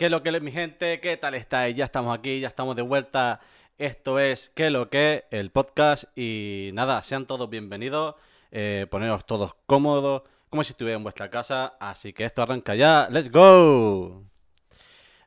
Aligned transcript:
¿Qué 0.00 0.06
es 0.06 0.10
lo 0.10 0.22
que 0.22 0.30
es 0.30 0.40
mi 0.40 0.50
gente? 0.50 0.98
¿Qué 0.98 1.18
tal 1.18 1.34
estáis? 1.34 1.76
Ya 1.76 1.84
estamos 1.84 2.18
aquí, 2.18 2.40
ya 2.40 2.48
estamos 2.48 2.74
de 2.74 2.80
vuelta. 2.80 3.38
Esto 3.76 4.18
es 4.18 4.50
¿Qué 4.54 4.70
lo 4.70 4.88
que? 4.88 5.26
El 5.30 5.50
podcast. 5.50 6.04
Y 6.16 6.70
nada, 6.72 7.02
sean 7.02 7.26
todos 7.26 7.50
bienvenidos. 7.50 8.14
Eh, 8.50 8.86
poneros 8.90 9.26
todos 9.26 9.56
cómodos, 9.66 10.22
como 10.48 10.64
si 10.64 10.72
estuvieran 10.72 11.00
en 11.00 11.02
vuestra 11.02 11.28
casa. 11.28 11.74
Así 11.78 12.14
que 12.14 12.24
esto 12.24 12.40
arranca 12.40 12.74
ya. 12.74 13.08
¡Let's 13.10 13.30
go! 13.30 14.24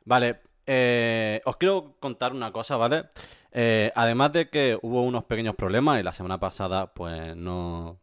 Vale, 0.06 0.40
eh, 0.66 1.40
os 1.44 1.56
quiero 1.56 1.94
contar 2.00 2.32
una 2.32 2.50
cosa, 2.50 2.76
¿vale? 2.76 3.04
Eh, 3.52 3.92
además 3.94 4.32
de 4.32 4.50
que 4.50 4.76
hubo 4.82 5.04
unos 5.04 5.22
pequeños 5.22 5.54
problemas 5.54 6.00
y 6.00 6.02
la 6.02 6.12
semana 6.12 6.40
pasada, 6.40 6.92
pues 6.92 7.36
no, 7.36 8.00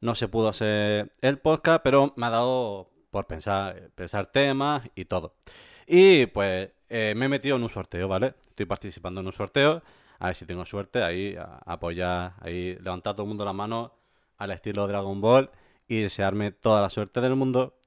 no 0.00 0.14
se 0.14 0.26
pudo 0.28 0.48
hacer 0.48 1.12
el 1.20 1.38
podcast, 1.38 1.82
pero 1.84 2.14
me 2.16 2.24
ha 2.24 2.30
dado 2.30 2.95
por 3.16 3.26
pensar, 3.26 3.88
pensar 3.94 4.26
temas 4.26 4.86
y 4.94 5.06
todo. 5.06 5.36
Y 5.86 6.26
pues 6.26 6.70
eh, 6.90 7.14
me 7.16 7.24
he 7.24 7.28
metido 7.30 7.56
en 7.56 7.62
un 7.62 7.70
sorteo, 7.70 8.08
¿vale? 8.08 8.34
Estoy 8.50 8.66
participando 8.66 9.22
en 9.22 9.26
un 9.26 9.32
sorteo. 9.32 9.82
A 10.18 10.26
ver 10.26 10.36
si 10.36 10.44
tengo 10.44 10.66
suerte 10.66 11.02
ahí, 11.02 11.34
apoyar, 11.64 12.34
ahí, 12.40 12.74
levantar 12.74 13.14
todo 13.14 13.22
el 13.22 13.28
mundo 13.28 13.46
la 13.46 13.54
mano 13.54 13.94
al 14.36 14.50
estilo 14.50 14.86
Dragon 14.86 15.18
Ball 15.22 15.48
y 15.88 16.02
desearme 16.02 16.52
toda 16.52 16.82
la 16.82 16.90
suerte 16.90 17.22
del 17.22 17.36
mundo 17.36 17.78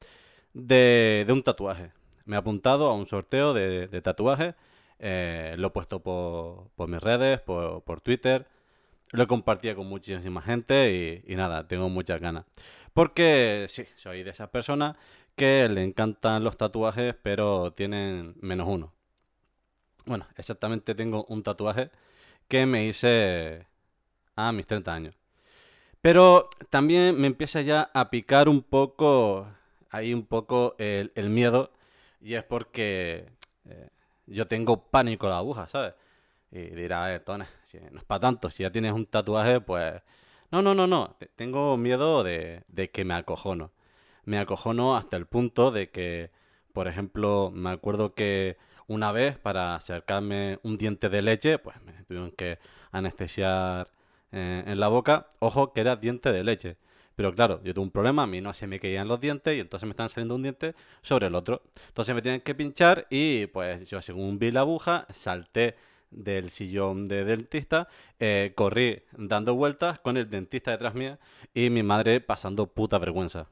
de, 0.54 1.28
un 1.30 1.44
tatuaje. 1.44 1.92
Me 2.26 2.36
he 2.36 2.40
apuntado 2.40 2.90
a 2.90 2.96
un 2.96 3.06
sorteo 3.06 3.54
de, 3.54 3.88
de 3.88 4.02
tatuajes. 4.02 4.56
eh, 4.98 5.54
lo 5.60 5.68
he 5.68 5.72
puesto 5.72 6.00
por, 6.02 6.88
mis 6.88 7.02
redes, 7.02 7.40
por 7.42 8.02
Twitter. 8.02 8.48
Lo 9.12 9.24
he 9.24 9.28
compartido 9.28 9.76
con 9.76 9.88
muchísima 9.88 10.42
gente 10.42 11.24
y, 11.26 11.36
nada, 11.36 11.68
tengo 11.68 11.90
muchas 11.90 12.22
ganas. 12.22 12.46
Porque 12.94 13.66
sí, 13.68 13.86
soy 13.96 14.24
de 14.24 14.32
esas 14.32 14.50
personas 14.50 14.96
que 15.36 15.68
le 15.70 15.84
encantan 15.84 16.44
los 16.44 16.58
tatuajes, 16.58 17.16
pero 17.22 17.74
tienen 17.74 18.36
menos 18.42 18.68
uno. 18.68 18.94
Bueno, 20.06 20.28
exactamente 20.38 20.96
tengo 20.96 21.26
un 21.30 21.44
tatuaje 21.44 21.92
que 22.48 22.66
me 22.66 22.86
hice 22.88 23.66
a 24.36 24.52
mis 24.52 24.68
30 24.68 24.94
años. 24.94 25.16
Pero 26.02 26.50
también 26.70 27.20
me 27.20 27.28
empieza 27.28 27.62
ya 27.62 27.90
a 27.94 28.10
picar 28.10 28.48
un 28.48 28.62
poco, 28.62 29.48
ahí 29.90 30.14
un 30.14 30.26
poco 30.26 30.76
el, 30.78 31.12
el 31.16 31.30
miedo, 31.30 31.72
y 32.22 32.36
es 32.36 32.44
porque 32.44 33.26
eh, 33.66 33.90
yo 34.28 34.48
tengo 34.48 34.90
pánico 34.90 35.28
a 35.28 35.32
la 35.32 35.38
aguja, 35.38 35.68
¿sabes? 35.68 35.94
Y 36.52 36.60
dirá, 36.76 37.14
eh, 37.14 37.20
Tona, 37.20 37.48
si 37.64 37.80
no 37.92 38.00
es 38.00 38.04
para 38.06 38.22
tanto, 38.22 38.50
si 38.50 38.64
ya 38.64 38.72
tienes 38.72 38.94
un 38.94 39.06
tatuaje, 39.06 39.62
pues... 39.62 40.02
No, 40.52 40.62
no, 40.64 40.74
no, 40.74 40.88
no, 40.88 41.16
te- 41.20 41.28
tengo 41.28 41.78
miedo 41.78 42.24
de, 42.24 42.64
de 42.68 42.90
que 42.90 43.06
me 43.06 43.14
acojono. 43.14 43.72
Me 44.26 44.40
acojono 44.40 44.98
hasta 44.98 45.16
el 45.18 45.26
punto 45.28 45.72
de 45.72 45.90
que, 45.92 46.32
por 46.74 46.88
ejemplo, 46.88 47.52
me 47.54 47.70
acuerdo 47.72 48.14
que 48.16 48.58
una 48.88 49.12
vez 49.12 49.38
para 49.38 49.76
acercarme 49.76 50.60
un 50.64 50.78
diente 50.78 51.10
de 51.10 51.22
leche, 51.22 51.60
pues 51.60 51.80
me 51.84 51.94
tuvieron 52.06 52.32
que 52.32 52.58
anestesiar 52.92 53.90
eh, 54.32 54.64
en 54.66 54.80
la 54.80 54.88
boca. 54.88 55.28
Ojo, 55.40 55.72
que 55.74 55.82
era 55.82 55.96
diente 55.96 56.32
de 56.32 56.44
leche. 56.44 56.78
Pero 57.16 57.34
claro, 57.36 57.62
yo 57.64 57.74
tuve 57.74 57.84
un 57.86 57.92
problema, 57.92 58.24
a 58.24 58.28
mí 58.28 58.40
no 58.42 58.54
se 58.54 58.66
me 58.66 58.80
caían 58.80 59.08
los 59.08 59.20
dientes 59.20 59.56
y 59.56 59.60
entonces 59.60 59.86
me 59.86 59.92
estaban 59.92 60.10
saliendo 60.10 60.36
un 60.36 60.42
diente 60.44 60.74
sobre 61.02 61.28
el 61.28 61.36
otro. 61.36 61.62
Entonces 61.88 62.16
me 62.16 62.22
tienen 62.22 62.42
que 62.42 62.56
pinchar 62.56 63.08
y 63.10 63.48
pues 63.48 63.90
yo 63.90 64.02
según 64.02 64.40
vi 64.40 64.52
la 64.52 64.62
aguja, 64.62 65.06
salté 65.12 65.76
del 66.12 66.50
sillón 66.52 67.08
de 67.08 67.24
dentista, 67.26 67.88
eh, 68.20 68.54
corrí 68.56 69.04
dando 69.18 69.56
vueltas 69.56 70.00
con 70.00 70.18
el 70.18 70.30
dentista 70.30 70.72
detrás 70.72 70.96
mía 70.96 71.20
y 71.54 71.70
mi 71.70 71.84
madre 71.84 72.22
pasando 72.22 72.68
puta 72.68 72.98
vergüenza. 73.00 73.48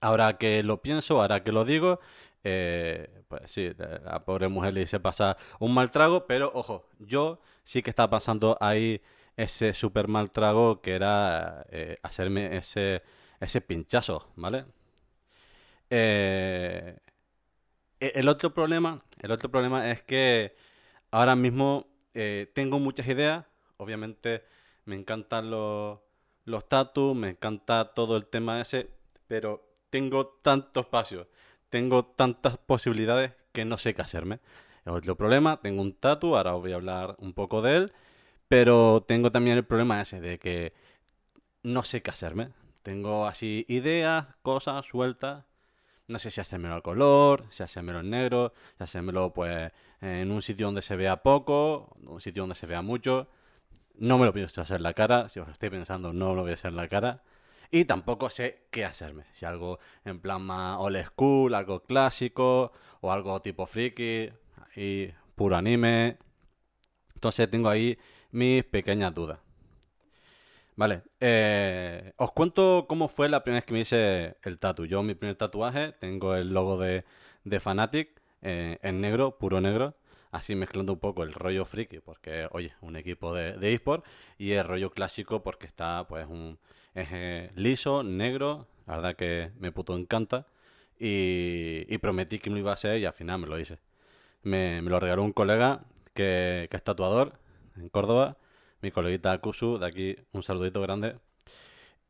Ahora 0.00 0.38
que 0.38 0.62
lo 0.62 0.80
pienso, 0.82 1.20
ahora 1.20 1.42
que 1.42 1.50
lo 1.52 1.64
digo, 1.64 1.98
eh, 2.44 3.08
pues 3.28 3.50
sí, 3.50 3.70
la 4.04 4.24
pobre 4.24 4.46
mujer 4.48 4.72
le 4.74 4.82
hice 4.82 5.00
pasar 5.00 5.36
un 5.58 5.74
mal 5.74 5.90
trago, 5.90 6.26
pero 6.26 6.52
ojo, 6.54 6.86
yo 7.00 7.40
sí 7.64 7.82
que 7.82 7.90
estaba 7.90 8.10
pasando 8.10 8.56
ahí 8.60 9.02
ese 9.36 9.72
super 9.72 10.06
mal 10.08 10.30
trago 10.30 10.80
que 10.80 10.92
era 10.94 11.66
eh, 11.70 11.98
hacerme 12.02 12.56
ese, 12.56 13.02
ese 13.40 13.60
pinchazo, 13.60 14.28
¿vale? 14.36 14.64
E- 18.00 18.12
el 18.14 18.28
otro 18.28 18.52
problema, 18.54 19.00
el 19.20 19.30
otro 19.30 19.50
problema 19.50 19.90
es 19.90 20.02
que 20.02 20.54
ahora 21.10 21.36
mismo 21.36 21.86
eh, 22.14 22.50
tengo 22.54 22.78
muchas 22.78 23.06
ideas, 23.08 23.44
obviamente 23.76 24.44
me 24.84 24.96
encantan 24.96 25.50
los, 25.50 25.98
los 26.44 26.68
tatus, 26.68 27.14
me 27.14 27.30
encanta 27.30 27.92
todo 27.94 28.16
el 28.16 28.26
tema 28.26 28.60
ese, 28.60 28.90
pero 29.26 29.62
tengo 29.90 30.26
tanto 30.42 30.80
espacio, 30.80 31.28
tengo 31.70 32.04
tantas 32.04 32.56
posibilidades 32.58 33.32
que 33.52 33.64
no 33.64 33.78
sé 33.78 33.94
qué 33.94 34.02
hacerme. 34.02 34.40
Es 34.84 34.92
otro 34.92 35.16
problema, 35.16 35.60
tengo 35.60 35.82
un 35.82 35.94
tatu, 35.94 36.36
ahora 36.36 36.52
voy 36.52 36.72
a 36.72 36.76
hablar 36.76 37.16
un 37.18 37.34
poco 37.34 37.60
de 37.62 37.76
él, 37.76 37.92
pero 38.48 39.04
tengo 39.06 39.30
también 39.30 39.58
el 39.58 39.64
problema 39.64 40.00
ese 40.00 40.20
de 40.20 40.38
que 40.38 40.72
no 41.62 41.82
sé 41.82 42.02
qué 42.02 42.10
hacerme. 42.10 42.50
Tengo 42.82 43.26
así 43.26 43.66
ideas, 43.68 44.26
cosas 44.42 44.86
sueltas. 44.86 45.44
No 46.08 46.18
sé 46.18 46.30
si 46.30 46.40
hacérmelo 46.40 46.74
al 46.74 46.82
color, 46.82 47.44
si 47.50 47.62
hacérmelo 47.62 48.00
en 48.00 48.08
negro, 48.08 48.54
si 48.78 48.84
hacérmelo 48.84 49.32
pues 49.34 49.70
en 50.00 50.30
un 50.30 50.40
sitio 50.40 50.66
donde 50.66 50.80
se 50.80 50.96
vea 50.96 51.22
poco, 51.22 51.94
un 52.02 52.20
sitio 52.22 52.44
donde 52.44 52.54
se 52.54 52.66
vea 52.66 52.80
mucho. 52.80 53.28
No 53.94 54.16
me 54.16 54.24
lo 54.24 54.32
pienso 54.32 54.62
hacer 54.62 54.78
en 54.78 54.84
la 54.84 54.94
cara, 54.94 55.28
si 55.28 55.38
os 55.40 55.48
estoy 55.48 55.68
pensando 55.70 56.12
no 56.14 56.34
lo 56.34 56.42
voy 56.42 56.52
a 56.52 56.54
hacer 56.54 56.70
en 56.70 56.76
la 56.76 56.88
cara. 56.88 57.22
Y 57.70 57.84
tampoco 57.84 58.30
sé 58.30 58.68
qué 58.70 58.86
hacerme, 58.86 59.24
si 59.32 59.44
algo 59.44 59.78
en 60.04 60.20
plan 60.20 60.40
más 60.40 60.78
old 60.80 61.04
school, 61.04 61.54
algo 61.54 61.80
clásico, 61.82 62.72
o 63.02 63.12
algo 63.12 63.42
tipo 63.42 63.66
friki, 63.66 64.30
y 64.76 65.08
puro 65.34 65.56
anime. 65.56 66.16
Entonces 67.14 67.50
tengo 67.50 67.68
ahí 67.68 67.98
mis 68.30 68.64
pequeñas 68.64 69.14
dudas. 69.14 69.40
Vale, 70.78 71.02
eh, 71.18 72.12
os 72.18 72.30
cuento 72.30 72.86
cómo 72.88 73.08
fue 73.08 73.28
la 73.28 73.42
primera 73.42 73.58
vez 73.58 73.64
que 73.66 73.74
me 73.74 73.80
hice 73.80 74.36
el 74.44 74.60
tatu. 74.60 74.84
Yo, 74.86 75.02
mi 75.02 75.16
primer 75.16 75.34
tatuaje, 75.34 75.90
tengo 75.98 76.36
el 76.36 76.54
logo 76.54 76.78
de, 76.78 77.04
de 77.42 77.58
Fnatic 77.58 78.10
eh, 78.42 78.78
en 78.82 79.00
negro, 79.00 79.38
puro 79.38 79.60
negro, 79.60 79.96
así 80.30 80.54
mezclando 80.54 80.92
un 80.92 81.00
poco 81.00 81.24
el 81.24 81.32
rollo 81.32 81.64
friki, 81.64 81.98
porque, 81.98 82.46
oye, 82.52 82.74
un 82.80 82.94
equipo 82.94 83.34
de, 83.34 83.54
de 83.54 83.74
eSport, 83.74 84.04
y 84.38 84.52
el 84.52 84.64
rollo 84.64 84.90
clásico 84.92 85.42
porque 85.42 85.66
está, 85.66 86.06
pues, 86.06 86.28
un 86.28 86.60
eje 86.94 87.50
liso, 87.56 88.04
negro, 88.04 88.68
la 88.86 88.96
verdad 88.98 89.16
que 89.16 89.50
me 89.58 89.72
puto 89.72 89.96
encanta, 89.96 90.46
y, 90.96 91.92
y 91.92 91.98
prometí 91.98 92.38
que 92.38 92.50
me 92.50 92.54
lo 92.54 92.60
iba 92.60 92.70
a 92.70 92.74
hacer 92.74 92.98
y 93.00 93.04
al 93.04 93.14
final 93.14 93.40
me 93.40 93.48
lo 93.48 93.58
hice. 93.58 93.78
Me, 94.44 94.80
me 94.82 94.90
lo 94.90 95.00
regaló 95.00 95.24
un 95.24 95.32
colega 95.32 95.80
que, 96.14 96.68
que 96.70 96.76
es 96.76 96.84
tatuador 96.84 97.32
en 97.76 97.88
Córdoba, 97.88 98.36
mi 98.82 98.90
coleguita 98.90 99.38
Kusu, 99.38 99.78
de 99.78 99.86
aquí 99.86 100.16
un 100.32 100.42
saludito 100.42 100.80
grande. 100.80 101.16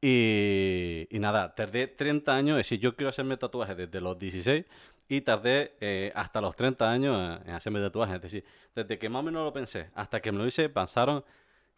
Y, 0.01 1.09
nada, 1.13 1.55
tardé 1.55 1.89
30 1.89 2.35
años, 2.35 2.51
es 2.53 2.67
decir, 2.67 2.81
yo 2.81 2.95
quiero 2.95 3.11
hacerme 3.11 3.37
tatuajes 3.37 3.77
desde 3.77 4.01
los 4.01 4.19
16 4.19 4.65
y 5.09 5.21
tardé 5.23 5.73
eh, 5.81 6.13
hasta 6.15 6.41
los 6.41 6.55
30 6.55 6.91
años 6.91 7.41
en 7.45 7.55
hacerme 7.55 7.81
tatuajes. 7.81 8.17
Es 8.17 8.23
decir, 8.23 8.45
desde 8.75 8.99
que 8.99 9.09
más 9.09 9.21
o 9.21 9.23
menos 9.25 9.45
lo 9.45 9.53
pensé 9.53 9.91
hasta 9.95 10.21
que 10.21 10.31
me 10.31 10.39
lo 10.39 10.47
hice 10.47 10.69
pasaron 10.69 11.25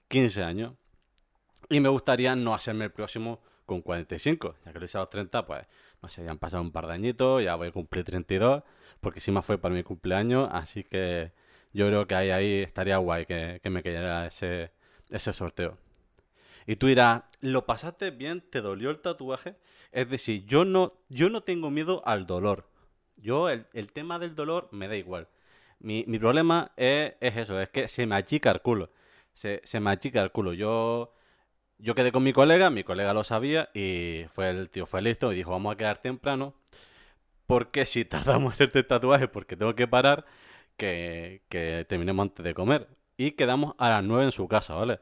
15 0.08 0.42
años. 0.42 0.74
Y 1.68 1.80
me 1.80 1.88
gustaría 1.88 2.34
no 2.36 2.54
hacerme 2.54 2.86
el 2.86 2.90
próximo 2.92 3.40
con 3.66 3.82
45, 3.82 4.56
ya 4.64 4.72
que 4.72 4.78
lo 4.80 4.84
hice 4.84 4.98
a 4.98 5.02
los 5.02 5.10
30, 5.10 5.46
pues 5.46 5.66
no 6.02 6.08
sé, 6.08 6.24
ya 6.24 6.30
han 6.30 6.38
pasado 6.38 6.62
un 6.62 6.72
par 6.72 6.86
de 6.86 6.94
añitos, 6.94 7.42
ya 7.42 7.54
voy 7.54 7.68
a 7.68 7.72
cumplir 7.72 8.04
32, 8.04 8.64
porque 9.00 9.18
encima 9.18 9.42
fue 9.42 9.58
para 9.58 9.74
mi 9.74 9.82
cumpleaños, 9.84 10.48
así 10.52 10.82
que 10.84 11.32
yo 11.72 11.86
creo 11.86 12.06
que 12.06 12.14
ahí, 12.16 12.30
ahí 12.30 12.62
estaría 12.62 12.96
guay 12.96 13.26
que, 13.26 13.60
que 13.62 13.70
me 13.70 13.82
quedara 13.82 14.26
ese, 14.26 14.72
ese 15.10 15.32
sorteo. 15.32 15.78
Y 16.66 16.76
tú 16.76 16.86
dirás, 16.86 17.22
¿lo 17.40 17.66
pasaste 17.66 18.10
bien? 18.10 18.42
¿Te 18.50 18.60
dolió 18.60 18.90
el 18.90 19.00
tatuaje? 19.00 19.56
Es 19.92 20.08
decir, 20.08 20.44
yo 20.46 20.64
no, 20.64 20.92
yo 21.08 21.30
no 21.30 21.42
tengo 21.42 21.70
miedo 21.70 22.02
al 22.06 22.26
dolor. 22.26 22.68
Yo, 23.16 23.48
el, 23.48 23.66
tema 23.92 24.18
del 24.18 24.34
dolor 24.34 24.68
me 24.70 24.88
da 24.88 24.96
igual. 24.96 25.28
Mi, 25.78 26.04
mi 26.06 26.18
problema 26.18 26.72
es, 26.76 27.14
es 27.20 27.36
eso, 27.36 27.60
es 27.60 27.68
que 27.70 27.88
se 27.88 28.06
me 28.06 28.16
achica 28.16 28.50
el 28.50 28.60
culo. 28.60 28.90
Se, 29.32 29.60
se 29.64 29.80
me 29.80 29.90
achica 29.90 30.22
el 30.22 30.32
culo. 30.32 30.52
Yo, 30.52 31.12
yo 31.78 31.94
quedé 31.94 32.12
con 32.12 32.22
mi 32.22 32.32
colega, 32.32 32.70
mi 32.70 32.84
colega 32.84 33.14
lo 33.14 33.24
sabía 33.24 33.70
y 33.74 34.24
fue 34.30 34.50
el 34.50 34.70
tío 34.70 34.86
fue 34.86 35.02
listo 35.02 35.32
y 35.32 35.36
dijo, 35.36 35.50
vamos 35.50 35.74
a 35.74 35.76
quedar 35.76 35.98
temprano 35.98 36.54
porque 37.46 37.86
si 37.86 38.04
tardamos 38.06 38.52
en 38.52 38.52
hacerte 38.52 38.84
tatuaje 38.84 39.28
porque 39.28 39.56
tengo 39.56 39.74
que 39.74 39.88
parar, 39.88 40.24
que, 40.76 41.42
que 41.48 41.84
terminemos 41.88 42.24
antes 42.24 42.44
de 42.44 42.54
comer. 42.54 42.88
Y 43.20 43.32
quedamos 43.32 43.74
a 43.76 43.90
las 43.90 44.02
9 44.02 44.24
en 44.24 44.32
su 44.32 44.48
casa, 44.48 44.74
¿vale? 44.74 44.98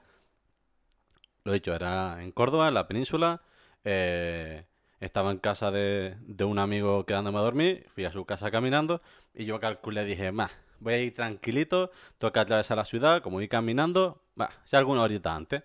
Lo 1.44 1.52
dicho, 1.52 1.72
era 1.72 2.20
en 2.20 2.32
Córdoba, 2.32 2.66
en 2.66 2.74
la 2.74 2.88
península. 2.88 3.42
eh, 3.84 4.64
estaba 4.98 5.30
en 5.30 5.38
casa 5.38 5.70
de, 5.70 6.16
de 6.22 6.42
un 6.42 6.58
amigo 6.58 7.06
quedándome 7.06 7.38
a 7.38 7.42
dormir. 7.42 7.86
Fui 7.94 8.04
a 8.06 8.10
su 8.10 8.24
casa 8.24 8.50
caminando. 8.50 9.02
Y 9.34 9.44
yo 9.44 9.60
calculé, 9.60 10.04
dije, 10.04 10.32
más, 10.32 10.50
voy 10.80 10.94
a 10.94 10.98
ir 11.00 11.14
tranquilito. 11.14 11.92
Que 12.18 12.40
atravesar 12.40 12.78
la 12.78 12.84
ciudad. 12.84 13.22
Como 13.22 13.40
ir 13.40 13.48
caminando, 13.48 14.20
va, 14.38 14.50
si 14.64 14.74
alguna 14.74 15.02
horita 15.02 15.36
antes. 15.36 15.62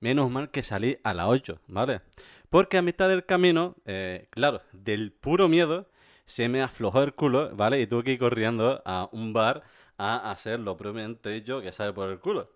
Menos 0.00 0.30
mal 0.30 0.50
que 0.50 0.62
salí 0.62 0.98
a 1.04 1.14
las 1.14 1.28
8, 1.28 1.58
¿vale? 1.68 2.02
Porque 2.50 2.76
a 2.76 2.82
mitad 2.82 3.08
del 3.08 3.24
camino, 3.24 3.76
eh, 3.86 4.28
claro, 4.28 4.60
del 4.72 5.10
puro 5.10 5.48
miedo, 5.48 5.88
se 6.26 6.50
me 6.50 6.60
aflojó 6.60 7.02
el 7.02 7.14
culo, 7.14 7.56
¿vale? 7.56 7.80
Y 7.80 7.86
tuve 7.86 8.04
que 8.04 8.12
ir 8.12 8.18
corriendo 8.18 8.82
a 8.84 9.08
un 9.10 9.32
bar 9.32 9.62
a 9.98 10.30
hacer 10.30 10.60
lo 10.60 10.76
propiamente 10.76 11.30
dicho 11.30 11.60
que 11.60 11.72
sale 11.72 11.92
por 11.92 12.10
el 12.10 12.20
culo. 12.20 12.50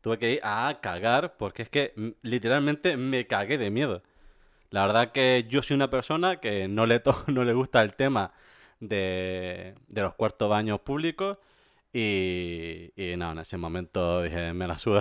Tuve 0.00 0.18
que 0.18 0.32
ir 0.34 0.40
a 0.42 0.78
cagar 0.82 1.36
porque 1.36 1.62
es 1.62 1.68
que 1.70 1.92
mm, 1.96 2.08
literalmente 2.22 2.96
me 2.96 3.26
cagué 3.26 3.58
de 3.58 3.70
miedo. 3.70 4.02
La 4.70 4.86
verdad 4.86 5.12
que 5.12 5.46
yo 5.48 5.62
soy 5.62 5.76
una 5.76 5.90
persona 5.90 6.40
que 6.40 6.68
no 6.68 6.86
le, 6.86 7.00
to- 7.00 7.24
no 7.28 7.44
le 7.44 7.54
gusta 7.54 7.82
el 7.82 7.94
tema 7.94 8.32
de, 8.80 9.74
de 9.88 10.02
los 10.02 10.14
cuartos 10.14 10.50
baños 10.50 10.80
públicos 10.80 11.38
y, 11.92 12.92
y 12.96 13.16
nada, 13.16 13.32
en 13.32 13.38
ese 13.40 13.56
momento 13.58 14.22
dije, 14.22 14.52
me 14.54 14.66
la 14.68 14.78
suda. 14.78 15.00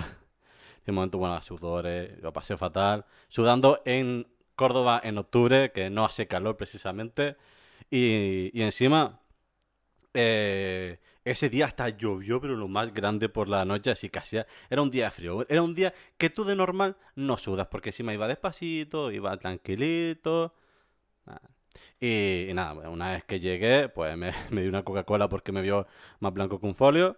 En 0.78 0.84
ese 0.84 0.92
momento, 0.94 1.18
bueno, 1.20 1.42
sudores, 1.42 2.20
lo 2.22 2.34
pasé 2.34 2.58
fatal. 2.58 3.06
Sudando 3.30 3.82
en 3.86 4.28
Córdoba 4.56 5.02
en 5.04 5.18
octubre, 5.18 5.72
que 5.72 5.90
no 5.90 6.06
hace 6.06 6.28
calor 6.28 6.58
precisamente. 6.58 7.38
Y, 7.92 8.52
y 8.58 8.64
encima, 8.64 9.20
eh, 10.14 11.00
ese 11.26 11.50
día 11.50 11.66
hasta 11.68 11.90
llovió, 11.90 12.42
pero 12.42 12.56
lo 12.56 12.68
más 12.68 12.94
grande 12.94 13.30
por 13.30 13.48
la 13.48 13.66
noche, 13.66 13.92
así 13.92 14.10
que 14.10 14.20
hacía, 14.20 14.48
era 14.70 14.82
un 14.82 14.90
día 14.92 15.12
frío. 15.12 15.46
Era 15.50 15.62
un 15.62 15.76
día 15.76 15.94
que 16.18 16.30
tú 16.30 16.44
de 16.44 16.56
normal 16.56 16.98
no 17.16 17.38
sudas, 17.38 17.68
porque 17.68 17.90
encima 17.90 18.14
iba 18.14 18.28
despacito, 18.28 19.12
iba 19.12 19.36
tranquilito. 19.38 20.54
nada. 21.26 21.42
Y, 22.00 22.48
y 22.50 22.54
nada, 22.54 22.90
una 22.90 23.12
vez 23.14 23.24
que 23.26 23.40
llegué, 23.40 23.90
pues 23.90 24.18
me, 24.18 24.32
me 24.52 24.62
di 24.64 24.68
una 24.68 24.84
Coca-Cola 24.84 25.30
porque 25.30 25.52
me 25.52 25.62
vio 25.62 25.88
más 26.20 26.34
blanco 26.34 26.60
que 26.60 26.66
un 26.68 26.76
folio. 26.76 27.18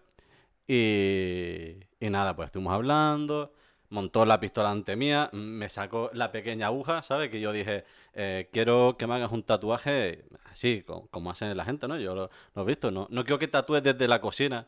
Y, 0.67 1.77
y 1.99 2.09
nada, 2.09 2.35
pues 2.35 2.47
estuvimos 2.47 2.73
hablando, 2.73 3.53
montó 3.93 4.25
la 4.25 4.39
pistola 4.39 4.71
ante 4.71 4.95
mía, 4.95 5.29
me 5.33 5.69
sacó 5.69 6.09
la 6.13 6.31
pequeña 6.31 6.67
aguja, 6.67 7.03
¿sabes? 7.03 7.29
Que 7.29 7.39
yo 7.39 7.51
dije, 7.51 7.85
eh, 8.13 8.49
quiero 8.51 8.95
que 8.97 9.05
me 9.07 9.13
hagas 9.15 9.31
un 9.31 9.43
tatuaje 9.43 10.25
así, 10.51 10.81
co- 10.83 11.07
como, 11.11 11.29
hacen 11.31 11.55
la 11.55 11.63
gente, 11.63 11.87
¿no? 11.87 11.97
Yo 11.99 12.15
lo, 12.15 12.29
he 12.55 12.65
visto, 12.65 12.89
¿no? 12.91 13.07
No 13.11 13.23
quiero 13.23 13.37
que 13.39 13.47
tatúes 13.47 13.83
desde 13.83 14.07
la 14.07 14.19
cocina 14.19 14.67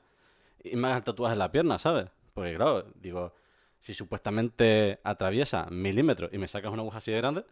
y 0.64 0.76
me 0.76 0.88
hagas 0.88 1.00
el 1.00 1.04
tatuaje 1.06 1.34
en 1.34 1.40
la 1.40 1.52
pierna, 1.52 1.80
¿sabes? 1.80 2.08
Porque 2.36 2.56
claro, 2.56 2.86
digo, 3.02 3.34
si 3.80 3.94
supuestamente 3.96 5.00
atraviesa 5.04 5.68
milímetros 5.72 6.32
y 6.34 6.38
me 6.38 6.48
sacas 6.48 6.72
una 6.72 6.84
aguja 6.84 7.00
así 7.00 7.12
de 7.12 7.18
grande, 7.18 7.46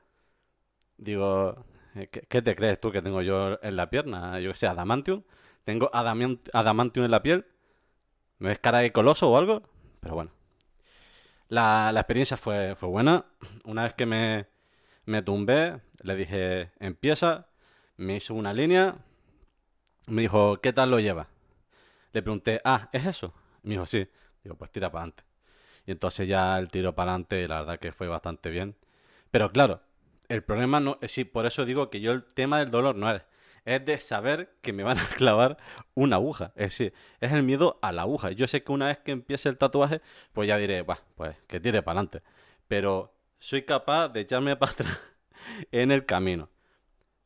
digo, 0.97 1.55
eh, 1.95 2.07
¿qué, 2.07 2.41
te 2.41 2.55
crees 2.55 2.79
tú 2.79 2.91
que 2.91 3.01
tengo 3.01 3.21
yo 3.21 3.59
en 3.61 3.75
la 3.75 3.89
pierna? 3.89 4.39
Yo 4.39 4.51
que 4.51 4.57
sé, 4.57 4.67
adamantium. 4.67 5.23
Tengo 5.63 5.89
adamantium 5.93 7.05
en 7.05 7.11
la 7.11 7.23
piel. 7.23 7.45
¿Me 8.39 8.49
ves 8.49 8.59
cara 8.59 8.79
de 8.79 8.91
coloso 8.91 9.29
o 9.31 9.37
algo? 9.37 9.63
Pero 10.01 10.15
bueno. 10.15 10.31
La, 11.53 11.91
la 11.91 11.99
experiencia 11.99 12.35
fue, 12.35 12.75
fue 12.75 12.89
buena. 12.89 13.25
Una 13.65 13.83
vez 13.83 13.93
que 13.93 14.07
me, 14.07 14.47
me 15.05 15.21
tumbé, 15.21 15.81
le 16.01 16.15
dije, 16.15 16.71
empieza. 16.79 17.45
Me 17.95 18.15
hizo 18.15 18.33
una 18.33 18.53
línea. 18.53 18.95
Me 20.07 20.23
dijo, 20.23 20.59
¿qué 20.61 20.73
tal 20.73 20.89
lo 20.89 20.99
lleva? 20.99 21.27
Le 22.11 22.23
pregunté, 22.23 22.59
ah, 22.65 22.89
¿es 22.91 23.05
eso? 23.05 23.35
Me 23.61 23.73
dijo, 23.75 23.85
sí. 23.85 24.09
Digo, 24.43 24.55
pues 24.55 24.71
tira 24.71 24.91
para 24.91 25.03
adelante. 25.03 25.23
Y 25.85 25.91
entonces 25.91 26.27
ya 26.27 26.57
el 26.57 26.69
tiro 26.69 26.95
para 26.95 27.11
adelante 27.11 27.47
la 27.47 27.59
verdad 27.59 27.79
que 27.79 27.91
fue 27.91 28.07
bastante 28.07 28.49
bien. 28.49 28.75
Pero 29.29 29.51
claro, 29.51 29.81
el 30.29 30.41
problema 30.41 30.79
no 30.79 30.97
sí, 31.03 31.23
por 31.23 31.45
eso 31.45 31.65
digo 31.65 31.91
que 31.91 32.01
yo 32.01 32.13
el 32.13 32.23
tema 32.23 32.57
del 32.57 32.71
dolor 32.71 32.95
no 32.95 33.11
es, 33.11 33.21
es 33.65 33.83
de 33.85 33.97
saber 33.99 34.55
que 34.61 34.73
me 34.73 34.83
van 34.83 34.97
a 34.97 35.07
clavar 35.17 35.57
una 35.93 36.17
aguja. 36.17 36.51
Es 36.55 36.71
decir, 36.71 36.93
es 37.21 37.31
el 37.31 37.43
miedo 37.43 37.79
a 37.81 37.91
la 37.91 38.03
aguja. 38.03 38.31
Yo 38.31 38.47
sé 38.47 38.63
que 38.63 38.71
una 38.71 38.87
vez 38.87 38.99
que 38.99 39.11
empiece 39.11 39.49
el 39.49 39.57
tatuaje, 39.57 40.01
pues 40.33 40.47
ya 40.47 40.57
diré, 40.57 40.81
bah, 40.81 40.99
pues 41.15 41.37
que 41.47 41.59
tire 41.59 41.81
para 41.81 41.99
adelante. 41.99 42.21
Pero 42.67 43.13
soy 43.39 43.63
capaz 43.63 44.09
de 44.09 44.21
echarme 44.21 44.55
para 44.57 44.71
atrás 44.71 44.99
en 45.71 45.91
el 45.91 46.05
camino. 46.05 46.49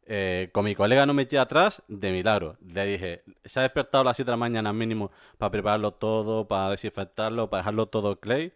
Eh, 0.09 0.49
con 0.53 0.63
mi 0.63 0.73
colega 0.73 1.05
no 1.05 1.13
me 1.13 1.23
eché 1.23 1.37
atrás, 1.37 1.83
de 1.87 2.11
milagro. 2.11 2.57
Le 2.65 2.85
dije, 2.85 3.23
se 3.43 3.59
ha 3.59 3.63
despertado 3.63 4.01
a 4.01 4.05
las 4.05 4.17
7 4.17 4.27
de 4.27 4.33
la 4.33 4.37
mañana 4.37 4.71
mínimo 4.71 5.11
para 5.37 5.51
prepararlo 5.51 5.91
todo, 5.91 6.47
para 6.47 6.71
desinfectarlo, 6.71 7.49
para 7.49 7.61
dejarlo 7.61 7.87
todo 7.87 8.19
clay. 8.19 8.53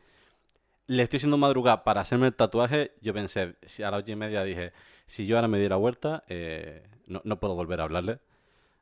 Le 0.91 1.03
estoy 1.03 1.17
haciendo 1.17 1.37
madrugada 1.37 1.85
para 1.85 2.01
hacerme 2.01 2.27
el 2.27 2.35
tatuaje. 2.35 2.91
Yo 2.99 3.13
pensé, 3.13 3.55
a 3.79 3.91
las 3.91 4.01
ocho 4.01 4.11
y 4.11 4.15
media 4.17 4.43
dije, 4.43 4.73
si 5.05 5.25
yo 5.25 5.37
ahora 5.37 5.47
me 5.47 5.57
diera 5.57 5.77
vuelta, 5.77 6.25
eh, 6.27 6.83
no, 7.07 7.21
no 7.23 7.39
puedo 7.39 7.55
volver 7.55 7.79
a 7.79 7.83
hablarle. 7.85 8.19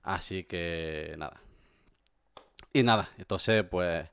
Así 0.01 0.43
que 0.45 1.13
nada. 1.19 1.39
Y 2.73 2.81
nada, 2.81 3.09
entonces 3.19 3.63
pues, 3.63 4.09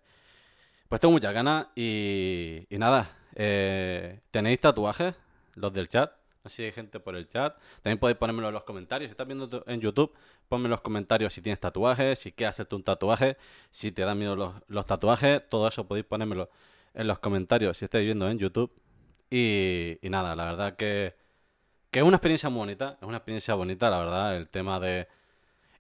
pues 0.91 1.01
tengo 1.01 1.13
muchas 1.13 1.33
ganas 1.33 1.69
y, 1.75 2.67
y 2.69 2.77
nada. 2.77 3.17
eh, 3.35 4.21
¿tenéis 4.31 4.61
tatuajes? 4.61 5.15
Los 5.55 5.73
del 5.73 5.89
chat. 5.89 6.13
No 6.45 6.51
si 6.51 6.65
hay 6.65 6.73
gente 6.73 7.01
por 7.01 7.17
el 7.17 7.27
chat. 7.31 7.57
También 7.81 7.99
podéis 7.99 8.19
ponérmelo 8.19 8.49
en 8.49 8.55
los 8.55 8.65
comentarios. 8.65 9.09
Si 9.09 9.13
estás 9.13 9.27
viendo 9.27 9.65
en 9.67 9.81
YouTube, 9.81 10.13
ponme 10.51 10.67
en 10.67 10.73
los 10.73 10.83
comentarios 10.83 11.33
si 11.33 11.41
tienes 11.41 11.61
tatuajes, 11.61 12.19
si 12.19 12.33
quieres 12.33 12.57
hacerte 12.57 12.75
un 12.75 12.83
tatuaje, 12.83 13.39
si 13.71 13.91
te 13.91 14.03
dan 14.03 14.19
miedo 14.19 14.37
los, 14.37 14.53
los 14.69 14.85
tatuajes. 14.85 15.49
Todo 15.49 15.67
eso 15.67 15.89
podéis 15.89 16.05
ponérmelo 16.05 16.51
en 16.97 17.07
los 17.07 17.19
comentarios 17.21 17.77
si 17.77 17.85
estáis 17.85 18.05
viendo 18.05 18.29
en 18.29 18.39
YouTube. 18.39 18.73
Y, 19.31 19.99
nada, 20.03 20.35
la 20.35 20.45
verdad 20.47 20.77
que, 20.77 21.15
que 21.91 22.01
es 22.01 22.05
una 22.05 22.17
experiencia 22.17 22.49
muy 22.49 22.61
bonita. 22.61 22.97
Es 23.01 23.07
una 23.07 23.19
experiencia 23.19 23.55
bonita, 23.55 23.91
la 23.91 23.99
verdad, 23.99 24.37
el 24.37 24.49
tema 24.49 24.81
de... 24.81 25.07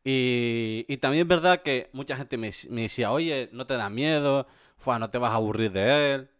Y, 0.04 0.84
y 0.88 0.98
también 0.98 1.22
es 1.22 1.28
verdad 1.28 1.62
que 1.62 1.90
mucha 1.92 2.16
gente 2.16 2.36
me, 2.36 2.52
me 2.70 2.82
decía, 2.82 3.10
oye, 3.10 3.48
no 3.52 3.66
te 3.66 3.74
da 3.74 3.90
miedo, 3.90 4.46
Fua, 4.76 4.98
no 5.00 5.10
te 5.10 5.18
vas 5.18 5.32
a 5.32 5.36
aburrir 5.36 5.72
de 5.72 6.14
él. 6.14 6.30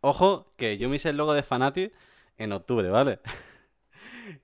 Ojo, 0.00 0.52
que 0.56 0.78
yo 0.78 0.88
me 0.88 0.96
hice 0.96 1.10
el 1.10 1.16
logo 1.16 1.32
de 1.34 1.44
Fanati 1.44 1.92
en 2.38 2.52
octubre, 2.52 2.88
¿vale? 2.88 3.20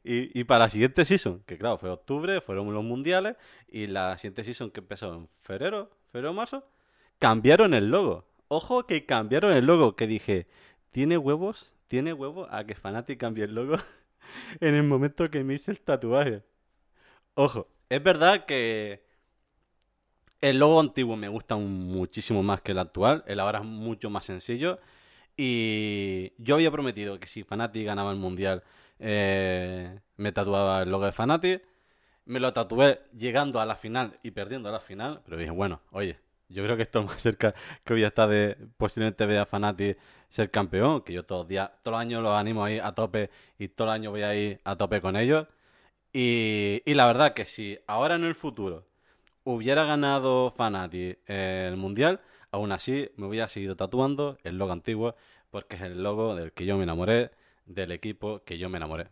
Y, 0.05 0.39
y 0.39 0.45
para 0.45 0.65
la 0.65 0.71
siguiente 0.71 1.05
season, 1.05 1.43
que 1.47 1.57
claro, 1.57 1.79
fue 1.79 1.89
octubre, 1.89 2.41
fueron 2.41 2.75
los 2.75 2.83
mundiales, 2.83 3.37
y 3.69 3.87
la 3.87 4.19
siguiente 4.19 4.43
season 4.43 4.71
que 4.71 4.81
empezó 4.81 5.15
en 5.15 5.29
febrero, 5.41 5.91
febrero 6.11 6.33
marzo, 6.35 6.69
cambiaron 7.21 7.75
el 7.75 7.89
logo. 7.89 8.27
Ojo 8.49 8.87
que 8.87 9.05
cambiaron 9.07 9.53
el 9.53 9.67
logo, 9.67 9.97
que 9.97 10.07
dije, 10.07 10.47
¿tiene 10.91 11.19
huevos? 11.19 11.75
¿Tiene 11.89 12.13
huevos 12.13 12.49
a 12.51 12.65
que 12.65 12.75
Fanati 12.75 13.17
cambie 13.17 13.45
el 13.45 13.55
logo 13.55 13.77
en 14.61 14.75
el 14.75 14.85
momento 14.85 15.31
que 15.31 15.45
me 15.45 15.55
hice 15.55 15.71
el 15.71 15.81
tatuaje? 15.81 16.43
Ojo, 17.35 17.69
es 17.89 18.03
verdad 18.03 18.47
que 18.47 19.05
el 20.41 20.59
logo 20.59 20.81
antiguo 20.81 21.17
me 21.17 21.29
gusta 21.29 21.57
muchísimo 21.57 22.43
más 22.43 22.61
que 22.61 22.73
el 22.73 22.79
actual, 22.79 23.25
el 23.27 23.41
ahora 23.41 23.61
es 23.61 23.65
mucho 23.65 24.11
más 24.11 24.25
sencillo, 24.25 24.79
y 25.37 26.33
yo 26.39 26.57
había 26.57 26.71
prometido 26.73 27.21
que 27.21 27.29
si 27.29 27.45
Fanati 27.45 27.85
ganaba 27.85 28.13
el 28.13 28.19
mundial, 28.19 28.65
eh, 29.01 30.01
me 30.17 30.33
tatuaba 30.33 30.83
el 30.83 30.91
logo 30.91 31.07
de 31.07 31.13
Fanati. 31.13 31.61
Me 32.27 32.41
lo 32.41 32.53
tatué 32.53 33.01
llegando 33.17 33.61
a 33.61 33.67
la 33.67 33.77
final 33.77 34.19
y 34.23 34.33
perdiendo 34.33 34.71
la 34.73 34.81
final, 34.81 35.23
pero 35.25 35.37
dije, 35.39 35.51
bueno, 35.51 35.81
oye, 35.93 36.19
yo 36.49 36.65
creo 36.65 36.77
que 36.77 36.83
esto 36.83 37.01
es 37.01 37.07
más 37.07 37.21
cerca 37.23 37.55
que 37.85 37.95
hoy 37.95 38.05
está 38.05 38.27
de 38.27 38.57
posiblemente 38.77 39.27
ver 39.27 39.39
a 39.41 39.47
Fanati 39.47 39.97
ser 40.29 40.51
campeón, 40.51 41.03
que 41.03 41.13
yo 41.13 41.25
todos 41.25 41.43
los 41.43 41.49
días, 41.49 41.71
todos 41.83 41.95
los 41.95 42.01
años 42.01 42.23
los 42.23 42.33
animo 42.33 42.65
ahí 42.65 42.79
a 42.79 42.93
tope 42.93 43.31
y 43.59 43.69
todo 43.69 43.89
el 43.89 43.95
año 43.95 44.11
voy 44.11 44.23
a 44.23 44.35
ir 44.35 44.61
a 44.65 44.77
tope 44.77 45.01
con 45.01 45.17
ellos. 45.17 45.47
Y, 46.13 46.83
la 46.87 47.07
verdad 47.07 47.35
que 47.35 47.45
si 47.45 47.79
ahora 47.87 48.15
en 48.17 48.25
el 48.25 48.35
futuro 48.35 48.87
hubiera 49.45 49.85
ganado 49.85 50.51
Fanati 50.51 51.17
el 51.27 51.77
mundial, 51.77 52.21
aún 52.51 52.73
así 52.73 53.11
me 53.17 53.27
hubiera 53.27 53.49
seguido 53.49 53.77
tatuando 53.77 54.39
el 54.45 54.59
logo 54.59 54.73
antiguo, 54.73 55.17
porque 55.51 55.77
es 55.77 55.83
el 55.83 56.03
logo 56.03 56.35
del 56.35 56.53
que 56.53 56.67
yo 56.67 56.77
me 56.77 56.85
enamoré, 56.85 57.31
del 57.67 57.93
equipo 57.93 58.43
que 58.45 58.59
yo 58.59 58.69
me 58.71 58.79
enamoré. 58.79 59.09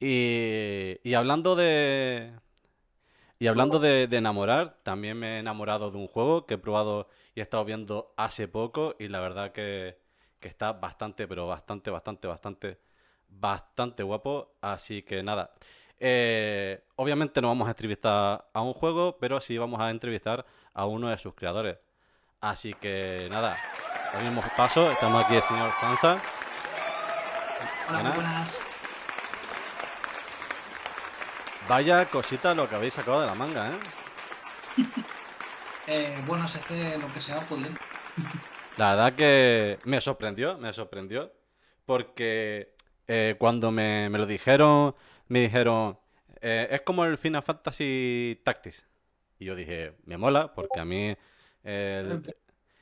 Y 0.00 1.14
hablando 1.14 1.56
de, 1.56 2.32
y 3.38 3.46
hablando 3.48 3.78
de, 3.78 4.06
de 4.06 4.16
enamorar, 4.16 4.78
también 4.82 5.18
me 5.18 5.36
he 5.36 5.38
enamorado 5.40 5.90
de 5.90 5.98
un 5.98 6.08
juego 6.08 6.46
que 6.46 6.54
he 6.54 6.58
probado 6.58 7.08
y 7.34 7.40
he 7.40 7.42
estado 7.42 7.64
viendo 7.64 8.14
hace 8.16 8.48
poco 8.48 8.94
y 8.98 9.08
la 9.08 9.20
verdad 9.20 9.52
que, 9.52 9.98
que 10.40 10.48
está 10.48 10.72
bastante, 10.72 11.28
pero 11.28 11.46
bastante, 11.46 11.90
bastante, 11.90 12.28
bastante, 12.28 12.78
bastante 13.28 14.02
guapo. 14.02 14.52
Así 14.60 15.02
que 15.02 15.22
nada, 15.22 15.52
eh, 15.98 16.82
obviamente 16.96 17.40
no 17.40 17.48
vamos 17.48 17.68
a 17.68 17.72
entrevistar 17.72 18.48
a 18.52 18.60
un 18.62 18.72
juego, 18.74 19.18
pero 19.18 19.40
sí 19.40 19.58
vamos 19.58 19.80
a 19.80 19.90
entrevistar 19.90 20.44
a 20.74 20.86
uno 20.86 21.08
de 21.08 21.18
sus 21.18 21.34
creadores. 21.34 21.78
Así 22.40 22.72
que 22.74 23.28
nada, 23.30 23.56
al 24.12 24.22
mismo 24.22 24.42
paso, 24.56 24.90
estamos 24.90 25.24
aquí 25.24 25.36
el 25.36 25.42
señor 25.42 25.72
Sansa. 25.80 26.20
Hola, 27.88 28.14
Buenas. 28.14 28.14
buenas. 28.14 28.58
Vaya 31.68 32.06
cosita 32.06 32.54
lo 32.54 32.68
que 32.68 32.76
habéis 32.76 32.94
sacado 32.94 33.20
de 33.20 33.26
la 33.26 33.34
manga, 33.34 33.70
¿eh? 33.70 34.82
Eh, 35.88 36.20
bueno, 36.26 36.48
se 36.48 36.58
hace 36.58 36.98
lo 36.98 37.06
que 37.12 37.20
se 37.20 37.32
va 37.32 37.40
pudiendo. 37.42 37.78
La 38.76 38.96
verdad 38.96 39.14
que 39.14 39.78
me 39.84 40.00
sorprendió, 40.00 40.58
me 40.58 40.72
sorprendió, 40.72 41.32
porque 41.84 42.74
eh, 43.06 43.36
cuando 43.38 43.70
me, 43.70 44.10
me 44.10 44.18
lo 44.18 44.26
dijeron, 44.26 44.96
me 45.28 45.42
dijeron, 45.42 45.96
eh, 46.40 46.66
es 46.72 46.80
como 46.80 47.04
el 47.04 47.16
Final 47.18 47.44
Fantasy 47.44 48.40
Tactics. 48.44 48.84
Y 49.38 49.44
yo 49.44 49.54
dije, 49.54 49.92
me 50.06 50.16
mola, 50.16 50.52
porque 50.54 50.80
a 50.80 50.84
mí 50.84 51.16
el, 51.62 52.34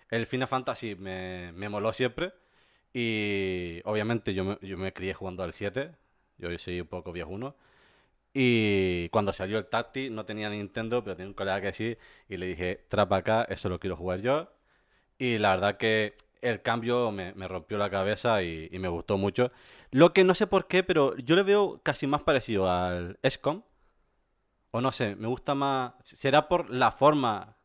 el 0.08 0.26
Final 0.26 0.48
Fantasy 0.48 0.94
me, 0.94 1.52
me 1.52 1.68
moló 1.68 1.92
siempre. 1.92 2.32
Y 2.94 3.82
obviamente 3.84 4.32
yo 4.32 4.44
me, 4.44 4.58
yo 4.62 4.78
me 4.78 4.94
crié 4.94 5.12
jugando 5.12 5.42
al 5.42 5.52
7, 5.52 5.90
yo 6.38 6.56
soy 6.58 6.80
un 6.80 6.86
poco 6.86 7.12
viejuno. 7.12 7.54
Y 8.34 9.08
cuando 9.10 9.32
salió 9.32 9.58
el 9.58 9.66
Tacti, 9.66 10.10
no 10.10 10.24
tenía 10.26 10.50
Nintendo, 10.50 11.04
pero 11.04 11.16
tenía 11.16 11.28
un 11.28 11.34
colega 11.34 11.60
que 11.60 11.72
sí, 11.72 11.96
y 12.28 12.36
le 12.36 12.46
dije, 12.46 12.84
trapa 12.88 13.18
acá, 13.18 13.44
eso 13.44 13.68
lo 13.68 13.78
quiero 13.78 13.96
jugar 13.96 14.20
yo. 14.20 14.50
Y 15.18 15.38
la 15.38 15.50
verdad 15.56 15.76
que 15.78 16.16
el 16.42 16.62
cambio 16.62 17.10
me, 17.12 17.32
rompió 17.48 17.78
la 17.78 17.90
cabeza 17.90 18.42
y, 18.42 18.68
me 18.72 18.88
gustó 18.88 19.16
mucho. 19.18 19.52
Lo 19.90 20.12
que 20.12 20.24
no 20.24 20.34
sé 20.34 20.46
por 20.46 20.66
qué, 20.68 20.82
pero 20.82 21.16
yo 21.18 21.36
le 21.36 21.44
veo 21.44 21.80
casi 21.82 22.06
más 22.06 22.22
parecido 22.22 22.70
al 22.70 23.18
XCOM. 23.22 23.62
O 24.72 24.80
no 24.80 24.90
sé, 24.92 25.14
me 25.16 25.28
gusta 25.28 25.54
más. 25.54 25.94
¿Será 26.02 26.48
por 26.48 26.68
la 26.70 26.90
forma? 26.90 27.56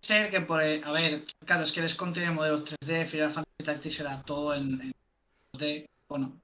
Sé 0.00 0.30
que 0.30 0.40
por. 0.40 0.62
el- 0.62 0.84
A 0.84 0.92
ver, 0.92 1.24
claro, 1.44 1.64
es 1.64 1.72
que 1.72 1.80
el 1.80 1.88
SCOM 1.88 2.12
tiene 2.12 2.30
modelos 2.30 2.64
3D, 2.64 3.06
Final 3.06 3.32
Fantasy 3.32 3.64
Tactics 3.64 4.00
era 4.00 4.22
todo 4.22 4.54
en, 4.54 4.80
en 4.80 4.92
2D, 5.52 5.86
bueno, 6.08 6.40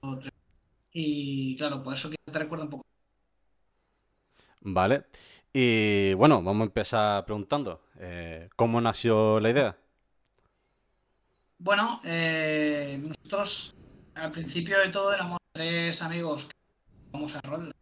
todo 0.00 0.18
3D. 0.18 0.35
Y 0.98 1.54
claro, 1.56 1.82
por 1.82 1.92
eso 1.92 2.08
que 2.08 2.16
te 2.24 2.38
recuerda 2.38 2.64
un 2.64 2.70
poco. 2.70 2.86
Vale. 4.62 5.04
Y 5.52 6.14
bueno, 6.14 6.42
vamos 6.42 6.62
a 6.62 6.64
empezar 6.64 7.24
preguntando. 7.26 7.82
eh, 7.98 8.48
¿cómo 8.56 8.80
nació 8.80 9.38
la 9.38 9.50
idea? 9.50 9.76
Bueno, 11.58 12.00
eh, 12.02 12.98
nosotros 12.98 13.74
al 14.14 14.32
principio 14.32 14.78
de 14.78 14.88
todo 14.88 15.12
éramos 15.12 15.38
tres 15.52 16.00
amigos 16.00 16.46
que 16.46 16.54
jugábamos 17.12 17.34
a 17.36 17.40
rol. 17.42 17.74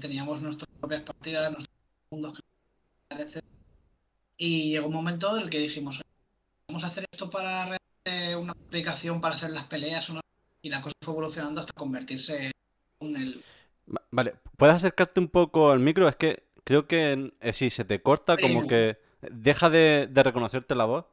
Teníamos 0.00 0.40
nuestras 0.40 0.68
propias 0.78 1.02
partidas, 1.02 1.50
nuestros 1.50 1.76
mundos, 2.10 2.38
etc. 3.10 3.42
Y 4.36 4.70
llegó 4.70 4.86
un 4.86 4.94
momento 4.94 5.36
en 5.36 5.42
el 5.42 5.50
que 5.50 5.58
dijimos, 5.58 6.00
vamos 6.68 6.84
a 6.84 6.86
hacer 6.86 7.04
esto 7.10 7.28
para 7.28 7.76
una 8.38 8.52
aplicación 8.52 9.20
para 9.20 9.34
hacer 9.34 9.50
las 9.50 9.64
peleas. 9.64 10.08
o 10.10 10.14
no?". 10.14 10.25
Y 10.66 10.68
la 10.68 10.82
cosa 10.82 10.94
fue 11.00 11.12
evolucionando 11.14 11.60
hasta 11.60 11.72
convertirse 11.74 12.50
en 13.00 13.16
el... 13.16 13.44
Va- 13.88 14.02
Vale, 14.10 14.34
¿puedes 14.56 14.74
acercarte 14.74 15.20
un 15.20 15.28
poco 15.28 15.70
al 15.70 15.78
micro? 15.78 16.08
Es 16.08 16.16
que 16.16 16.42
creo 16.64 16.88
que 16.88 17.32
eh, 17.40 17.52
sí, 17.52 17.70
se 17.70 17.84
te 17.84 18.02
corta, 18.02 18.40
como 18.40 18.62
Sí. 18.62 18.66
que 18.66 18.98
deja 19.30 19.70
de, 19.70 20.08
de 20.10 20.22
reconocerte 20.24 20.74
la 20.74 20.86
voz. 20.86 21.04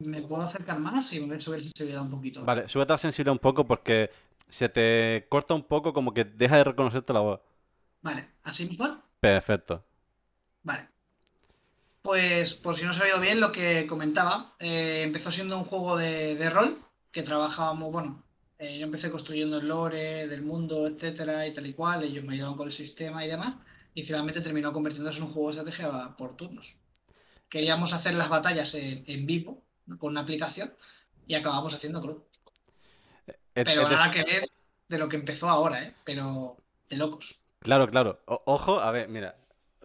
¿Me 0.00 0.22
puedo 0.22 0.42
acercar 0.42 0.78
más 0.78 1.12
y 1.12 1.20
me 1.20 1.38
subir 1.40 1.58
la 1.58 1.64
sensibilidad 1.64 2.02
un 2.02 2.10
poquito? 2.10 2.44
Vale, 2.44 2.68
súbete 2.68 2.92
la 2.94 2.98
sensibilidad 2.98 3.32
un 3.32 3.38
poco 3.38 3.66
porque 3.66 4.10
se 4.48 4.68
te 4.68 5.26
corta 5.28 5.54
un 5.54 5.64
poco, 5.64 5.92
como 5.92 6.14
que 6.14 6.24
deja 6.24 6.56
de 6.56 6.64
reconocerte 6.64 7.12
la 7.12 7.20
voz. 7.20 7.40
Vale, 8.02 8.28
¿así 8.42 8.66
mejor? 8.66 9.02
Perfecto. 9.20 9.84
Vale. 10.62 10.88
Pues 12.02 12.54
por 12.54 12.74
si 12.74 12.84
no 12.84 12.92
se 12.92 13.00
ha 13.00 13.04
oído 13.04 13.20
bien 13.20 13.40
lo 13.40 13.52
que 13.52 13.86
comentaba, 13.86 14.54
eh, 14.58 15.02
empezó 15.04 15.30
siendo 15.30 15.58
un 15.58 15.64
juego 15.64 15.96
de, 15.96 16.34
de 16.36 16.50
rol 16.50 16.78
que 17.12 17.22
trabajábamos, 17.22 17.92
bueno, 17.92 18.22
eh, 18.58 18.78
yo 18.78 18.84
empecé 18.86 19.10
construyendo 19.10 19.58
el 19.58 19.68
lore 19.68 20.26
del 20.28 20.42
mundo, 20.42 20.86
etcétera, 20.86 21.46
y 21.46 21.54
tal 21.54 21.66
y 21.66 21.74
cual, 21.74 22.04
ellos 22.04 22.24
me 22.24 22.34
ayudaban 22.34 22.56
con 22.56 22.66
el 22.66 22.72
sistema 22.72 23.24
y 23.24 23.28
demás, 23.28 23.56
y 23.94 24.02
finalmente 24.04 24.40
terminó 24.40 24.72
convirtiéndose 24.72 25.18
en 25.18 25.24
un 25.24 25.32
juego 25.32 25.50
de 25.50 25.58
estrategia 25.58 26.16
por 26.16 26.36
turnos. 26.36 26.74
Queríamos 27.48 27.92
hacer 27.92 28.14
las 28.14 28.28
batallas 28.28 28.74
en, 28.74 29.04
en 29.06 29.26
vivo, 29.26 29.62
con 29.98 30.10
una 30.12 30.20
aplicación, 30.20 30.74
y 31.26 31.34
acabamos 31.34 31.74
haciendo 31.74 32.00
club. 32.00 32.24
Es- 33.26 33.64
Pero 33.64 33.82
es 33.82 33.90
nada 33.90 34.10
que 34.10 34.22
ver 34.24 34.48
de 34.88 34.98
lo 34.98 35.08
que 35.08 35.16
empezó 35.16 35.48
ahora, 35.48 35.82
¿eh? 35.84 35.94
Pero 36.04 36.56
de 36.88 36.96
locos. 36.96 37.38
Claro, 37.60 37.88
claro. 37.88 38.20
O- 38.26 38.42
ojo, 38.46 38.80
a 38.80 38.90
ver, 38.90 39.08
mira. 39.08 39.36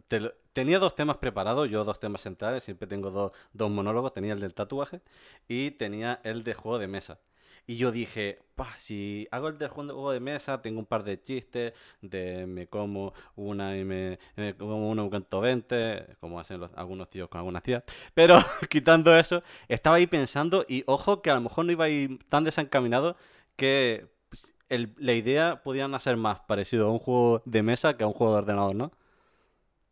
te 0.08 0.20
lo- 0.20 0.34
Tenía 0.54 0.78
dos 0.78 0.94
temas 0.96 1.18
preparados, 1.18 1.68
yo 1.70 1.84
dos 1.84 2.00
temas 2.00 2.22
centrales, 2.22 2.64
siempre 2.64 2.88
tengo 2.88 3.10
dos, 3.10 3.32
dos 3.54 3.72
monólogos, 3.72 4.14
tenía 4.14 4.34
el 4.34 4.40
del 4.40 4.54
tatuaje 4.54 5.02
y 5.48 5.72
tenía 5.72 6.20
el 6.24 6.44
de 6.44 6.54
juego 6.54 6.78
de 6.78 6.88
mesa. 6.88 7.20
Y 7.66 7.78
yo 7.78 7.92
dije, 7.92 8.40
"Pah, 8.56 8.76
si 8.80 9.28
hago 9.32 9.48
el 9.48 9.58
del 9.58 9.70
juego 9.70 10.12
de 10.12 10.20
mesa, 10.20 10.62
tengo 10.62 10.80
un 10.80 10.86
par 10.86 11.04
de 11.04 11.22
chistes, 11.22 11.74
de 12.02 12.46
me 12.46 12.68
como 12.68 13.14
una 13.36 13.78
y 13.78 13.86
me, 13.86 14.20
como 14.58 14.90
uno 14.90 15.10
con 15.10 15.26
20, 15.42 16.18
como 16.20 16.40
hacen 16.40 16.62
algunos 16.76 17.10
tíos 17.10 17.30
con 17.30 17.40
algunas 17.40 17.64
tías. 17.64 17.84
Pero 18.14 18.38
quitando 18.70 19.18
eso, 19.18 19.44
estaba 19.68 19.96
ahí 19.98 20.08
pensando 20.08 20.66
y 20.68 20.84
ojo 20.88 21.22
que 21.22 21.30
a 21.32 21.36
lo 21.36 21.42
mejor 21.42 21.66
no 21.66 21.72
iba 21.72 21.86
a 21.86 21.90
ir 21.90 22.20
tan 22.30 22.44
desencaminado 22.44 23.16
que 23.56 24.08
pues, 24.30 24.54
la 24.70 25.14
idea 25.14 25.62
podía 25.64 25.86
hacer 25.88 26.18
más 26.18 26.40
parecido 26.42 26.88
a 26.88 26.92
un 26.92 27.00
juego 27.00 27.42
de 27.46 27.64
mesa 27.64 27.98
que 27.98 28.04
a 28.04 28.08
un 28.08 28.14
juego 28.14 28.34
de 28.34 28.40
ordenador, 28.40 28.76
¿no? 28.76 28.92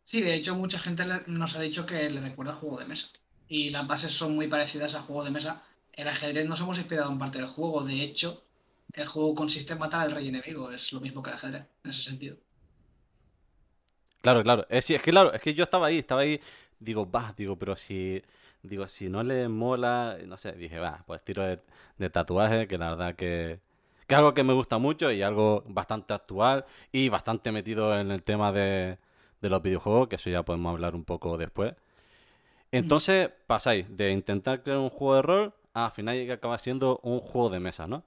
Sí, 0.04 0.20
de 0.20 0.34
hecho, 0.34 0.54
mucha 0.54 0.78
gente 0.78 1.04
nos 1.26 1.56
ha 1.56 1.60
dicho 1.60 1.86
que 1.86 2.08
le 2.08 2.20
recuerda 2.20 2.52
a 2.52 2.56
juego 2.56 2.78
de 2.78 2.84
mesa. 2.84 3.08
Y 3.48 3.70
las 3.70 3.86
bases 3.88 4.12
son 4.12 4.34
muy 4.36 4.46
parecidas 4.46 4.94
a 4.94 5.02
juego 5.02 5.24
de 5.24 5.30
mesa. 5.32 5.62
El 5.92 6.08
ajedrez 6.08 6.46
nos 6.46 6.60
hemos 6.60 6.78
inspirado 6.78 7.12
en 7.12 7.18
parte 7.18 7.38
del 7.38 7.46
juego. 7.46 7.82
De 7.84 8.02
hecho, 8.02 8.44
el 8.92 9.06
juego 9.06 9.34
consiste 9.34 9.72
en 9.72 9.78
matar 9.78 10.02
al 10.02 10.12
rey 10.12 10.28
enemigo. 10.28 10.70
Es 10.70 10.92
lo 10.92 11.00
mismo 11.00 11.22
que 11.22 11.30
el 11.30 11.36
ajedrez, 11.36 11.66
en 11.84 11.90
ese 11.90 12.02
sentido. 12.02 12.36
Claro, 14.20 14.42
claro. 14.42 14.66
Es, 14.68 14.84
sí, 14.84 14.94
es 14.94 15.02
que 15.02 15.10
claro, 15.10 15.32
es 15.32 15.40
que 15.40 15.54
yo 15.54 15.64
estaba 15.64 15.88
ahí, 15.88 15.98
estaba 15.98 16.20
ahí, 16.22 16.40
digo, 16.78 17.10
va, 17.10 17.34
digo, 17.36 17.56
pero 17.58 17.74
si, 17.76 18.22
digo, 18.62 18.86
si 18.88 19.08
no 19.08 19.22
le 19.22 19.48
mola, 19.48 20.16
no 20.26 20.36
sé, 20.36 20.52
dije, 20.52 20.78
va, 20.78 21.02
pues 21.06 21.22
tiro 21.24 21.42
de, 21.42 21.58
de 21.98 22.10
tatuaje, 22.10 22.68
que 22.68 22.78
la 22.78 22.90
verdad 22.90 23.16
que, 23.16 23.58
que 24.06 24.14
es 24.14 24.18
algo 24.18 24.34
que 24.34 24.44
me 24.44 24.52
gusta 24.52 24.78
mucho 24.78 25.10
y 25.10 25.22
algo 25.22 25.64
bastante 25.66 26.14
actual 26.14 26.64
y 26.92 27.08
bastante 27.08 27.50
metido 27.52 27.98
en 27.98 28.10
el 28.12 28.22
tema 28.22 28.52
de, 28.52 28.98
de 29.40 29.48
los 29.50 29.62
videojuegos, 29.62 30.08
que 30.08 30.16
eso 30.16 30.30
ya 30.30 30.44
podemos 30.44 30.72
hablar 30.72 30.94
un 30.94 31.04
poco 31.04 31.36
después. 31.36 31.74
Entonces 32.70 33.30
pasáis 33.46 33.86
de 33.96 34.12
intentar 34.12 34.62
crear 34.62 34.78
un 34.78 34.90
juego 34.90 35.16
de 35.16 35.22
rol 35.22 35.54
al 35.74 35.92
final 35.92 36.16
llega 36.16 36.34
a 36.34 36.36
acabar 36.36 36.60
siendo 36.60 36.98
un 37.02 37.20
juego 37.20 37.50
de 37.50 37.60
mesa, 37.60 37.86
¿no? 37.86 38.04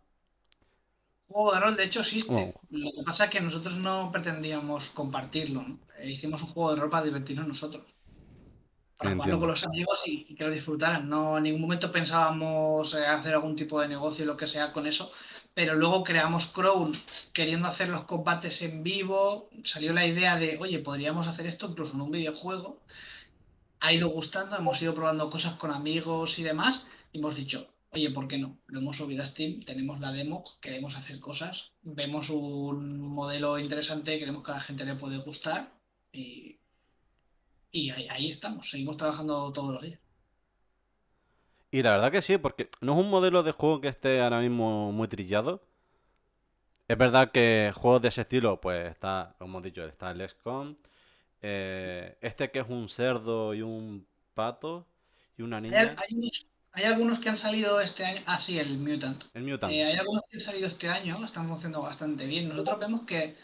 Juego 1.27 1.53
de 1.53 1.59
rol, 1.59 1.75
de 1.77 1.83
hecho, 1.83 1.99
Oh, 2.27 2.53
existe. 2.53 2.55
Lo 2.71 2.91
que 2.91 3.03
pasa 3.03 3.25
es 3.25 3.29
que 3.29 3.39
nosotros 3.39 3.75
no 3.77 4.11
pretendíamos 4.11 4.89
compartirlo, 4.89 5.61
¿no? 5.61 5.79
Eh, 5.99 6.09
Hicimos 6.09 6.41
un 6.41 6.49
juego 6.49 6.73
de 6.73 6.81
rol 6.81 6.89
para 6.89 7.05
divertirnos 7.05 7.47
nosotros. 7.47 7.85
Para 8.97 9.11
jugarlo 9.11 9.39
entiendo. 9.39 9.39
con 9.39 9.49
los 9.49 9.63
amigos 9.65 10.01
y, 10.05 10.25
y 10.29 10.35
que 10.35 10.45
lo 10.45 10.51
disfrutaran. 10.51 11.09
No, 11.09 11.37
en 11.37 11.43
ningún 11.43 11.61
momento 11.61 11.91
pensábamos 11.91 12.93
eh, 12.93 13.05
hacer 13.05 13.33
algún 13.33 13.55
tipo 13.55 13.81
de 13.81 13.89
negocio, 13.89 14.25
lo 14.25 14.37
que 14.37 14.47
sea, 14.47 14.71
con 14.71 14.87
eso. 14.87 15.11
Pero 15.53 15.75
luego 15.75 16.03
creamos 16.03 16.47
Crown 16.47 16.93
queriendo 17.33 17.67
hacer 17.67 17.89
los 17.89 18.05
combates 18.05 18.61
en 18.61 18.83
vivo. 18.83 19.49
Salió 19.65 19.91
la 19.93 20.05
idea 20.05 20.37
de, 20.37 20.57
oye, 20.61 20.79
podríamos 20.79 21.27
hacer 21.27 21.45
esto 21.47 21.67
incluso 21.69 21.93
en 21.93 22.01
un 22.01 22.11
videojuego. 22.11 22.79
Ha 23.79 23.93
ido 23.93 24.09
gustando, 24.09 24.57
hemos 24.57 24.81
ido 24.81 24.93
probando 24.93 25.29
cosas 25.29 25.53
con 25.55 25.71
amigos 25.71 26.39
y 26.39 26.43
demás. 26.43 26.85
Hemos 27.15 27.35
dicho, 27.35 27.59
oye, 27.93 28.11
¿por 28.11 28.27
qué 28.27 28.37
no? 28.37 28.59
Lo 28.67 28.79
hemos 28.79 28.97
subido 28.97 29.23
a 29.23 29.25
Steam, 29.25 29.61
tenemos 29.69 29.99
la 29.99 30.11
demo, 30.11 30.43
queremos 30.61 30.95
hacer 30.95 31.19
cosas. 31.19 31.71
Vemos 31.81 32.29
un 32.29 32.99
modelo 33.19 33.57
interesante, 33.57 34.19
creemos 34.19 34.43
que 34.43 34.51
a 34.51 34.55
la 34.55 34.61
gente 34.61 34.85
le 34.85 34.95
puede 34.95 35.17
gustar. 35.17 35.71
Y, 36.11 36.59
y 37.71 37.91
ahí, 37.91 38.07
ahí 38.09 38.31
estamos, 38.31 38.71
seguimos 38.71 38.97
trabajando 38.97 39.53
todos 39.53 39.73
los 39.75 39.83
días. 39.83 39.99
Y 41.69 41.83
la 41.83 41.91
verdad 41.91 42.11
que 42.11 42.21
sí, 42.23 42.37
porque 42.39 42.69
no 42.81 42.93
es 42.93 42.99
un 42.99 43.09
modelo 43.11 43.43
de 43.43 43.51
juego 43.51 43.79
que 43.81 43.89
esté 43.89 44.19
ahora 44.21 44.39
mismo 44.39 44.91
muy 44.91 45.07
trillado. 45.07 45.61
Es 46.87 46.97
verdad 46.97 47.31
que 47.31 47.71
juegos 47.75 48.01
de 48.01 48.09
ese 48.09 48.21
estilo, 48.21 48.61
pues 48.61 48.89
está, 48.91 49.35
como 49.39 49.51
hemos 49.57 49.63
dicho, 49.63 49.83
está 49.85 50.11
el 50.11 50.21
XCOM. 50.21 50.75
eh, 51.41 52.17
este 52.21 52.51
que 52.51 52.59
es 52.59 52.69
un 52.69 52.89
cerdo 52.89 53.53
y 53.53 53.61
un 53.61 54.07
pato 54.33 54.87
y 55.37 55.43
una 55.43 55.57
Hay, 55.57 55.61
niña. 55.61 55.95
hay 55.97 56.15
unos- 56.15 56.47
hay 56.75 56.83
algunos 56.83 57.19
que 57.19 57.29
han 57.29 57.37
salido 57.37 57.79
este 57.79 58.03
año. 58.03 58.21
Ah, 58.25 58.37
sí, 58.37 58.59
el 58.59 58.77
Mutant. 58.77 59.23
El 59.33 59.43
Mutant. 59.43 59.71
Eh, 59.71 59.85
hay 59.85 59.95
algunos 59.95 60.23
que 60.29 60.37
han 60.37 60.41
salido 60.41 60.67
este 60.67 60.89
año, 60.89 61.23
están 61.23 61.47
funcionando 61.47 61.81
bastante 61.81 62.25
bien. 62.25 62.49
Nosotros 62.49 62.79
vemos 62.79 63.03
que 63.03 63.37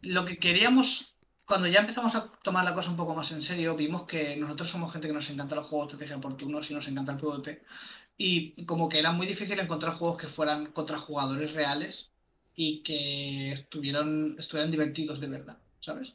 lo 0.00 0.24
que 0.24 0.38
queríamos, 0.38 1.14
cuando 1.44 1.68
ya 1.68 1.80
empezamos 1.80 2.14
a 2.14 2.32
tomar 2.42 2.64
la 2.64 2.72
cosa 2.72 2.90
un 2.90 2.96
poco 2.96 3.14
más 3.14 3.30
en 3.32 3.42
serio, 3.42 3.76
vimos 3.76 4.04
que 4.04 4.34
nosotros 4.36 4.70
somos 4.70 4.92
gente 4.92 5.08
que 5.08 5.14
nos 5.14 5.28
encanta 5.28 5.56
los 5.56 5.66
juegos 5.66 5.88
de 5.88 5.92
estrategia 5.92 6.20
por 6.20 6.36
turnos 6.38 6.70
y 6.70 6.74
nos 6.74 6.88
encanta 6.88 7.12
el 7.12 7.18
PvP. 7.18 7.62
Y 8.16 8.64
como 8.64 8.88
que 8.88 8.98
era 8.98 9.12
muy 9.12 9.26
difícil 9.26 9.58
encontrar 9.60 9.94
juegos 9.94 10.18
que 10.18 10.28
fueran 10.28 10.72
contra 10.72 10.96
jugadores 10.98 11.52
reales 11.52 12.10
y 12.54 12.82
que 12.82 13.52
estuvieran, 13.52 14.36
estuvieran 14.38 14.70
divertidos 14.70 15.20
de 15.20 15.28
verdad, 15.28 15.58
¿sabes? 15.80 16.14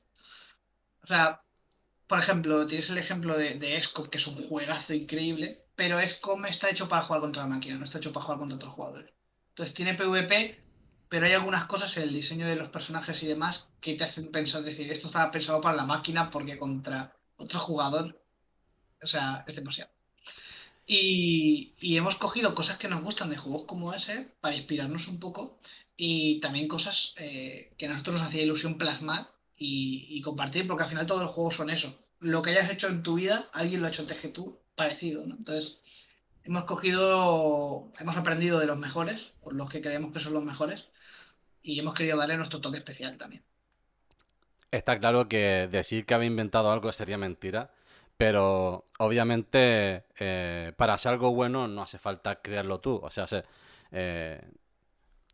O 1.04 1.08
sea, 1.08 1.42
por 2.08 2.18
ejemplo, 2.18 2.66
tienes 2.66 2.90
el 2.90 2.98
ejemplo 2.98 3.38
de, 3.38 3.56
de 3.56 3.82
XCOM, 3.82 4.08
que 4.10 4.18
es 4.18 4.28
un 4.28 4.36
juegazo 4.48 4.94
increíble, 4.94 5.62
pero 5.76 6.00
XCOM 6.00 6.46
está 6.46 6.70
hecho 6.70 6.88
para 6.90 7.04
jugar 7.04 7.22
contra 7.22 7.44
la 7.44 7.50
máquina, 7.50 7.76
no 7.76 7.86
está 7.86 7.98
hecho 7.98 8.14
para 8.14 8.26
jugar 8.26 8.40
contra 8.40 8.56
otros 8.58 8.74
jugadores. 8.74 9.14
Entonces 9.50 9.74
tiene 9.74 9.96
PvP, 9.96 10.60
pero 11.10 11.26
hay 11.26 11.34
algunas 11.34 11.66
cosas 11.66 11.96
en 11.98 12.04
el 12.04 12.14
diseño 12.14 12.48
de 12.48 12.56
los 12.56 12.70
personajes 12.70 13.22
y 13.22 13.28
demás 13.28 13.68
que 13.82 13.96
te 13.96 14.04
hacen 14.04 14.32
pensar, 14.32 14.64
decir, 14.64 14.92
esto 14.92 15.08
estaba 15.08 15.32
pensado 15.32 15.60
para 15.60 15.76
la 15.76 15.86
máquina 15.86 16.30
porque 16.30 16.58
contra 16.58 17.16
otro 17.36 17.60
jugador, 17.60 18.24
o 19.04 19.08
sea, 19.08 19.44
es 19.48 19.56
demasiado. 19.56 19.92
Y, 20.88 21.74
y 21.80 21.98
hemos 21.98 22.16
cogido 22.16 22.56
cosas 22.56 22.78
que 22.78 22.88
nos 22.88 23.04
gustan 23.04 23.30
de 23.30 23.38
juegos 23.38 23.64
como 23.66 23.94
ese 23.94 24.28
para 24.40 24.56
inspirarnos 24.56 25.08
un 25.08 25.20
poco 25.20 25.58
y 25.98 26.40
también 26.40 26.68
cosas 26.68 27.14
eh, 27.18 27.74
que 27.78 27.88
a 27.88 27.90
nosotros 27.90 28.16
nos 28.16 28.28
hacía 28.28 28.44
ilusión 28.44 28.78
plasmar 28.78 29.32
y, 29.58 30.08
y 30.10 30.22
compartir, 30.22 30.68
porque 30.68 30.84
al 30.84 30.90
final 30.90 31.06
todos 31.06 31.24
los 31.24 31.32
juegos 31.32 31.56
son 31.56 31.70
eso. 31.70 31.94
Lo 32.20 32.42
que 32.42 32.52
hayas 32.52 32.72
hecho 32.72 32.88
en 32.88 33.04
tu 33.04 33.16
vida, 33.16 33.50
alguien 33.54 33.82
lo 33.82 33.88
ha 33.88 33.90
hecho 33.90 34.02
antes 34.04 34.20
que 34.20 34.30
tú, 34.30 34.61
parecido, 34.76 35.26
¿no? 35.26 35.36
Entonces, 35.36 35.80
hemos 36.44 36.64
cogido, 36.66 37.92
hemos 38.00 38.18
aprendido 38.18 38.60
de 38.60 38.66
los 38.66 38.78
mejores, 38.78 39.32
por 39.42 39.54
los 39.54 39.70
que 39.70 39.82
creemos 39.82 40.12
que 40.12 40.20
son 40.20 40.34
los 40.34 40.44
mejores, 40.44 40.88
y 41.64 41.80
hemos 41.80 41.94
querido 41.94 42.18
darle 42.18 42.38
nuestro 42.38 42.62
toque 42.62 42.78
especial 42.78 43.18
también. 43.18 43.44
Está 44.72 44.98
claro 45.00 45.28
que 45.28 45.68
decir 45.70 46.06
que 46.06 46.14
había 46.14 46.28
inventado 46.28 46.72
algo 46.72 46.92
sería 46.94 47.18
mentira, 47.18 47.72
pero 48.18 48.86
obviamente 49.00 50.06
eh, 50.18 50.74
para 50.78 50.94
hacer 50.94 51.12
algo 51.12 51.34
bueno 51.34 51.68
no 51.68 51.82
hace 51.82 51.98
falta 51.98 52.42
crearlo 52.42 52.80
tú. 52.80 53.00
O 53.04 53.10
sea, 53.10 53.26
eh, 53.92 54.42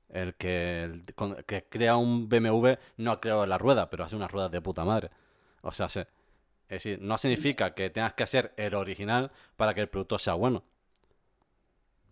el, 0.09 0.35
que, 0.35 0.83
el 0.83 1.05
que 1.45 1.65
crea 1.69 1.97
un 1.97 2.27
BMW 2.27 2.69
no 2.97 3.11
ha 3.11 3.21
creado 3.21 3.45
la 3.45 3.57
rueda, 3.57 3.89
pero 3.89 4.03
hace 4.05 4.15
unas 4.15 4.31
ruedas 4.31 4.51
de 4.51 4.61
puta 4.61 4.83
madre. 4.83 5.11
O 5.61 5.71
sea, 5.71 5.87
es 6.69 6.83
decir, 6.83 6.99
no 7.01 7.17
significa 7.17 7.73
que 7.75 7.89
tengas 7.89 8.13
que 8.13 8.23
hacer 8.23 8.53
el 8.57 8.75
original 8.75 9.31
para 9.55 9.73
que 9.73 9.81
el 9.81 9.89
producto 9.89 10.17
sea 10.19 10.33
bueno. 10.33 10.63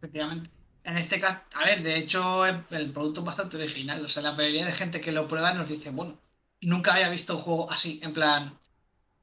Efectivamente. 0.01 0.49
En 0.83 0.97
este 0.97 1.19
caso, 1.19 1.41
a 1.53 1.65
ver, 1.65 1.81
de 1.81 1.97
hecho, 1.97 2.45
el 2.45 2.91
producto 2.93 3.21
es 3.21 3.25
bastante 3.25 3.57
original. 3.57 4.05
O 4.05 4.07
sea, 4.09 4.21
la 4.21 4.33
mayoría 4.33 4.65
de 4.65 4.71
gente 4.73 5.01
que 5.01 5.11
lo 5.11 5.27
prueba 5.27 5.53
nos 5.53 5.67
dice, 5.67 5.89
bueno, 5.89 6.19
nunca 6.61 6.93
había 6.93 7.09
visto 7.09 7.35
un 7.37 7.41
juego 7.41 7.71
así, 7.71 7.99
en 8.03 8.13
plan, 8.13 8.59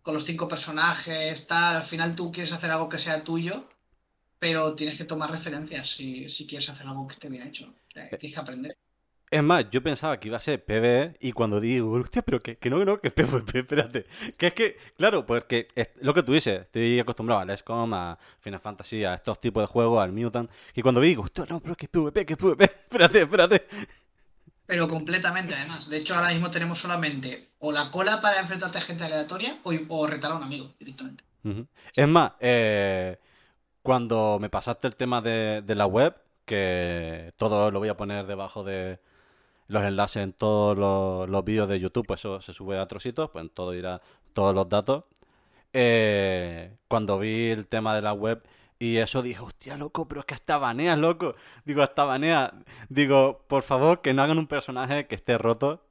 con 0.02 0.14
los 0.14 0.24
cinco 0.24 0.48
personajes, 0.48 1.46
tal. 1.46 1.76
Al 1.76 1.84
final 1.84 2.16
tú 2.16 2.32
quieres 2.32 2.52
hacer 2.52 2.70
algo 2.70 2.88
que 2.88 2.98
sea 2.98 3.24
tuyo, 3.24 3.68
pero 4.38 4.74
tienes 4.74 4.98
que 4.98 5.04
tomar 5.04 5.30
referencias 5.30 5.90
si, 5.90 6.28
si 6.28 6.46
quieres 6.46 6.68
hacer 6.70 6.86
algo 6.86 7.06
que 7.08 7.14
esté 7.14 7.28
bien 7.28 7.44
hecho. 7.48 7.74
Tienes 7.92 8.34
que 8.34 8.40
aprender. 8.40 8.76
Es 9.32 9.42
más, 9.42 9.70
yo 9.70 9.82
pensaba 9.82 10.20
que 10.20 10.28
iba 10.28 10.36
a 10.36 10.40
ser 10.40 10.62
PvE 10.62 11.16
y 11.18 11.32
cuando 11.32 11.58
digo, 11.58 11.90
hostia, 11.92 12.20
pero 12.20 12.38
que, 12.38 12.58
que 12.58 12.68
no, 12.68 12.78
que 12.78 12.84
no, 12.84 13.00
que 13.00 13.08
es 13.08 13.14
PvP, 13.14 13.60
espérate. 13.60 14.04
Que 14.36 14.48
es 14.48 14.52
que, 14.52 14.76
claro, 14.94 15.24
porque 15.24 15.68
es 15.74 15.88
lo 16.02 16.12
que 16.12 16.22
tú 16.22 16.34
dices, 16.34 16.60
estoy 16.60 17.00
acostumbrado 17.00 17.40
a 17.40 17.56
XCOM, 17.56 17.94
a 17.94 18.18
Final 18.40 18.60
Fantasy, 18.60 19.06
a 19.06 19.14
estos 19.14 19.40
tipos 19.40 19.62
de 19.62 19.68
juegos, 19.68 20.02
al 20.02 20.12
Mutant, 20.12 20.50
que 20.74 20.82
cuando 20.82 21.00
digo, 21.00 21.22
hostia, 21.22 21.46
no, 21.48 21.60
pero 21.60 21.74
que 21.76 21.86
es 21.86 21.90
PvP, 21.90 22.26
que 22.26 22.34
es 22.34 22.38
PvP, 22.38 22.64
espérate, 22.90 23.22
espérate. 23.22 23.66
Pero 24.66 24.86
completamente, 24.86 25.54
además. 25.54 25.88
De 25.88 25.96
hecho, 25.96 26.14
ahora 26.14 26.28
mismo 26.28 26.50
tenemos 26.50 26.78
solamente 26.78 27.52
o 27.60 27.72
la 27.72 27.90
cola 27.90 28.20
para 28.20 28.38
enfrentarte 28.38 28.76
a 28.76 28.82
gente 28.82 29.04
aleatoria 29.04 29.60
o, 29.62 30.06
retar 30.06 30.32
a 30.32 30.34
un 30.34 30.42
amigo 30.42 30.74
directamente. 30.78 31.24
Es 31.94 32.06
más, 32.06 32.32
eh, 32.38 33.16
cuando 33.80 34.36
me 34.38 34.50
pasaste 34.50 34.88
el 34.88 34.94
tema 34.94 35.22
de, 35.22 35.62
de 35.64 35.74
la 35.74 35.86
web, 35.86 36.14
que 36.44 37.32
todo 37.38 37.70
lo 37.70 37.78
voy 37.78 37.88
a 37.88 37.96
poner 37.96 38.26
debajo 38.26 38.62
de 38.62 38.98
los 39.68 39.84
enlaces 39.84 40.22
en 40.22 40.32
todos 40.32 40.76
los, 41.28 41.44
vídeos 41.44 41.68
de 41.68 41.80
YouTube, 41.80 42.06
pues 42.06 42.20
eso 42.20 42.40
se 42.40 42.52
sube 42.52 42.78
a 42.78 42.86
trocitos, 42.86 43.30
pues 43.30 43.42
en 43.42 43.50
todo 43.50 43.74
irá 43.74 44.00
todos 44.32 44.54
los 44.54 44.68
datos. 44.68 45.04
Eh, 45.72 46.76
cuando 46.88 47.18
vi 47.18 47.50
el 47.50 47.66
tema 47.66 47.94
de 47.94 48.02
la 48.02 48.12
web 48.12 48.42
y 48.82 48.96
eso 48.96 49.22
dije, 49.22 49.40
hostia, 49.40 49.76
loco, 49.76 50.08
pero 50.08 50.22
es 50.22 50.26
que 50.26 50.34
hasta 50.34 50.58
banea, 50.58 50.96
loco. 50.96 51.36
Digo, 51.64 51.82
hasta 51.82 52.02
banea. 52.02 52.52
Digo, 52.88 53.44
por 53.46 53.62
favor, 53.62 54.02
que 54.02 54.12
no 54.12 54.22
hagan 54.22 54.38
un 54.38 54.48
personaje 54.48 55.06
que 55.06 55.14
esté 55.14 55.38
roto. 55.38 55.86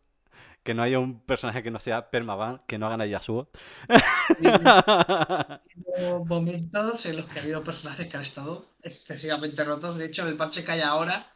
Que 0.64 0.74
no 0.74 0.84
haya 0.84 1.00
un 1.00 1.22
personaje 1.22 1.64
que 1.64 1.72
no 1.72 1.80
sea 1.80 2.12
permaban, 2.12 2.62
que 2.68 2.78
no 2.78 2.88
hagan 2.88 3.00
a 3.00 3.06
Yasuo. 3.06 3.48
momentos 6.28 7.06
en 7.06 7.18
los 7.18 7.26
que 7.28 7.40
ha 7.40 7.44
habido 7.44 7.64
personajes 7.64 8.08
que 8.08 8.18
han 8.18 8.24
estado 8.24 8.66
excesivamente 8.84 9.64
rotos. 9.64 9.98
De 9.98 10.08
hecho, 10.08 10.28
el 10.28 10.36
parche 10.36 10.66
que 10.66 10.74
hay 10.74 10.82
ahora 10.82 11.32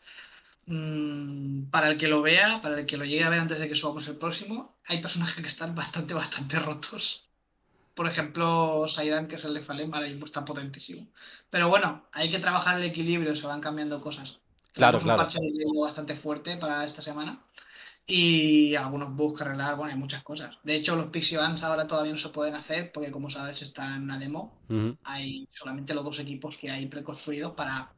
Mm, 0.67 1.69
para 1.69 1.91
el 1.91 1.97
que 1.97 2.07
lo 2.07 2.21
vea, 2.21 2.61
para 2.61 2.79
el 2.79 2.85
que 2.85 2.97
lo 2.97 3.05
llegue 3.05 3.23
a 3.23 3.29
ver 3.29 3.39
antes 3.39 3.59
de 3.59 3.67
que 3.67 3.75
subamos 3.75 4.07
el 4.07 4.17
próximo, 4.17 4.75
hay 4.85 5.01
personajes 5.01 5.41
que 5.41 5.47
están 5.47 5.75
bastante, 5.75 6.13
bastante 6.13 6.59
rotos. 6.59 7.25
Por 7.93 8.07
ejemplo, 8.07 8.87
Saidan, 8.87 9.27
que 9.27 9.35
es 9.35 9.45
el 9.45 9.53
de 9.53 9.61
Falem, 9.61 9.93
ahora 9.93 10.07
mismo 10.07 10.25
está 10.25 10.43
potentísimo. 10.43 11.07
Pero 11.49 11.69
bueno, 11.69 12.05
hay 12.11 12.29
que 12.29 12.39
trabajar 12.39 12.77
el 12.77 12.83
equilibrio, 12.83 13.35
se 13.35 13.47
van 13.47 13.61
cambiando 13.61 14.01
cosas. 14.01 14.39
Claro, 14.73 14.99
claro. 14.99 15.21
un 15.21 15.25
parche 15.25 15.39
bastante 15.79 16.15
fuerte 16.15 16.57
para 16.57 16.83
esta 16.83 17.01
semana. 17.01 17.41
Y 18.07 18.75
algunos 18.75 19.15
bugs 19.15 19.37
que 19.37 19.43
arreglar, 19.45 19.77
bueno, 19.77 19.93
hay 19.93 19.97
muchas 19.97 20.23
cosas. 20.23 20.59
De 20.63 20.75
hecho, 20.75 20.95
los 20.95 21.07
Pixie 21.07 21.37
Bands 21.37 21.63
ahora 21.63 21.87
todavía 21.87 22.11
no 22.11 22.19
se 22.19 22.29
pueden 22.29 22.53
hacer 22.53 22.91
porque, 22.91 23.11
como 23.11 23.29
sabes, 23.29 23.61
están 23.61 23.95
en 23.95 24.03
una 24.03 24.19
demo. 24.19 24.53
Hay 25.03 25.47
solamente 25.51 25.93
los 25.93 26.03
dos 26.03 26.19
equipos 26.19 26.57
que 26.57 26.69
hay 26.69 26.85
preconstruidos 26.87 27.53
para 27.53 27.93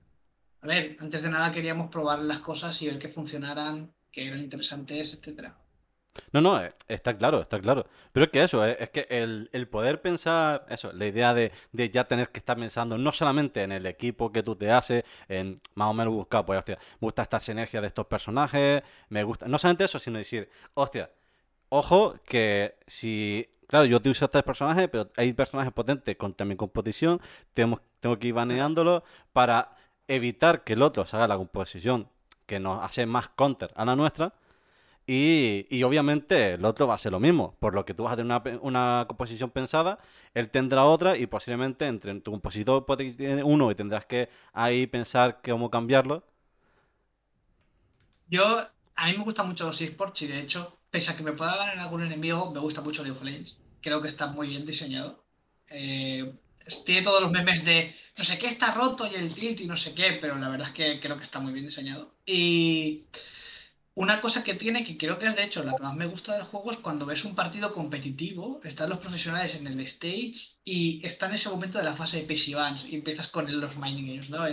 a 0.61 0.67
ver, 0.67 0.97
antes 0.99 1.21
de 1.21 1.29
nada 1.29 1.51
queríamos 1.51 1.89
probar 1.89 2.19
las 2.19 2.39
cosas 2.39 2.81
y 2.81 2.87
ver 2.87 2.99
que 2.99 3.09
funcionaran, 3.09 3.91
que 4.11 4.27
eran 4.27 4.39
interesantes, 4.39 5.13
etcétera. 5.13 5.57
No, 6.31 6.41
no, 6.41 6.61
eh, 6.61 6.73
está 6.87 7.17
claro, 7.17 7.41
está 7.41 7.59
claro. 7.59 7.87
Pero 8.11 8.25
es 8.25 8.31
que 8.31 8.43
eso, 8.43 8.65
eh, 8.65 8.77
es 8.79 8.89
que 8.89 9.07
el, 9.09 9.67
poder 9.69 10.01
pensar, 10.01 10.65
eso, 10.69 10.91
la 10.93 11.05
idea 11.05 11.33
de, 11.33 11.51
ya 11.73 12.05
tener 12.05 12.29
que 12.29 12.39
estar 12.39 12.57
pensando 12.57 12.97
no 12.97 13.11
solamente 13.11 13.63
en 13.63 13.71
el 13.71 13.85
equipo 13.85 14.31
que 14.31 14.43
tú 14.43 14.55
te 14.55 14.71
haces, 14.71 15.03
en 15.27 15.57
más 15.75 15.89
o 15.89 15.93
menos 15.93 16.13
buscar, 16.13 16.45
pues, 16.45 16.59
hostia, 16.59 16.77
me 16.99 17.05
gusta 17.07 17.21
esta 17.23 17.39
sinergia 17.39 17.81
de 17.81 17.87
estos 17.87 18.07
personajes, 18.07 18.83
me 19.09 19.23
gusta, 19.23 19.47
no 19.47 19.57
solamente 19.57 19.85
eso, 19.85 19.99
sino 19.99 20.17
decir, 20.17 20.49
hostia, 20.73 21.11
ojo 21.69 22.15
que 22.25 22.75
si, 22.87 23.47
claro, 23.67 23.85
yo 23.85 24.01
te 24.01 24.09
uso 24.09 24.25
este 24.25 24.43
personaje, 24.43 24.87
pero 24.87 25.11
hay 25.17 25.33
personajes 25.33 25.73
potentes 25.73 26.15
contra 26.17 26.45
mi 26.45 26.55
composición, 26.55 27.21
tengo, 27.53 27.81
tengo 27.99 28.17
que 28.19 28.29
ir 28.29 28.33
baneándolo 28.33 29.03
para 29.33 29.76
evitar 30.07 30.63
que 30.63 30.73
el 30.73 30.81
otro 30.81 31.05
se 31.05 31.15
haga 31.15 31.27
la 31.27 31.37
composición 31.37 32.09
que 32.45 32.59
nos 32.59 32.83
hace 32.83 33.05
más 33.05 33.29
counter 33.29 33.71
a 33.75 33.85
la 33.85 33.95
nuestra. 33.95 34.33
Y, 35.09 35.81
obviamente 35.83 36.55
el 36.55 36.65
otro 36.65 36.85
va 36.85 36.95
a 36.95 36.97
ser 36.97 37.13
lo 37.13 37.19
mismo, 37.21 37.55
por 37.59 37.73
lo 37.73 37.85
que 37.85 37.93
tú 37.93 38.03
vas 38.03 38.13
a 38.13 38.17
tener 38.17 38.59
una, 38.61 39.05
composición 39.07 39.49
pensada, 39.51 39.99
él 40.33 40.49
tendrá 40.49 40.83
otra 40.83 41.15
y 41.17 41.27
posiblemente 41.27 41.87
entre 41.87 42.13
tu 42.19 42.31
compositor 42.31 42.85
tiene 43.15 43.41
uno 43.41 43.71
y 43.71 43.75
tendrás 43.75 44.05
que 44.05 44.27
ahí 44.51 44.85
pensar 44.85 45.39
cómo 45.41 45.69
cambiarlo. 45.71 46.23
Yo, 48.29 48.67
a 48.95 49.07
mí 49.07 49.17
me 49.17 49.23
gusta 49.23 49.43
mucho 49.43 49.67
los 49.67 49.79
esports 49.79 50.23
y 50.23 50.27
de 50.27 50.41
hecho, 50.41 50.77
pese 50.91 51.11
a 51.11 51.15
que 51.15 51.23
me 51.23 51.31
pueda 51.31 51.55
ganar 51.55 51.79
algún 51.79 52.03
enemigo, 52.03 52.51
me 52.51 52.59
gusta 52.59 52.81
mucho 52.81 53.01
League 53.01 53.17
of 53.17 53.23
Legends. 53.23 53.57
Creo 53.81 54.01
que 54.01 54.09
está 54.09 54.27
muy 54.27 54.49
bien 54.49 54.65
diseñado. 54.65 55.23
Eh, 55.69 56.33
tiene 56.85 57.01
todos 57.01 57.21
los 57.21 57.31
memes 57.31 57.63
de 57.65 57.95
no 58.17 58.23
sé 58.23 58.37
qué 58.37 58.47
está 58.47 58.73
roto 58.73 59.07
y 59.07 59.15
el 59.15 59.33
tilt 59.33 59.61
y 59.61 59.67
no 59.67 59.77
sé 59.77 59.93
qué, 59.93 60.17
pero 60.19 60.35
la 60.37 60.49
verdad 60.49 60.69
es 60.69 60.73
que 60.73 60.99
creo 60.99 61.17
que 61.17 61.23
está 61.23 61.39
muy 61.39 61.53
bien 61.53 61.65
diseñado. 61.65 62.15
Y 62.25 63.05
una 63.97 64.21
cosa 64.21 64.43
que 64.43 64.53
tiene, 64.53 64.83
que 64.83 64.95
creo 64.95 65.17
que 65.17 65.25
es 65.25 65.35
de 65.35 65.43
hecho 65.43 65.63
la 65.63 65.75
que 65.75 65.81
más 65.81 65.95
me 65.95 66.05
gusta 66.05 66.35
del 66.35 66.43
juego, 66.43 66.69
es 66.69 66.77
cuando 66.77 67.07
ves 67.07 67.25
un 67.25 67.33
partido 67.33 67.73
competitivo, 67.73 68.61
están 68.63 68.91
los 68.91 68.99
profesionales 68.99 69.55
en 69.55 69.65
el 69.65 69.79
stage 69.79 70.57
y 70.63 71.01
está 71.03 71.25
en 71.25 71.33
ese 71.33 71.49
momento 71.49 71.79
de 71.79 71.83
la 71.83 71.95
fase 71.95 72.17
de 72.17 72.23
PC 72.23 72.51
y 72.89 72.95
empiezas 72.95 73.25
con 73.25 73.45
los 73.59 73.75
mining 73.75 74.05
games, 74.05 74.29
¿no? 74.29 74.45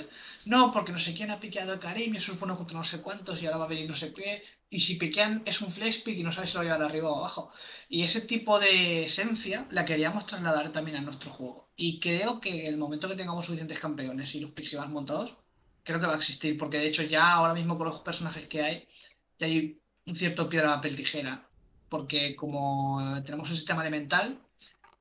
no, 0.46 0.72
porque 0.72 0.92
no 0.92 0.98
sé 0.98 1.12
quién 1.12 1.30
ha 1.30 1.40
piqueado 1.40 1.74
el 1.74 1.78
Karim 1.78 2.14
eso 2.14 2.32
supone 2.32 2.56
contra 2.56 2.78
no 2.78 2.84
sé 2.84 3.02
cuántos 3.02 3.42
y 3.42 3.44
ahora 3.44 3.58
va 3.58 3.64
a 3.66 3.68
venir 3.68 3.86
no 3.86 3.94
sé 3.94 4.14
qué 4.14 4.42
y 4.70 4.80
si 4.80 4.94
piquean 4.94 5.42
es 5.44 5.60
un 5.60 5.70
flash 5.70 6.02
pick 6.02 6.18
y 6.18 6.22
no 6.22 6.32
sabes 6.32 6.48
si 6.48 6.56
lo 6.56 6.64
va 6.64 6.70
a 6.70 6.72
llevar 6.72 6.90
arriba 6.90 7.10
o 7.10 7.18
abajo. 7.18 7.52
Y 7.90 8.02
ese 8.02 8.22
tipo 8.22 8.58
de 8.58 9.04
esencia 9.04 9.66
la 9.70 9.84
queríamos 9.84 10.26
trasladar 10.26 10.72
también 10.72 10.96
a 10.96 11.02
nuestro 11.02 11.30
juego. 11.30 11.68
Y 11.76 12.00
creo 12.00 12.40
que 12.40 12.66
el 12.66 12.78
momento 12.78 13.08
que 13.08 13.14
tengamos 13.14 13.44
suficientes 13.44 13.78
campeones 13.78 14.34
y 14.34 14.40
los 14.40 14.52
pixie 14.52 14.80
montados, 14.86 15.36
creo 15.84 16.00
que 16.00 16.06
va 16.06 16.14
a 16.14 16.16
existir, 16.16 16.56
porque 16.58 16.78
de 16.78 16.86
hecho 16.88 17.02
ya 17.02 17.34
ahora 17.34 17.54
mismo 17.54 17.76
con 17.76 17.88
los 17.88 18.00
personajes 18.00 18.48
que 18.48 18.62
hay, 18.62 18.88
ya 19.38 19.46
hay 19.46 19.80
un 20.06 20.16
cierto 20.16 20.48
piedra, 20.48 20.74
papel, 20.76 20.96
tijera. 20.96 21.48
Porque 21.88 22.34
como 22.36 23.22
tenemos 23.24 23.50
un 23.50 23.56
sistema 23.56 23.82
elemental, 23.82 24.40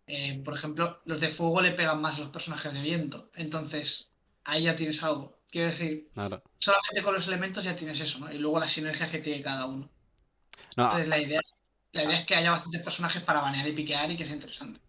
eh, 0.08 0.42
por 0.44 0.54
ejemplo, 0.56 1.02
los 1.06 1.20
de 1.20 1.30
fuego 1.30 1.62
le 1.62 1.72
pegan 1.72 2.02
más 2.02 2.18
a 2.18 2.22
los 2.22 2.30
personajes 2.30 2.74
de 2.74 2.82
viento. 2.82 3.30
Entonces, 3.36 4.10
ahí 4.44 4.64
ya 4.64 4.76
tienes 4.76 5.02
algo. 5.04 5.38
Quiero 5.50 5.70
decir, 5.70 6.10
solamente 6.60 7.04
con 7.04 7.14
los 7.14 7.28
elementos 7.28 7.64
ya 7.64 7.76
tienes 7.76 8.00
eso, 8.00 8.20
¿no? 8.20 8.32
Y 8.32 8.40
luego 8.40 8.60
las 8.60 8.72
sinergias 8.72 9.10
que 9.10 9.20
tiene 9.20 9.44
cada 9.44 9.66
uno. 9.66 9.90
Entonces 10.76 11.08
la 11.08 11.20
idea, 11.20 11.42
la 11.92 12.04
idea 12.04 12.20
es 12.20 12.26
que 12.26 12.36
haya 12.36 12.52
bastantes 12.52 12.82
personajes 12.82 13.22
para 13.22 13.42
banear 13.42 13.68
y 13.68 13.74
piquear 13.74 14.10
y 14.12 14.18
que 14.18 14.26
sea 14.26 14.34
interesante. 14.36 14.80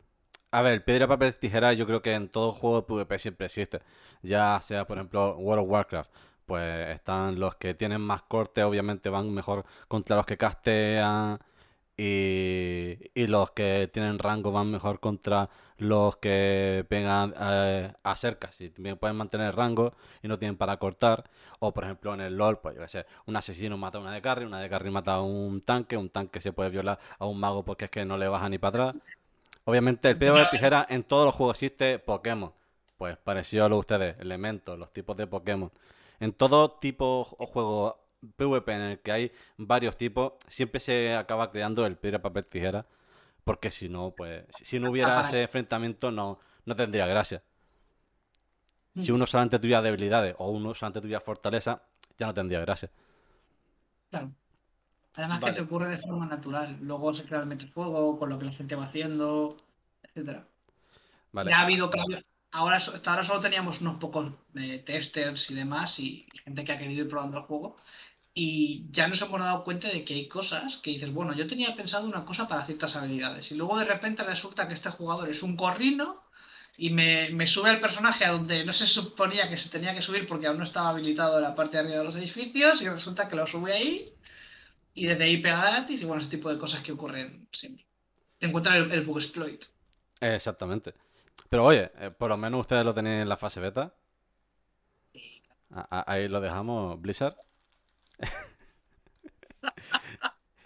A 0.51 0.63
ver, 0.63 0.85
piedra, 0.85 1.07
papel, 1.09 1.37
tijera 1.37 1.73
yo 1.73 1.87
creo 1.87 2.01
que 2.01 2.15
en 2.15 2.29
todo 2.29 2.53
juego 2.53 2.77
de 2.77 3.05
PvP 3.05 3.19
siempre 3.19 3.47
existe. 3.47 3.83
Ya 4.23 4.59
sea, 4.63 4.87
por 4.87 4.97
ejemplo, 4.97 5.37
World 5.37 5.65
of 5.65 5.71
Warcraft. 5.71 6.11
Pues 6.47 6.91
están 6.91 7.39
los 7.41 7.55
que 7.57 7.75
tienen 7.75 8.01
más 8.01 8.23
corte, 8.23 8.63
obviamente 8.63 9.09
van 9.11 9.33
mejor 9.33 9.65
contra 9.89 10.17
los 10.17 10.27
que 10.27 10.37
castean. 10.37 11.39
Y, 11.97 12.97
los 13.15 13.53
que 13.53 13.89
tienen 13.93 14.19
rango 14.19 14.51
van 14.53 14.71
mejor 14.71 14.99
contra 15.01 15.49
los 15.79 16.17
que 16.17 16.85
pegan 16.89 17.35
eh, 17.39 17.93
a 18.03 18.17
cerca. 18.17 18.51
Si 18.53 18.71
también 18.71 18.97
pueden 18.97 19.17
mantener 19.17 19.55
rango 19.55 19.95
y 20.23 20.29
no 20.29 20.39
tienen 20.39 20.57
para 20.57 20.77
cortar. 20.79 21.25
O 21.61 21.73
por 21.73 21.85
ejemplo 21.85 22.15
en 22.15 22.21
el 22.21 22.37
LOL, 22.37 22.59
pues 22.59 22.75
yo 22.75 22.83
que 22.83 22.89
sé, 22.89 23.07
un 23.27 23.37
asesino 23.37 23.77
mata 23.79 23.99
a 23.99 24.01
una 24.01 24.13
de 24.13 24.21
carry, 24.21 24.45
una 24.45 24.61
de 24.61 24.69
carry 24.69 24.91
mata 24.91 25.15
a 25.15 25.23
un 25.23 25.61
tanque, 25.63 25.97
un 25.97 26.11
tanque 26.11 26.41
se 26.41 26.53
puede 26.53 26.71
violar 26.71 26.99
a 27.19 27.27
un 27.27 27.39
mago 27.39 27.65
porque 27.65 27.87
es 27.87 27.91
que 27.91 28.05
no 28.05 28.19
le 28.19 28.29
baja 28.29 28.49
ni 28.49 28.59
para 28.59 28.89
atrás. 28.89 29.03
Obviamente 29.65 30.11
el 30.11 30.19
piedra 30.19 30.41
de 30.41 30.47
tijera 30.47 30.87
en 30.89 31.05
todos 31.05 31.25
los 31.25 31.35
juegos 31.35 31.57
existe 31.57 31.99
Pokémon. 31.99 32.53
Pues 32.99 33.17
parecido 33.17 33.65
a 33.65 33.69
lo 33.69 33.77
de 33.77 33.81
ustedes, 33.81 34.21
elementos, 34.21 34.79
los 34.79 34.93
tipos 34.93 35.17
de 35.17 35.27
Pokémon. 35.27 35.71
En 36.21 36.33
todo 36.33 36.71
tipo 36.73 37.27
o 37.39 37.47
juego 37.47 38.05
PvP 38.37 38.73
en 38.73 38.81
el 38.81 38.99
que 39.01 39.13
hay 39.13 39.33
varios 39.57 39.97
tipos, 39.97 40.35
siempre 40.49 40.81
se 40.81 41.15
acaba 41.15 41.51
creando 41.51 41.85
el 41.87 41.97
piedra, 41.97 42.23
papel, 42.23 42.47
tijera. 42.47 42.87
Porque 43.45 43.71
si 43.71 43.89
no, 43.89 44.11
pues, 44.13 44.45
si 44.51 44.79
no 44.81 44.91
hubiera 44.91 45.21
ese 45.21 45.43
enfrentamiento, 45.43 46.11
no, 46.11 46.39
no 46.65 46.77
tendría 46.77 47.07
gracia. 47.07 47.43
Si 48.97 49.11
Mm. 49.11 49.17
uno 49.17 49.27
solamente 49.27 49.59
tuviera 49.59 49.83
debilidades 49.83 50.35
o 50.39 50.51
uno 50.51 50.73
solamente 50.73 51.01
tuviera 51.01 51.21
fortaleza, 51.21 51.83
ya 52.17 52.27
no 52.27 52.33
tendría 52.33 52.61
gracia. 52.61 52.91
Claro. 54.11 54.31
Además 55.17 55.41
que 55.41 55.53
te 55.53 55.61
ocurre 55.61 55.89
de 55.89 55.99
forma 55.99 56.27
natural. 56.27 56.79
Luego 56.81 57.13
se 57.13 57.25
crea 57.25 57.41
el 57.41 57.47
metajuego, 57.47 58.19
con 58.19 58.31
lo 58.31 58.39
que 58.39 58.47
la 58.47 58.53
gente 58.53 58.75
va 58.77 58.85
haciendo, 58.85 59.57
etcétera. 60.03 60.47
Vale. 61.33 61.51
Ya 61.51 61.59
ha 61.59 61.63
habido 61.63 61.91
cambios. 61.91 62.23
Ahora, 62.55 62.77
hasta 62.77 63.11
ahora 63.11 63.25
solo 63.25 63.41
teníamos 63.41 63.81
unos 63.81 63.97
pocos 63.97 64.33
eh, 64.55 64.81
testers 64.87 65.51
y 65.51 65.55
demás, 65.55 65.99
y, 65.99 66.25
gente 66.45 66.63
que 66.63 66.71
ha 66.71 66.79
querido 66.79 67.03
ir 67.03 67.11
probando 67.11 67.39
el 67.39 67.45
juego. 67.45 67.77
Y 68.33 68.87
ya 68.93 69.09
nos 69.09 69.21
hemos 69.23 69.41
dado 69.41 69.65
cuenta 69.65 69.89
de 69.89 70.05
que 70.05 70.15
hay 70.15 70.29
cosas 70.29 70.77
que 70.77 70.91
dices, 70.91 71.13
bueno, 71.13 71.35
yo 71.35 71.49
tenía 71.49 71.75
pensado 71.75 72.07
una 72.07 72.25
cosa 72.25 72.47
para 72.47 72.65
ciertas 72.65 72.95
habilidades. 72.95 73.51
Y 73.51 73.57
luego 73.57 73.77
de 73.77 73.87
repente 73.87 74.23
resulta 74.23 74.69
que 74.69 74.75
este 74.75 74.89
jugador 74.91 75.29
es 75.31 75.43
un 75.43 75.57
corrino 75.57 76.23
y 76.77 76.91
me, 76.91 77.31
me 77.31 77.49
sube 77.49 77.71
el 77.73 77.81
personaje 77.81 78.25
a 78.25 78.31
donde 78.31 78.65
no 78.65 78.73
se 78.73 78.87
suponía 78.87 79.49
que 79.51 79.57
se 79.57 79.69
tenía 79.69 79.93
que 79.93 80.03
subir 80.03 80.25
porque 80.29 80.47
aún 80.47 80.59
no 80.59 80.65
estaba 80.65 80.91
habilitado 80.91 81.41
la 81.41 81.57
parte 81.57 81.77
de 81.77 81.83
arriba 81.83 81.99
de 81.99 82.05
los 82.05 82.17
edificios, 82.17 82.81
y 82.83 82.89
resulta 82.89 83.29
que 83.29 83.35
lo 83.35 83.49
sube 83.49 83.73
ahí. 83.73 84.15
Y 84.95 85.07
desde 85.07 85.25
ahí 85.25 85.39
pega 85.39 85.71
gratis, 85.71 86.01
y 86.01 86.05
bueno, 86.05 86.21
ese 86.21 86.31
tipo 86.31 86.53
de 86.53 86.59
cosas 86.59 86.83
que 86.85 86.93
ocurren 86.93 87.49
siempre. 87.51 87.85
Te 88.39 88.47
encuentras 88.47 88.77
el 88.77 89.05
bug 89.05 89.19
exploit. 89.19 89.65
Exactamente. 90.21 90.95
Pero 91.49 91.65
oye, 91.65 91.91
eh, 92.01 92.11
por 92.11 92.29
lo 92.29 92.37
menos 92.37 92.61
ustedes 92.61 92.85
lo 92.85 92.95
tenéis 92.95 93.23
en 93.23 93.29
la 93.29 93.37
fase 93.37 93.61
beta. 93.61 93.95
Ahí 95.91 96.29
lo 96.29 96.41
dejamos, 96.41 97.01
Blizzard. 97.01 97.37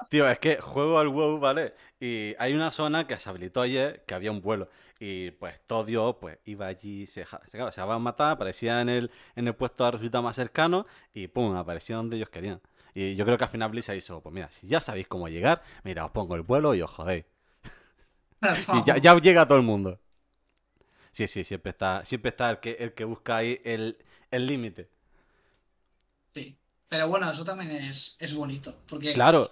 Tío, 0.09 0.29
es 0.29 0.39
que 0.39 0.61
juego 0.61 0.99
al 0.99 1.09
WoW, 1.09 1.39
¿vale? 1.39 1.75
Y 2.01 2.35
hay 2.39 2.55
una 2.55 2.71
zona 2.71 3.07
que 3.07 3.19
se 3.19 3.29
habilitó 3.29 3.61
ayer, 3.61 4.05
que 4.07 4.15
había 4.15 4.31
un 4.31 4.41
vuelo. 4.41 4.69
Y 4.99 5.33
pues 5.33 5.61
todo 5.67 5.85
Dios, 5.85 6.17
pues 6.21 6.39
iba 6.47 6.67
allí, 6.67 7.07
se, 7.07 7.25
se, 7.27 7.73
se 7.73 7.81
iba 7.81 7.95
a 7.95 7.99
matar, 7.99 8.33
aparecía 8.33 8.81
en 8.81 8.89
el, 8.89 9.11
en 9.37 9.49
el 9.49 9.55
puesto 9.55 9.85
de 9.85 9.91
resultado 9.93 10.23
más 10.23 10.37
cercano 10.37 10.87
y 11.13 11.29
pum, 11.29 11.55
aparecía 11.57 11.97
donde 11.97 12.17
ellos 12.17 12.31
querían. 12.31 12.61
Y 12.95 13.15
yo 13.17 13.25
creo 13.25 13.37
que 13.39 13.45
al 13.45 13.51
final 13.51 13.71
Blizzard 13.71 13.97
hizo, 13.97 14.21
pues 14.23 14.35
mira, 14.35 14.51
si 14.51 14.67
ya 14.67 14.81
sabéis 14.81 15.09
cómo 15.09 15.29
llegar, 15.29 15.63
mira, 15.85 16.05
os 16.07 16.11
pongo 16.13 16.35
el 16.37 16.43
vuelo 16.43 16.75
y 16.75 16.83
os 16.83 16.91
jodéis. 16.91 17.25
Y 18.73 19.01
ya 19.01 19.19
llega 19.19 19.47
todo 19.47 19.59
el 19.59 19.65
mundo. 19.65 19.99
Sí, 21.19 21.27
sí, 21.27 21.43
siempre 21.45 21.71
está, 21.71 22.05
siempre 22.05 22.31
está 22.31 22.49
el 22.51 22.61
que, 22.61 22.77
el 22.81 22.95
que 22.95 23.05
busca 23.05 23.37
ahí 23.39 23.61
el 23.65 23.99
el 24.31 24.47
límite. 24.47 24.89
Sí. 26.35 26.59
Pero 26.89 27.09
bueno, 27.09 27.31
eso 27.31 27.45
también 27.45 27.71
es, 27.73 28.17
es 28.19 28.35
bonito. 28.35 28.83
Porque 28.87 29.17
Claro, 29.17 29.51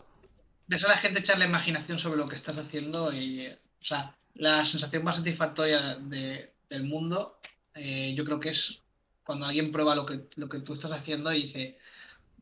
ves 0.67 0.85
a 0.85 0.89
la 0.89 0.99
gente 0.99 1.21
echar 1.21 1.39
la 1.39 1.47
imaginación 1.47 1.99
sobre 1.99 2.19
lo 2.19 2.29
que 2.29 2.37
estás 2.37 2.59
haciendo 2.59 3.13
y, 3.13 3.49
o 3.49 3.85
sea, 3.85 4.17
la 4.35 4.65
sensación 4.65 5.05
más 5.05 5.17
satisfactoria 5.17 5.97
de- 5.97 6.55
del 6.71 6.85
mundo, 6.85 7.41
eh, 7.75 8.15
yo 8.17 8.25
creo 8.25 8.41
que 8.41 8.51
es 8.51 8.83
cuando 9.25 9.47
alguien 9.47 9.73
prueba 9.73 9.95
lo 9.95 10.07
que, 10.07 10.29
lo 10.37 10.49
que 10.49 10.61
tú 10.61 10.75
estás 10.75 10.93
haciendo 10.93 11.33
y 11.33 11.45
dice, 11.45 11.79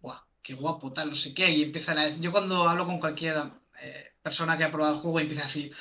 guau, 0.02 0.20
qué 0.42 0.54
guapo, 0.54 0.92
tal, 0.92 1.10
no 1.10 1.16
sé 1.16 1.34
qué, 1.34 1.50
y 1.52 1.62
empiezan 1.64 1.98
a 1.98 2.06
decir, 2.06 2.20
yo 2.22 2.32
cuando 2.32 2.68
hablo 2.68 2.86
con 2.86 3.00
cualquier 3.00 3.52
eh, 3.80 4.12
persona 4.22 4.58
que 4.58 4.64
ha 4.64 4.70
probado 4.72 4.96
el 4.96 5.00
juego 5.00 5.20
empieza 5.20 5.44
a 5.44 5.46
decir, 5.46 5.74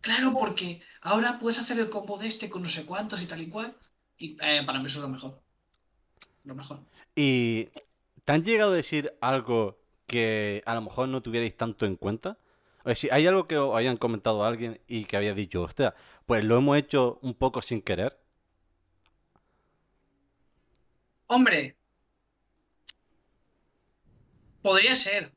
claro, 0.00 0.32
porque 0.34 0.82
ahora 1.00 1.38
puedes 1.38 1.58
hacer 1.58 1.78
el 1.78 1.90
combo 1.90 2.18
de 2.18 2.28
este 2.28 2.50
con 2.50 2.62
no 2.62 2.68
sé 2.68 2.84
cuántos 2.84 3.22
y 3.22 3.26
tal 3.26 3.42
y 3.42 3.48
cual, 3.48 3.76
y 4.18 4.36
eh, 4.40 4.62
para 4.64 4.78
mí 4.78 4.86
eso 4.86 4.98
es 4.98 5.02
lo 5.02 5.08
mejor. 5.08 5.40
Lo 6.44 6.54
mejor. 6.54 6.80
¿Y 7.14 7.68
te 8.24 8.32
han 8.32 8.44
llegado 8.44 8.72
a 8.72 8.76
decir 8.76 9.12
algo 9.20 9.78
que 10.06 10.62
a 10.66 10.74
lo 10.74 10.82
mejor 10.82 11.08
no 11.08 11.22
tuvierais 11.22 11.56
tanto 11.56 11.86
en 11.86 11.96
cuenta? 11.96 12.38
O 12.80 12.84
sea, 12.84 12.94
si 12.94 13.10
hay 13.10 13.26
algo 13.26 13.46
que 13.46 13.58
os 13.58 13.76
hayan 13.76 13.96
comentado 13.96 14.42
a 14.44 14.48
alguien 14.48 14.80
y 14.88 15.04
que 15.04 15.16
había 15.16 15.34
dicho, 15.34 15.62
hostia, 15.62 15.94
pues 16.26 16.44
lo 16.44 16.56
hemos 16.56 16.76
hecho 16.78 17.18
un 17.22 17.34
poco 17.34 17.60
sin 17.62 17.82
querer. 17.82 18.18
Hombre, 21.26 21.76
podría 24.62 24.96
ser, 24.96 25.32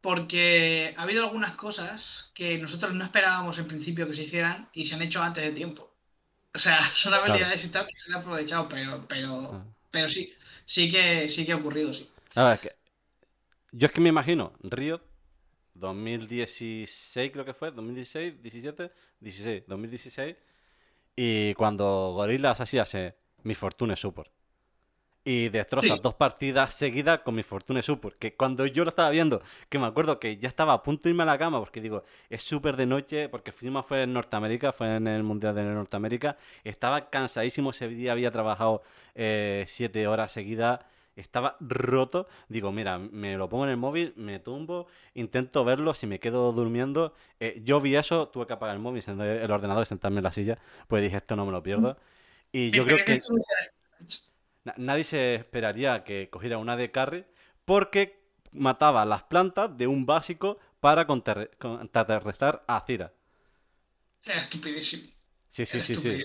porque 0.00 0.94
ha 0.96 1.02
habido 1.02 1.24
algunas 1.24 1.54
cosas 1.56 2.30
que 2.34 2.58
nosotros 2.58 2.94
no 2.94 3.04
esperábamos 3.04 3.58
en 3.58 3.68
principio 3.68 4.06
que 4.06 4.14
se 4.14 4.22
hicieran 4.24 4.68
y 4.72 4.84
se 4.84 4.94
han 4.94 5.02
hecho 5.02 5.22
antes 5.22 5.44
de 5.44 5.52
tiempo. 5.52 5.92
O 6.54 6.58
sea, 6.58 6.78
son 6.94 7.14
habilidades 7.14 7.64
y 7.64 7.68
tal 7.68 7.86
que 7.86 7.96
se 7.96 8.10
han 8.12 8.18
aprovechado, 8.20 8.68
pero, 8.68 9.06
pero, 9.08 9.52
Ah. 9.52 9.64
pero 9.90 10.08
sí, 10.08 10.32
sí 10.66 10.90
que, 10.90 11.28
sí 11.30 11.44
que 11.46 11.52
ha 11.52 11.56
ocurrido, 11.56 11.92
sí. 11.92 12.08
A 12.34 12.44
ver, 12.44 12.54
es 12.54 12.60
que 12.60 12.76
yo 13.72 13.86
es 13.86 13.92
que 13.92 14.00
me 14.00 14.08
imagino, 14.10 14.52
Riot 14.62 15.02
2016 15.74 17.32
creo 17.32 17.44
que 17.44 17.54
fue, 17.54 17.70
2016, 17.70 18.42
17, 18.42 18.92
16, 19.20 19.64
2016 19.66 20.36
y 21.16 21.54
cuando 21.54 22.12
Gorillaz 22.14 22.60
así 22.60 22.78
hace 22.78 23.16
mi 23.42 23.54
Fortune 23.54 23.96
Support 23.96 24.30
y 25.24 25.48
destroza 25.50 25.96
Sí. 25.96 26.00
dos 26.02 26.14
partidas 26.14 26.74
seguidas 26.74 27.20
con 27.20 27.34
mi 27.34 27.42
Fortune 27.42 27.82
Support, 27.82 28.18
que 28.18 28.34
cuando 28.34 28.64
yo 28.66 28.84
lo 28.84 28.90
estaba 28.90 29.10
viendo, 29.10 29.42
que 29.68 29.78
me 29.78 29.86
acuerdo 29.86 30.18
que 30.18 30.38
ya 30.38 30.48
estaba 30.48 30.72
a 30.72 30.82
punto 30.82 31.04
de 31.04 31.10
irme 31.10 31.24
a 31.24 31.26
la 31.26 31.38
cama 31.38 31.58
porque 31.58 31.80
digo, 31.80 32.02
es 32.30 32.42
súper 32.42 32.76
de 32.76 32.86
noche, 32.86 33.28
porque 33.28 33.50
encima 33.50 33.82
fue 33.82 34.04
en 34.04 34.12
Norteamérica, 34.14 34.72
fue 34.72 34.96
en 34.96 35.06
el 35.06 35.22
Mundial 35.22 35.54
de 35.54 35.64
Norteamérica, 35.64 36.36
estaba 36.64 37.10
cansadísimo, 37.10 37.70
ese 37.70 37.88
día 37.88 38.12
había 38.12 38.30
trabajado 38.30 38.82
eh, 39.14 39.64
siete 39.66 40.06
horas 40.06 40.32
seguidas, 40.32 40.80
estaba 41.14 41.56
roto, 41.60 42.28
digo, 42.48 42.70
mira, 42.70 42.98
me 42.98 43.36
lo 43.36 43.48
pongo 43.48 43.64
en 43.64 43.70
el 43.70 43.76
móvil, 43.76 44.14
me 44.16 44.38
tumbo, 44.38 44.86
intento 45.14 45.64
verlo, 45.64 45.92
si 45.92 46.06
me 46.06 46.20
quedo 46.20 46.52
durmiendo, 46.52 47.12
eh, 47.40 47.60
yo 47.64 47.80
vi 47.80 47.96
eso, 47.96 48.28
tuve 48.28 48.46
que 48.46 48.52
apagar 48.52 48.76
el 48.76 48.80
móvil, 48.80 49.02
el 49.06 49.50
ordenador 49.50 49.82
y 49.82 49.86
sentarme 49.86 50.18
en 50.18 50.24
la 50.24 50.32
silla, 50.32 50.58
pues 50.86 51.02
dije, 51.02 51.16
esto 51.16 51.34
no 51.36 51.44
me 51.44 51.52
lo 51.52 51.62
pierdo. 51.62 51.98
Y 52.52 52.70
yo 52.70 52.84
creo 52.84 53.04
que 53.04 53.20
nadie 54.76 55.04
se 55.04 55.34
esperaría 55.36 56.04
que 56.04 56.28
cogiera 56.30 56.58
una 56.58 56.76
de 56.76 56.90
carry 56.90 57.24
porque 57.64 58.18
mataba 58.52 59.04
las 59.04 59.24
plantas 59.24 59.76
de 59.76 59.86
un 59.86 60.06
básico 60.06 60.58
para 60.80 61.06
contrarrestar 61.06 62.64
a 62.66 62.80
Cira. 62.86 63.12
Era 64.24 64.40
estupidísimo. 64.42 65.08
Sí, 65.48 65.66
sí, 65.66 65.80
Era 65.80 65.82
sí, 65.82 65.96
sí. 65.96 66.18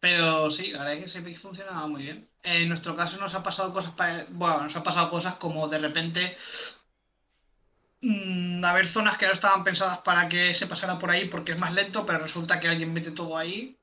Pero 0.00 0.50
sí, 0.50 0.72
la 0.72 0.78
verdad 0.80 0.94
es 0.94 1.00
que 1.00 1.06
ese 1.06 1.22
pick 1.22 1.38
funcionaba 1.38 1.86
muy 1.86 2.02
bien. 2.02 2.28
En 2.42 2.68
nuestro 2.68 2.96
caso 2.96 3.18
nos 3.20 3.34
ha 3.34 3.42
pasado 3.42 3.72
cosas 3.72 3.92
pare- 3.94 4.26
bueno, 4.30 4.62
nos 4.64 4.76
ha 4.76 4.82
pasado 4.82 5.10
cosas 5.10 5.36
como 5.36 5.68
de 5.68 5.78
repente 5.78 6.36
mm, 8.02 8.64
haber 8.64 8.86
zonas 8.86 9.16
que 9.18 9.26
no 9.26 9.32
estaban 9.32 9.64
pensadas 9.64 9.98
para 10.00 10.28
que 10.28 10.54
se 10.54 10.66
pasara 10.66 10.98
por 10.98 11.10
ahí 11.10 11.28
porque 11.28 11.52
es 11.52 11.58
más 11.58 11.72
lento, 11.72 12.04
pero 12.06 12.18
resulta 12.18 12.60
que 12.60 12.68
alguien 12.68 12.92
mete 12.92 13.10
todo 13.12 13.36
ahí 13.38 13.78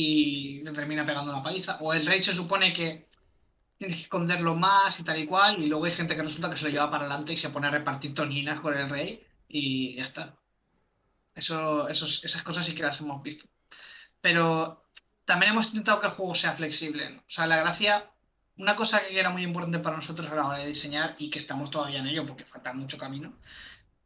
y 0.00 0.62
te 0.62 0.70
termina 0.70 1.04
pegando 1.04 1.32
una 1.32 1.42
paliza. 1.42 1.78
O 1.80 1.92
el 1.92 2.06
rey 2.06 2.22
se 2.22 2.32
supone 2.32 2.72
que 2.72 3.08
tienes 3.76 3.96
que 3.96 4.02
esconderlo 4.04 4.54
más 4.54 4.98
y 5.00 5.02
tal 5.02 5.18
y 5.18 5.26
cual, 5.26 5.60
y 5.60 5.66
luego 5.66 5.86
hay 5.86 5.92
gente 5.92 6.14
que 6.14 6.22
resulta 6.22 6.48
que 6.48 6.56
se 6.56 6.64
lo 6.64 6.70
lleva 6.70 6.88
para 6.88 7.04
adelante 7.04 7.32
y 7.32 7.36
se 7.36 7.50
pone 7.50 7.66
a 7.66 7.72
repartir 7.72 8.14
toninas 8.14 8.60
con 8.60 8.78
el 8.78 8.88
rey 8.88 9.26
y 9.48 9.96
ya 9.96 10.04
está. 10.04 10.36
Eso, 11.34 11.88
esas 11.88 12.42
cosas 12.44 12.64
sí 12.64 12.76
que 12.76 12.84
las 12.84 13.00
hemos 13.00 13.20
visto. 13.24 13.46
Pero 14.20 14.84
también 15.24 15.52
hemos 15.52 15.66
intentado 15.68 16.00
que 16.00 16.06
el 16.06 16.12
juego 16.12 16.34
sea 16.36 16.52
flexible. 16.52 17.18
O 17.18 17.30
sea, 17.30 17.46
la 17.48 17.56
gracia, 17.56 18.08
una 18.56 18.76
cosa 18.76 19.02
que 19.02 19.18
era 19.18 19.30
muy 19.30 19.42
importante 19.42 19.80
para 19.80 19.96
nosotros 19.96 20.28
a 20.28 20.34
la 20.36 20.46
hora 20.46 20.58
de 20.58 20.66
diseñar 20.66 21.16
y 21.18 21.28
que 21.28 21.40
estamos 21.40 21.70
todavía 21.70 21.98
en 21.98 22.06
ello 22.06 22.24
porque 22.24 22.44
falta 22.44 22.72
mucho 22.72 22.98
camino, 22.98 23.36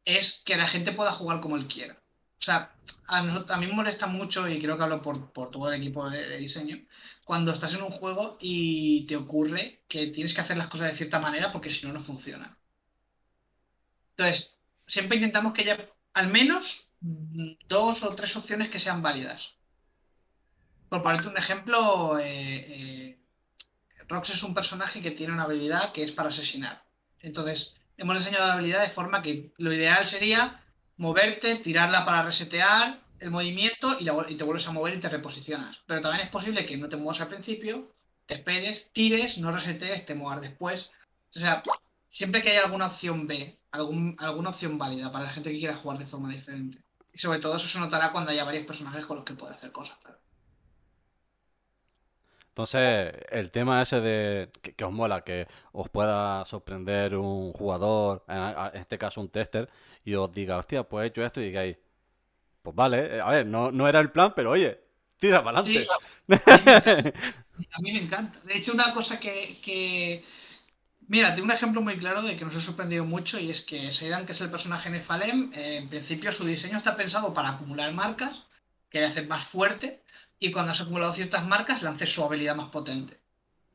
es 0.07 0.43
que 0.45 0.57
la 0.57 0.69
gente 0.69 0.93
pueda 0.93 1.13
jugar 1.13 1.41
como 1.41 1.57
él 1.57 1.69
quiera. 1.69 2.02
O 2.43 2.45
sea, 2.45 2.73
a, 3.07 3.23
nosot- 3.23 3.51
a 3.53 3.57
mí 3.57 3.67
me 3.69 3.73
molesta 3.73 4.09
mucho, 4.09 4.49
y 4.49 4.61
creo 4.61 4.77
que 4.77 4.83
hablo 4.83 5.01
por, 5.01 5.31
todo 5.53 5.73
el 5.73 5.81
equipo 5.81 6.11
de, 6.11 6.39
diseño, 6.39 6.77
cuando 7.25 7.53
estás 7.53 7.73
en 7.75 7.83
un 7.83 7.93
juego 7.93 8.37
y 8.41 9.07
te 9.07 9.15
ocurre 9.17 9.83
que 9.87 10.09
tienes 10.09 10.35
que 10.35 10.41
hacer 10.41 10.57
las 10.57 10.67
cosas 10.67 10.89
de 10.91 10.97
cierta 10.97 11.21
manera 11.21 11.53
porque 11.53 11.71
si 11.71 11.87
no, 11.87 11.93
no 11.93 12.01
funciona. 12.01 12.59
Entonces, 14.17 14.53
siempre 14.89 15.19
intentamos 15.19 15.53
que 15.53 15.63
haya 15.63 15.89
al 16.15 16.27
menos 16.27 16.89
dos 17.01 18.03
o 18.03 18.15
tres 18.17 18.35
opciones 18.37 18.71
que 18.71 18.81
sean 18.81 19.03
válidas. 19.03 19.53
Por 20.89 21.03
ponerte 21.05 21.29
un 21.29 21.39
ejemplo, 21.39 22.19
eh, 22.19 22.27
eh, 22.77 23.19
Rox 24.09 24.31
es 24.31 24.43
un 24.43 24.53
personaje 24.53 25.01
que 25.01 25.13
tiene 25.13 25.33
una 25.33 25.45
habilidad 25.45 25.93
que 25.93 26.03
es 26.03 26.11
para 26.11 26.31
asesinar. 26.31 26.83
Entonces, 27.21 27.77
hemos 27.97 28.19
diseñado 28.19 28.49
la 28.49 28.55
habilidad 28.55 28.83
de 28.83 28.91
forma 28.91 29.23
que 29.23 29.53
lo 29.59 29.73
ideal 29.73 30.07
sería 30.09 30.62
moverte, 31.05 31.57
tirarla 31.67 32.05
para 32.07 32.23
resetear 32.31 32.85
el 33.19 33.31
movimiento 33.31 33.97
y, 34.01 34.05
la 34.05 34.15
y 34.29 34.37
te 34.37 34.45
vuelves 34.45 34.67
a 34.67 34.73
mover 34.73 34.95
y 34.95 35.01
te 35.01 35.09
reposicionas. 35.09 35.81
Pero 35.87 36.01
también 36.01 36.25
es 36.25 36.31
posible 36.37 36.67
que 36.67 36.77
no 36.77 36.89
te 36.89 36.97
muevas 36.97 37.21
al 37.21 37.29
principio, 37.29 37.75
te 38.27 38.35
esperes, 38.35 38.77
tires, 38.93 39.39
no 39.39 39.53
resetees, 39.53 40.07
te 40.07 40.15
muevas 40.15 40.43
después. 40.43 40.91
O 41.37 41.39
sea, 41.39 41.63
siempre 42.11 42.43
que 42.43 42.51
haya 42.51 42.65
alguna 42.65 42.87
opción 42.89 43.27
B, 43.27 43.59
algún- 43.73 44.17
alguna 44.19 44.51
opción 44.51 44.79
válida 44.79 45.11
para 45.13 45.25
la 45.27 45.31
gente 45.31 45.51
que 45.53 45.59
quiera 45.59 45.77
jugar 45.77 45.99
de 45.99 46.07
forma 46.07 46.31
diferente. 46.33 46.79
Y 47.13 47.19
sobre 47.19 47.41
todo 47.41 47.57
eso 47.57 47.69
se 47.69 47.79
notará 47.79 48.13
cuando 48.13 48.31
haya 48.31 48.45
varios 48.45 48.67
personajes 48.67 49.05
con 49.07 49.17
los 49.19 49.25
que 49.27 49.35
poder 49.35 49.55
hacer 49.57 49.73
cosas. 49.73 49.99
claro. 50.03 50.22
Entonces, 52.53 53.15
el 53.31 53.51
tema 53.51 53.81
ese 53.81 54.03
de 54.03 54.51
que, 54.61 54.75
que 54.75 54.85
os 54.85 54.93
mola, 54.93 55.25
que 55.25 55.47
os 55.73 55.89
pueda 55.89 56.45
sorprender 56.45 57.17
un 57.17 57.51
jugador, 57.55 58.25
en, 58.29 58.79
este 58.79 58.99
caso 58.99 59.23
un 59.23 59.31
tester, 59.31 59.71
y 60.05 60.15
os 60.15 60.31
diga, 60.31 60.59
hostia, 60.59 60.83
pues 60.83 61.05
he 61.05 61.07
hecho 61.09 61.25
esto 61.25 61.41
y 61.41 61.47
digáis, 61.47 61.79
pues 62.61 62.77
vale, 62.77 63.17
eh, 63.17 63.21
a 63.23 63.31
ver, 63.31 63.47
no, 63.47 63.73
no 63.73 63.89
era 63.89 64.01
el 64.01 64.11
plan, 64.11 64.35
pero 64.37 64.51
oye, 64.51 64.79
tira 65.19 65.43
para 65.43 65.61
adelante. 65.61 65.89
a, 66.29 67.81
mí 67.81 67.93
me 67.93 68.03
encanta. 68.03 68.39
De 68.45 68.59
hecho, 68.59 68.75
una 68.75 68.93
cosa 68.93 69.19
que, 69.19 70.23
Mira, 71.09 71.35
tengo 71.35 71.47
un 71.47 71.53
ejemplo 71.53 71.81
muy 71.81 71.97
claro 71.97 72.23
de 72.23 72.37
que 72.37 72.45
nos 72.45 72.57
ha 72.57 72.61
sorprendido 72.61 73.07
mucho 73.07 73.39
y 73.39 73.51
es 73.51 73.63
que 73.63 73.93
Seidan, 73.93 74.27
que 74.27 74.33
es 74.33 74.41
el 74.43 74.51
personaje 74.51 74.91
de 74.91 75.01
Falem, 75.01 75.53
eh, 75.55 75.79
en 75.79 75.89
principio 75.89 76.31
su 76.33 76.45
diseño 76.45 76.77
está 76.77 76.97
pensado 76.97 77.33
para 77.33 77.49
acumular 77.51 77.93
marcas, 77.95 78.43
que 78.91 79.01
le 79.01 79.07
hacen 79.07 79.27
más 79.27 79.47
fuerte, 79.47 80.03
y 80.43 80.51
cuando 80.51 80.73
has 80.73 80.81
acumulado 80.81 81.13
ciertas 81.13 81.47
marcas, 81.47 81.83
lance 81.83 82.05
su 82.05 82.25
habilidad 82.25 82.57
más 82.57 82.71
potente. 82.71 83.21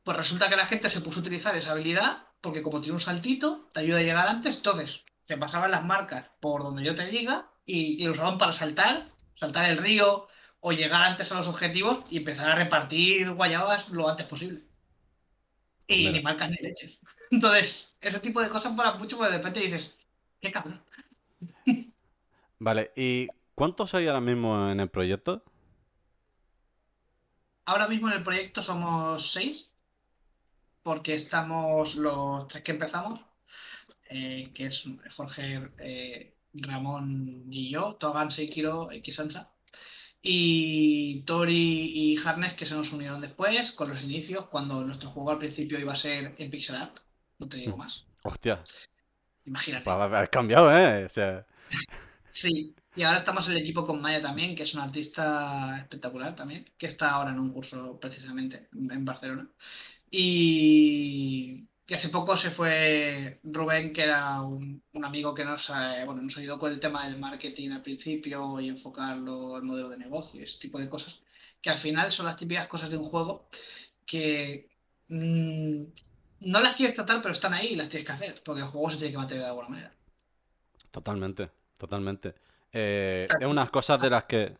Pues 0.04 0.18
resulta 0.18 0.50
que 0.50 0.56
la 0.56 0.66
gente 0.66 0.90
se 0.90 1.00
puso 1.00 1.20
a 1.20 1.22
utilizar 1.22 1.56
esa 1.56 1.72
habilidad 1.72 2.26
porque 2.42 2.62
como 2.62 2.82
tiene 2.82 2.92
un 2.92 3.00
saltito, 3.00 3.70
te 3.72 3.80
ayuda 3.80 4.00
a 4.00 4.02
llegar 4.02 4.28
antes, 4.28 4.56
entonces 4.56 5.00
se 5.26 5.38
pasaban 5.38 5.70
las 5.70 5.82
marcas 5.82 6.26
por 6.40 6.62
donde 6.62 6.84
yo 6.84 6.94
te 6.94 7.06
diga 7.06 7.46
y, 7.64 8.02
y 8.02 8.04
lo 8.04 8.12
usaban 8.12 8.36
para 8.36 8.52
saltar, 8.52 9.08
saltar 9.34 9.70
el 9.70 9.78
río 9.78 10.28
o 10.60 10.72
llegar 10.72 11.04
antes 11.04 11.32
a 11.32 11.36
los 11.36 11.48
objetivos 11.48 12.04
y 12.10 12.18
empezar 12.18 12.50
a 12.50 12.54
repartir 12.54 13.30
guayabas 13.30 13.88
lo 13.88 14.06
antes 14.06 14.26
posible. 14.26 14.60
Y 15.86 16.10
ni 16.10 16.20
marcas 16.20 16.50
ni 16.50 16.56
leches. 16.58 16.98
Entonces, 17.30 17.94
ese 18.02 18.20
tipo 18.20 18.42
de 18.42 18.50
cosas 18.50 18.74
para 18.76 18.92
mucho 18.92 19.16
porque 19.16 19.32
de 19.32 19.38
repente 19.38 19.60
dices, 19.60 19.94
qué 20.38 20.52
cabrón. 20.52 20.82
Vale, 22.58 22.90
¿y 22.94 23.28
cuántos 23.54 23.94
hay 23.94 24.06
ahora 24.06 24.20
mismo 24.20 24.70
en 24.70 24.80
el 24.80 24.90
proyecto? 24.90 25.42
Ahora 27.68 27.86
mismo 27.86 28.08
en 28.08 28.14
el 28.14 28.22
proyecto 28.22 28.62
somos 28.62 29.30
seis, 29.30 29.70
porque 30.82 31.14
estamos 31.14 31.96
los 31.96 32.48
tres 32.48 32.64
que 32.64 32.72
empezamos, 32.72 33.20
eh, 34.08 34.50
que 34.54 34.68
es 34.68 34.84
Jorge, 35.14 35.68
eh, 35.76 36.34
Ramón 36.54 37.44
y 37.50 37.68
yo, 37.68 37.96
Togan, 37.96 38.30
Seikiro, 38.30 38.88
Xansa. 39.04 39.50
Y 40.22 41.20
Tori 41.26 41.92
y 41.94 42.16
Harness 42.16 42.54
que 42.54 42.64
se 42.64 42.74
nos 42.74 42.90
unieron 42.90 43.20
después 43.20 43.72
con 43.72 43.90
los 43.90 44.02
inicios, 44.02 44.46
cuando 44.46 44.82
nuestro 44.82 45.10
juego 45.10 45.32
al 45.32 45.38
principio 45.38 45.78
iba 45.78 45.92
a 45.92 45.96
ser 45.96 46.36
en 46.38 46.50
pixel 46.50 46.76
art. 46.76 47.00
No 47.38 47.50
te 47.50 47.58
digo 47.58 47.76
mm. 47.76 47.80
más. 47.80 48.06
Hostia. 48.22 48.64
Imagínate. 49.44 49.90
Has 49.90 50.30
cambiado, 50.30 50.74
¿eh? 50.74 51.04
O 51.04 51.08
sea... 51.10 51.46
sí. 52.30 52.74
Y 52.96 53.02
ahora 53.02 53.18
estamos 53.18 53.46
en 53.46 53.52
el 53.52 53.58
equipo 53.58 53.86
con 53.86 54.00
Maya 54.00 54.20
también, 54.20 54.56
que 54.56 54.64
es 54.64 54.74
un 54.74 54.80
artista 54.80 55.78
espectacular 55.78 56.34
también, 56.34 56.68
que 56.76 56.86
está 56.86 57.10
ahora 57.12 57.30
en 57.30 57.38
un 57.38 57.52
curso 57.52 57.98
precisamente 58.00 58.68
en 58.72 59.04
Barcelona. 59.04 59.48
Y, 60.10 61.68
que 61.88 61.94
hace 61.94 62.10
poco 62.10 62.36
se 62.36 62.50
fue 62.50 63.40
Rubén, 63.42 63.94
que 63.94 64.02
era 64.02 64.42
un, 64.42 64.82
amigo 65.02 65.34
que 65.34 65.42
nos, 65.42 65.68
bueno, 66.04 66.20
nos 66.20 66.36
ayudó 66.36 66.58
con 66.58 66.70
el 66.70 66.80
tema 66.80 67.06
del 67.06 67.18
marketing 67.18 67.70
al 67.70 67.80
principio 67.80 68.60
y 68.60 68.68
enfocarlo 68.68 69.56
al 69.56 69.62
modelo 69.62 69.88
de 69.88 69.96
negocio, 69.96 70.44
ese 70.44 70.58
tipo 70.58 70.78
de 70.78 70.90
cosas, 70.90 71.18
que 71.62 71.70
al 71.70 71.78
final 71.78 72.12
son 72.12 72.26
las 72.26 72.36
típicas 72.36 72.66
cosas 72.66 72.90
de 72.90 72.98
un 72.98 73.08
juego 73.08 73.48
que 74.04 74.68
mm, 75.08 75.82
no 76.40 76.60
las 76.60 76.76
quieres 76.76 76.94
tratar, 76.94 77.22
pero 77.22 77.32
están 77.32 77.54
ahí 77.54 77.68
y 77.68 77.76
las 77.76 77.88
tienes 77.88 78.06
que 78.06 78.12
hacer, 78.12 78.42
porque 78.44 78.60
el 78.60 78.68
juego 78.68 78.90
se 78.90 78.98
tiene 78.98 79.12
que 79.12 79.18
mantener 79.18 79.44
de 79.44 79.48
alguna 79.48 79.68
manera. 79.70 79.92
Totalmente, 80.90 81.50
totalmente. 81.78 82.34
Eh, 82.72 83.28
es 83.40 83.46
unas 83.46 83.70
cosas 83.70 84.00
de 84.00 84.10
las 84.10 84.24
que 84.24 84.56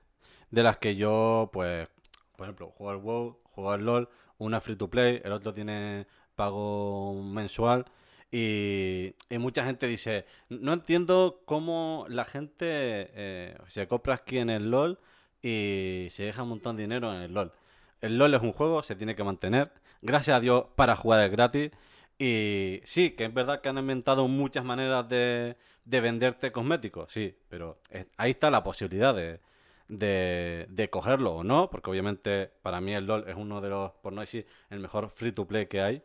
de 0.51 0.63
las 0.63 0.79
que 0.79 0.97
yo, 0.97 1.51
pues, 1.53 1.89
por 2.37 2.47
ejemplo, 2.47 2.71
juego 2.71 2.91
al 2.91 2.99
WoW, 2.99 3.39
juego 3.43 3.71
al 3.73 3.85
LOL, 3.85 4.09
una 4.39 4.61
free 4.61 4.77
to 4.77 4.89
play, 4.89 5.21
el 5.25 5.33
otro 5.33 5.53
tiene 5.53 6.07
pago 6.35 7.23
mensual. 7.23 7.85
Y, 8.31 9.15
mucha 9.31 9.65
gente 9.65 9.87
dice, 9.87 10.27
no 10.49 10.73
entiendo 10.75 11.43
cómo 11.47 12.07
la 12.09 12.25
gente 12.25 12.67
eh, 12.69 13.59
se 13.69 13.89
compra 13.89 14.15
aquí 14.15 14.39
en 14.39 14.51
el 14.51 14.71
LOL 14.71 14.99
y 15.43 16.09
se 16.11 16.25
deja 16.25 16.43
un 16.43 16.51
montón 16.51 16.77
de 16.77 16.83
dinero 16.83 17.15
en 17.15 17.23
el 17.23 17.33
LOL. 17.33 17.53
El 18.01 18.19
LOL 18.19 18.35
es 18.35 18.43
un 18.43 18.53
juego, 18.53 18.83
se 18.83 18.97
tiene 18.97 19.17
que 19.17 19.25
mantener. 19.25 19.73
Gracias 20.03 20.37
a 20.37 20.41
Dios 20.41 20.67
para 20.77 20.97
jugar 20.97 21.25
es 21.25 21.33
gratis. 21.33 21.71
Y 22.19 22.81
sí, 22.85 23.11
que 23.13 23.27
es 23.27 23.35
verdad 23.35 23.61
que 23.61 23.69
han 23.69 23.79
inventado 23.79 24.27
muchas 24.27 24.65
maneras 24.65 25.09
de, 25.09 25.57
de 25.85 26.01
venderte 26.01 26.51
cosméticos, 26.53 27.13
sí, 27.13 27.37
pero 27.49 27.79
ahí 28.17 28.33
está 28.33 28.51
la 28.51 28.65
posibilidad 28.65 29.15
de, 29.15 29.41
de, 29.89 30.67
de, 30.69 30.91
cogerlo 30.91 31.37
o 31.37 31.45
no, 31.45 31.71
porque 31.71 31.91
obviamente 31.91 32.51
para 32.63 32.81
mí 32.81 32.93
el 32.95 33.07
LOL 33.07 33.29
es 33.29 33.37
uno 33.37 33.61
de 33.61 33.69
los, 33.71 33.93
por 34.03 34.13
no 34.13 34.21
decir, 34.21 34.47
el 34.71 34.81
mejor 34.81 35.11
free 35.11 35.33
to 35.33 35.47
play 35.47 35.67
que 35.67 35.81
hay 35.81 36.03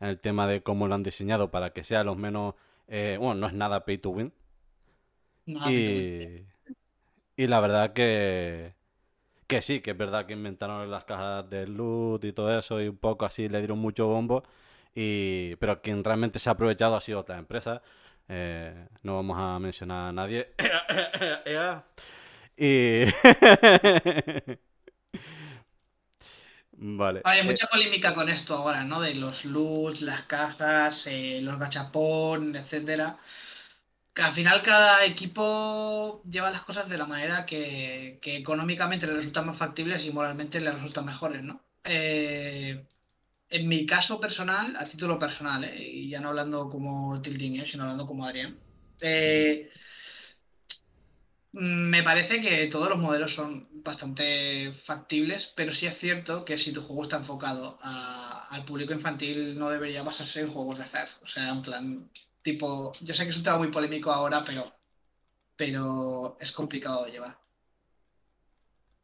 en 0.00 0.08
el 0.08 0.20
tema 0.20 0.46
de 0.46 0.62
cómo 0.62 0.88
lo 0.88 0.94
han 0.94 1.02
diseñado 1.02 1.50
para 1.50 1.72
que 1.72 1.84
sea 1.84 2.04
los 2.04 2.16
menos, 2.16 2.54
eh, 2.88 3.16
bueno, 3.20 3.36
no 3.42 3.46
es 3.48 3.52
nada 3.54 3.84
pay 3.84 3.98
to 3.98 4.10
win. 4.10 4.32
y, 5.46 6.46
y 7.36 7.46
la 7.46 7.60
verdad 7.60 7.92
que, 7.92 8.74
que 9.46 9.62
sí, 9.62 9.80
que 9.80 9.92
es 9.92 9.96
verdad 9.98 10.26
que 10.26 10.34
inventaron 10.34 10.90
las 10.90 11.04
cajas 11.04 11.48
de 11.50 11.66
loot 11.66 12.24
y 12.24 12.32
todo 12.32 12.56
eso 12.58 12.80
y 12.80 12.88
un 12.88 12.96
poco 12.96 13.26
así 13.26 13.48
le 13.48 13.58
dieron 13.58 13.78
mucho 13.78 14.06
bombo. 14.06 14.44
Y, 14.94 15.56
pero 15.56 15.80
quien 15.82 16.04
realmente 16.04 16.38
se 16.38 16.48
ha 16.48 16.52
aprovechado 16.52 16.96
ha 16.96 17.00
sido 17.00 17.20
otra 17.20 17.38
empresa. 17.38 17.82
Eh, 18.28 18.86
no 19.02 19.16
vamos 19.16 19.36
a 19.38 19.58
mencionar 19.58 20.08
a 20.08 20.12
nadie. 20.12 20.54
y... 22.56 23.04
Vale. 26.76 27.20
Hay 27.24 27.40
eh, 27.40 27.44
mucha 27.44 27.66
polémica 27.66 28.14
con 28.14 28.28
esto 28.28 28.54
ahora, 28.56 28.84
¿no? 28.84 29.00
De 29.00 29.14
los 29.14 29.44
loots, 29.44 30.02
las 30.02 30.22
cajas, 30.22 31.06
eh, 31.06 31.40
los 31.40 31.58
gachapón, 31.58 32.56
etcétera. 32.56 33.18
Que 34.14 34.22
al 34.22 34.32
final 34.32 34.62
cada 34.62 35.04
equipo 35.04 36.22
lleva 36.28 36.50
las 36.50 36.62
cosas 36.62 36.88
de 36.88 36.98
la 36.98 37.06
manera 37.06 37.44
que, 37.46 38.18
económicamente 38.22 39.06
le 39.06 39.14
resultan 39.14 39.46
más 39.46 39.56
factibles 39.56 40.04
y 40.04 40.12
moralmente 40.12 40.60
le 40.60 40.70
resultan 40.72 41.06
mejores, 41.06 41.42
¿no? 41.42 41.60
Eh, 41.84 42.84
en 43.54 43.68
mi 43.68 43.86
caso 43.86 44.20
personal, 44.20 44.74
a 44.76 44.84
título 44.84 45.16
personal, 45.16 45.64
y 45.78 46.08
ya 46.08 46.20
no 46.20 46.30
hablando 46.30 46.68
como 46.68 47.22
Tilting, 47.22 47.64
sino 47.66 47.84
hablando 47.84 48.04
como 48.04 48.26
Adrián, 48.26 48.58
me 51.52 52.02
parece 52.02 52.40
que 52.40 52.66
todos 52.66 52.88
los 52.88 52.98
modelos 52.98 53.32
son 53.32 53.68
bastante 53.84 54.72
factibles, 54.72 55.52
pero 55.54 55.72
sí 55.72 55.86
es 55.86 55.96
cierto 55.96 56.44
que 56.44 56.58
si 56.58 56.72
tu 56.72 56.82
juego 56.82 57.04
está 57.04 57.18
enfocado 57.18 57.78
al 57.80 58.64
público 58.64 58.92
infantil, 58.92 59.56
no 59.56 59.70
debería 59.70 60.02
basarse 60.02 60.40
en 60.40 60.50
juegos 60.52 60.78
de 60.78 60.84
azar. 60.84 61.08
O 61.22 61.28
sea, 61.28 61.50
en 61.50 61.62
plan, 61.62 62.10
tipo, 62.42 62.92
yo 63.02 63.14
sé 63.14 63.22
que 63.22 63.30
es 63.30 63.36
un 63.36 63.44
tema 63.44 63.58
muy 63.58 63.68
polémico 63.68 64.10
ahora, 64.10 64.44
pero, 64.44 64.74
pero 65.54 66.36
es 66.40 66.50
complicado 66.50 67.04
de 67.04 67.12
llevar. 67.12 67.38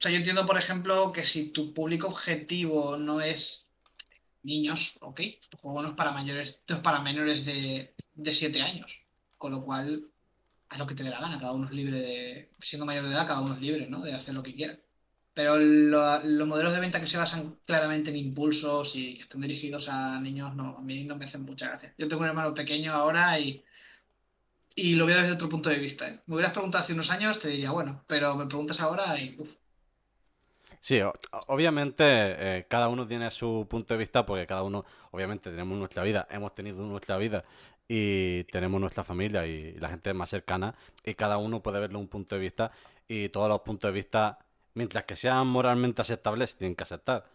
O 0.00 0.02
sea, 0.02 0.10
yo 0.10 0.16
entiendo, 0.16 0.44
por 0.44 0.58
ejemplo, 0.58 1.12
que 1.12 1.24
si 1.24 1.50
tu 1.50 1.72
público 1.72 2.08
objetivo 2.08 2.96
no 2.96 3.20
es 3.20 3.69
niños, 4.42 4.96
ok, 5.00 5.20
tu 5.48 5.56
juego 5.58 5.82
no 5.82 5.88
es 5.90 5.94
para 5.94 6.12
mayores, 6.12 6.62
no 6.68 6.82
para 6.82 7.00
menores 7.00 7.44
de, 7.44 7.94
de 8.14 8.34
7 8.34 8.62
años. 8.62 9.00
Con 9.38 9.52
lo 9.52 9.64
cual, 9.64 10.10
a 10.70 10.78
lo 10.78 10.86
que 10.86 10.94
te 10.94 11.02
dé 11.04 11.10
la 11.10 11.20
gana, 11.20 11.38
cada 11.40 11.52
uno 11.52 11.66
es 11.66 11.72
libre 11.72 12.00
de, 12.00 12.50
siendo 12.60 12.86
mayor 12.86 13.04
de 13.06 13.12
edad, 13.12 13.26
cada 13.26 13.40
uno 13.40 13.54
es 13.54 13.60
libre, 13.60 13.88
¿no? 13.88 14.02
De 14.02 14.14
hacer 14.14 14.34
lo 14.34 14.42
que 14.42 14.54
quiera. 14.54 14.78
Pero 15.34 15.56
los 15.58 16.48
modelos 16.48 16.74
de 16.74 16.80
venta 16.80 17.00
que 17.00 17.06
se 17.06 17.18
basan 17.18 17.58
claramente 17.64 18.10
en 18.10 18.16
impulsos 18.16 18.94
y 18.96 19.16
que 19.16 19.22
están 19.22 19.40
dirigidos 19.40 19.88
a 19.88 20.20
niños, 20.20 20.54
no, 20.56 20.78
a 20.78 20.82
mí 20.82 21.04
no 21.04 21.16
me 21.16 21.24
hacen 21.26 21.42
mucha 21.42 21.68
gracia. 21.68 21.94
Yo 21.98 22.08
tengo 22.08 22.22
un 22.22 22.28
hermano 22.28 22.54
pequeño 22.54 22.92
ahora 22.92 23.38
y, 23.40 23.64
y 24.74 24.94
lo 24.94 25.06
veo 25.06 25.18
desde 25.20 25.34
otro 25.34 25.48
punto 25.48 25.68
de 25.68 25.78
vista. 25.78 26.08
¿eh? 26.08 26.22
Me 26.26 26.34
hubieras 26.34 26.52
preguntado 26.52 26.82
hace 26.84 26.92
unos 26.94 27.10
años, 27.10 27.38
te 27.38 27.48
diría, 27.48 27.70
bueno, 27.70 28.04
pero 28.08 28.34
me 28.36 28.46
preguntas 28.46 28.80
ahora 28.80 29.18
y 29.20 29.36
uff. 29.38 29.54
Sí, 30.80 30.98
obviamente 31.46 32.04
eh, 32.06 32.66
cada 32.66 32.88
uno 32.88 33.06
tiene 33.06 33.30
su 33.30 33.66
punto 33.68 33.92
de 33.92 33.98
vista 33.98 34.24
porque 34.24 34.46
cada 34.46 34.62
uno, 34.62 34.86
obviamente 35.10 35.50
tenemos 35.50 35.78
nuestra 35.78 36.02
vida, 36.02 36.26
hemos 36.30 36.54
tenido 36.54 36.82
nuestra 36.84 37.18
vida 37.18 37.44
y 37.86 38.44
tenemos 38.44 38.80
nuestra 38.80 39.04
familia 39.04 39.46
y 39.46 39.74
la 39.74 39.90
gente 39.90 40.14
más 40.14 40.30
cercana 40.30 40.74
y 41.04 41.14
cada 41.14 41.36
uno 41.36 41.62
puede 41.62 41.80
verlo 41.80 41.98
un 41.98 42.08
punto 42.08 42.34
de 42.34 42.40
vista 42.40 42.72
y 43.06 43.28
todos 43.28 43.48
los 43.48 43.60
puntos 43.60 43.90
de 43.90 43.92
vista, 43.92 44.38
mientras 44.74 45.04
que 45.04 45.16
sean 45.16 45.46
moralmente 45.48 46.00
aceptables, 46.00 46.56
tienen 46.56 46.76
que 46.76 46.84
aceptar. 46.84 47.26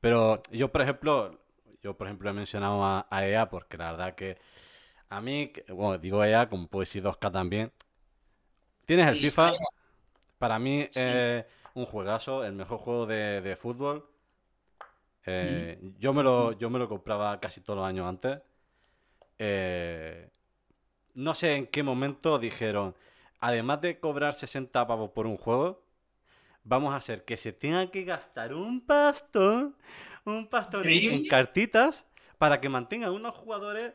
Pero 0.00 0.42
yo, 0.50 0.72
por 0.72 0.82
ejemplo, 0.82 1.38
yo 1.82 1.96
por 1.96 2.08
ejemplo 2.08 2.30
he 2.30 2.32
mencionado 2.32 2.84
a, 2.84 3.06
EA 3.28 3.48
porque 3.48 3.76
la 3.76 3.92
verdad 3.92 4.14
que 4.14 4.38
a 5.08 5.20
mí, 5.20 5.52
bueno, 5.68 5.98
digo 5.98 6.24
EA 6.24 6.48
como 6.48 6.66
puede 6.66 6.82
decir 6.86 7.02
2K 7.02 7.30
también, 7.30 7.72
tienes 8.86 9.06
el 9.06 9.16
FIFA, 9.16 9.52
para 10.38 10.58
mí 10.58 10.88
es 10.94 11.44
un 11.74 11.86
juegazo, 11.86 12.44
el 12.44 12.52
mejor 12.52 12.78
juego 12.78 13.06
de 13.06 13.56
fútbol. 13.58 14.06
Eh, 15.26 15.78
yo, 15.98 16.12
me 16.14 16.22
lo, 16.22 16.52
yo 16.52 16.70
me 16.70 16.78
lo 16.78 16.88
compraba 16.88 17.38
casi 17.40 17.60
todos 17.60 17.80
los 17.80 17.86
años 17.86 18.06
antes. 18.06 18.40
Eh, 19.38 20.30
no 21.14 21.34
sé 21.34 21.56
en 21.56 21.66
qué 21.66 21.82
momento 21.82 22.38
dijeron, 22.38 22.94
además 23.40 23.80
de 23.80 23.98
cobrar 23.98 24.34
60 24.34 24.86
pavos 24.86 25.10
por 25.10 25.26
un 25.26 25.36
juego, 25.36 25.82
vamos 26.62 26.94
a 26.94 26.96
hacer 26.96 27.24
que 27.24 27.36
se 27.36 27.52
tenga 27.52 27.90
que 27.90 28.04
gastar 28.04 28.54
un 28.54 28.80
pasto, 28.80 29.72
un 30.24 30.46
pasto 30.46 30.82
en, 30.84 31.26
cartitas 31.26 32.06
para 32.38 32.60
que 32.60 32.68
mantengan 32.68 33.10
unos 33.10 33.34
jugadores 33.34 33.94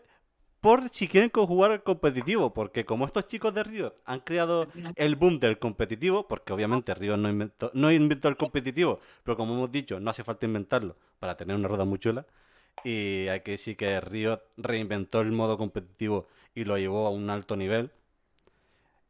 por 0.62 0.90
si 0.90 1.08
quieren 1.08 1.32
jugar 1.32 1.72
al 1.72 1.84
competitivo, 1.84 2.54
porque 2.54 2.86
como 2.86 3.06
estos 3.06 3.28
chicos 3.28 3.54
de 3.54 3.64
Riot 3.64 3.96
han 4.06 4.20
creado 4.22 4.68
el 4.96 5.16
boom 5.16 5.40
del 5.40 5.58
competitivo, 5.58 6.28
porque 6.28 6.54
obviamente 6.54 6.94
Riot 6.94 7.18
no 7.18 7.30
inventó, 7.30 7.72
no 7.74 7.92
inventó 7.92 8.28
el 8.30 8.38
competitivo, 8.38 9.00
pero 9.24 9.36
como 9.38 9.56
hemos 9.56 9.72
dicho, 9.72 10.00
no 10.00 10.12
hace 10.12 10.24
falta 10.24 10.46
inventarlo 10.46 10.96
para 11.20 11.36
tener 11.36 11.56
una 11.56 11.68
rueda 11.68 11.86
muy 11.86 12.00
chula. 12.00 12.26
Y 12.84 13.28
hay 13.28 13.42
que 13.42 13.52
decir 13.52 13.78
que 13.78 14.00
Riot 14.02 14.42
reinventó 14.58 15.22
el 15.22 15.32
modo 15.32 15.58
competitivo 15.58 16.28
y 16.56 16.64
lo 16.66 16.78
llevó 16.78 17.08
a 17.08 17.12
un 17.12 17.30
alto 17.30 17.56
nivel. 17.56 17.92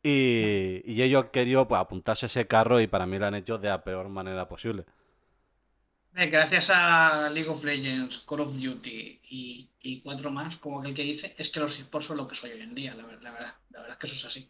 Y, 0.04 0.82
y 0.86 1.02
ellos 1.04 1.26
han 1.26 1.32
querido 1.32 1.68
pues, 1.68 1.80
apuntarse 1.80 2.26
a 2.26 2.28
ese 2.28 2.48
carro 2.48 2.82
y 2.82 2.88
para 2.88 3.06
mí 3.06 3.20
lo 3.20 3.28
han 3.28 3.36
hecho 3.36 3.58
de 3.58 3.70
la 3.70 3.84
peor 3.84 4.10
manera 4.10 4.48
posible. 4.48 4.86
Gracias 6.14 6.70
a 6.70 7.30
League 7.30 7.50
of 7.50 7.64
Legends, 7.64 8.20
Call 8.28 8.42
of 8.42 8.58
Duty 8.58 9.22
y, 9.30 10.02
cuatro 10.04 10.30
más, 10.30 10.58
como 10.58 10.82
aquel 10.82 10.94
que 10.94 11.04
dice, 11.04 11.34
es 11.38 11.50
que 11.50 11.62
los 11.62 11.80
esports 11.80 12.08
son 12.08 12.18
lo 12.18 12.28
que 12.28 12.36
soy 12.36 12.52
hoy 12.52 12.62
en 12.62 12.76
día, 12.76 12.94
la, 12.96 13.06
verdad. 13.06 13.56
La 13.70 13.80
verdad 13.80 13.92
es 13.92 13.98
que 13.98 14.08
eso 14.08 14.16
es 14.16 14.26
así. 14.26 14.50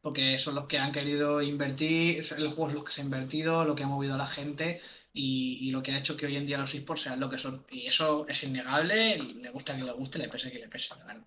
Porque 0.00 0.38
son 0.38 0.54
los 0.54 0.66
que 0.66 0.78
han 0.78 0.92
querido 0.92 1.42
invertir, 1.42 2.24
el 2.36 2.48
juego 2.48 2.68
es 2.68 2.74
lo 2.74 2.84
que 2.84 2.92
se 2.92 3.02
ha 3.02 3.04
invertido, 3.04 3.64
lo 3.64 3.74
que 3.74 3.82
ha 3.82 3.86
movido 3.86 4.14
a 4.14 4.18
la 4.18 4.26
gente 4.26 4.80
y, 5.12 5.70
lo 5.70 5.82
que 5.82 5.92
ha 5.92 5.98
hecho 5.98 6.16
que 6.16 6.26
hoy 6.26 6.36
en 6.36 6.46
día 6.46 6.58
los 6.58 6.74
esports 6.74 7.02
sean 7.02 7.20
lo 7.20 7.28
que 7.28 7.38
son. 7.38 7.66
Y 7.70 7.86
eso 7.86 8.26
es 8.26 8.42
innegable, 8.42 9.18
le 9.18 9.50
gusta 9.50 9.76
que 9.76 9.84
le 9.84 9.92
guste, 9.92 10.18
le 10.18 10.28
pese 10.28 10.50
que 10.50 10.60
le 10.60 10.68
pese, 10.68 10.94
la 10.96 11.04
verdad. 11.04 11.22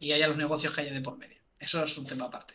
Y 0.00 0.12
haya 0.12 0.28
los 0.28 0.36
negocios 0.36 0.74
que 0.74 0.80
haya 0.80 0.92
de 0.92 1.00
por 1.00 1.16
medio. 1.16 1.38
Eso 1.60 1.82
es 1.84 1.96
un 1.96 2.06
tema 2.06 2.26
aparte. 2.26 2.54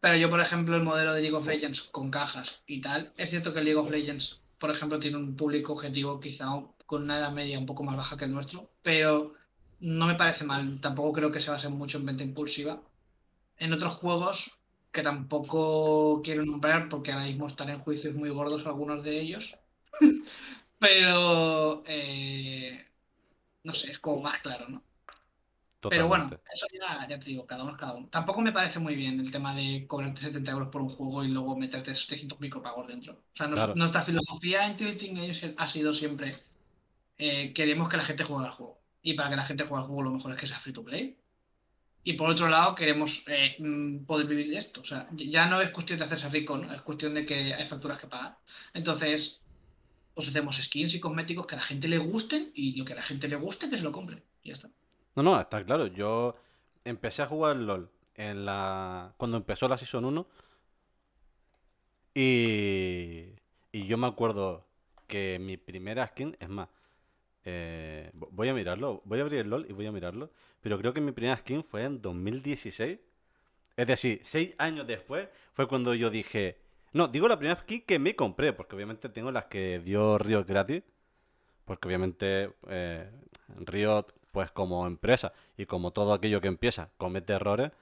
Pero 0.00 0.16
yo, 0.16 0.30
por 0.30 0.40
ejemplo, 0.40 0.74
el 0.76 0.82
modelo 0.82 1.12
de 1.12 1.20
League 1.20 1.36
of 1.36 1.46
Legends 1.46 1.82
con 1.82 2.10
cajas 2.10 2.62
y 2.66 2.80
tal, 2.80 3.12
es 3.18 3.30
cierto 3.30 3.52
que 3.52 3.62
League 3.62 3.78
of 3.78 3.90
Legends 3.90 4.40
por 4.58 4.70
ejemplo, 4.70 4.98
tiene 4.98 5.16
un 5.18 5.36
público 5.36 5.72
objetivo 5.74 6.20
quizá 6.20 6.46
con 6.86 7.02
una 7.04 7.18
edad 7.18 7.32
media 7.32 7.58
un 7.58 7.66
poco 7.66 7.82
más 7.84 7.96
baja 7.96 8.16
que 8.16 8.24
el 8.26 8.32
nuestro, 8.32 8.70
pero 8.82 9.34
no 9.80 10.06
me 10.06 10.14
parece 10.16 10.44
mal. 10.44 10.80
Tampoco 10.80 11.12
creo 11.12 11.32
que 11.32 11.40
se 11.40 11.50
base 11.50 11.68
mucho 11.68 11.98
en 11.98 12.06
venta 12.06 12.24
impulsiva. 12.24 12.82
En 13.58 13.72
otros 13.72 13.94
juegos, 13.96 14.58
que 14.92 15.02
tampoco 15.02 16.22
quiero 16.22 16.44
nombrar 16.44 16.88
porque 16.88 17.12
ahora 17.12 17.26
mismo 17.26 17.46
están 17.46 17.70
en 17.70 17.80
juicios 17.80 18.14
muy 18.14 18.30
gordos 18.30 18.66
algunos 18.66 19.04
de 19.04 19.20
ellos, 19.20 19.56
pero 20.78 21.82
eh, 21.86 22.86
no 23.64 23.74
sé, 23.74 23.90
es 23.92 23.98
como 23.98 24.22
más 24.22 24.40
claro, 24.42 24.68
¿no? 24.68 24.82
Pero 25.80 26.08
bueno, 26.08 26.28
eso 26.52 26.66
ya, 26.72 27.06
te 27.06 27.24
digo, 27.24 27.46
cada 27.46 27.62
uno 27.62 27.72
es 27.72 27.78
cada 27.78 27.94
uno. 27.94 28.08
Tampoco 28.08 28.40
me 28.40 28.52
parece 28.52 28.80
muy 28.80 28.96
bien 28.96 29.20
el 29.20 29.30
tema 29.30 29.54
de 29.54 29.86
cobrarte 29.86 30.22
70 30.22 30.50
euros 30.50 30.68
por 30.68 30.82
un 30.82 30.88
juego 30.88 31.22
y 31.24 31.28
luego 31.28 31.56
meterte 31.56 31.94
700 31.94 32.40
micropagos 32.40 32.88
dentro. 32.88 33.12
O 33.12 33.36
sea, 33.36 33.46
nuestra 33.46 34.02
filosofía 34.02 34.66
en 34.66 34.76
Tilting 34.76 35.54
ha 35.56 35.68
sido 35.68 35.92
siempre 35.92 36.32
eh, 37.18 37.52
queremos 37.52 37.88
que 37.88 37.96
la 37.96 38.04
gente 38.04 38.24
juegue 38.24 38.46
al 38.46 38.52
juego. 38.52 38.80
Y 39.02 39.14
para 39.14 39.30
que 39.30 39.36
la 39.36 39.44
gente 39.44 39.64
juegue 39.64 39.82
al 39.82 39.86
juego 39.86 40.02
lo 40.02 40.10
mejor 40.12 40.32
es 40.32 40.38
que 40.38 40.46
sea 40.46 40.60
free 40.60 40.72
to 40.72 40.84
play. 40.84 41.18
Y 42.04 42.14
por 42.14 42.30
otro 42.30 42.48
lado, 42.48 42.74
queremos 42.74 43.24
eh, 43.26 43.56
mm, 43.58 44.04
poder 44.06 44.26
vivir 44.26 44.48
de 44.48 44.58
esto. 44.58 44.80
O 44.80 44.84
sea, 44.84 45.08
ya 45.12 45.46
no 45.46 45.60
es 45.60 45.70
cuestión 45.70 45.98
de 45.98 46.04
hacerse 46.06 46.28
rico, 46.28 46.56
¿no? 46.56 46.72
Es 46.72 46.82
cuestión 46.82 47.14
de 47.14 47.26
que 47.26 47.54
hay 47.54 47.68
facturas 47.68 47.98
que 47.98 48.06
pagar. 48.06 48.38
Entonces, 48.72 49.40
pues 50.14 50.28
hacemos 50.28 50.56
skins 50.56 50.94
y 50.94 51.00
cosméticos 51.00 51.46
que 51.46 51.54
a 51.54 51.58
la 51.58 51.64
gente 51.64 51.88
le 51.88 51.98
gusten 51.98 52.50
y 52.54 52.76
lo 52.76 52.84
que 52.84 52.94
a 52.94 52.96
la 52.96 53.02
gente 53.02 53.28
le 53.28 53.36
guste, 53.36 53.68
que 53.68 53.76
se 53.76 53.82
lo 53.82 53.92
compre. 53.92 54.22
Y 54.42 54.48
ya 54.48 54.54
está. 54.54 54.70
No, 55.18 55.24
no, 55.24 55.40
está 55.40 55.64
claro. 55.64 55.88
Yo 55.88 56.36
empecé 56.84 57.22
a 57.22 57.26
jugar 57.26 57.56
LOL 57.56 57.90
en 58.14 58.44
la... 58.44 59.14
cuando 59.16 59.36
empezó 59.36 59.66
la 59.66 59.76
Season 59.76 60.04
1. 60.04 60.26
Y... 62.14 63.32
y 63.72 63.86
yo 63.88 63.98
me 63.98 64.06
acuerdo 64.06 64.64
que 65.08 65.40
mi 65.40 65.56
primera 65.56 66.06
skin, 66.06 66.36
es 66.38 66.48
más, 66.48 66.68
eh, 67.44 68.12
voy 68.12 68.48
a 68.48 68.54
mirarlo, 68.54 69.02
voy 69.06 69.18
a 69.18 69.22
abrir 69.22 69.40
el 69.40 69.50
LOL 69.50 69.66
y 69.68 69.72
voy 69.72 69.86
a 69.86 69.92
mirarlo. 69.92 70.30
Pero 70.60 70.78
creo 70.78 70.94
que 70.94 71.00
mi 71.00 71.10
primera 71.10 71.36
skin 71.36 71.64
fue 71.64 71.82
en 71.82 72.00
2016. 72.00 73.00
Es 73.76 73.86
decir, 73.88 74.20
seis 74.22 74.54
años 74.58 74.86
después 74.86 75.28
fue 75.52 75.66
cuando 75.66 75.94
yo 75.94 76.10
dije... 76.10 76.60
No, 76.92 77.08
digo 77.08 77.26
la 77.26 77.38
primera 77.38 77.60
skin 77.60 77.82
que 77.82 77.98
me 77.98 78.14
compré, 78.14 78.52
porque 78.52 78.76
obviamente 78.76 79.08
tengo 79.08 79.32
las 79.32 79.46
que 79.46 79.80
dio 79.80 80.16
Riot 80.16 80.44
gratis. 80.44 80.84
Porque 81.64 81.88
obviamente 81.88 82.52
eh, 82.68 83.10
Riot 83.56 84.14
pues 84.32 84.50
como 84.50 84.86
empresa 84.86 85.32
y 85.56 85.66
como 85.66 85.92
todo 85.92 86.12
aquello 86.12 86.40
que 86.40 86.48
empieza, 86.48 86.90
comete 86.98 87.32
errores 87.32 87.72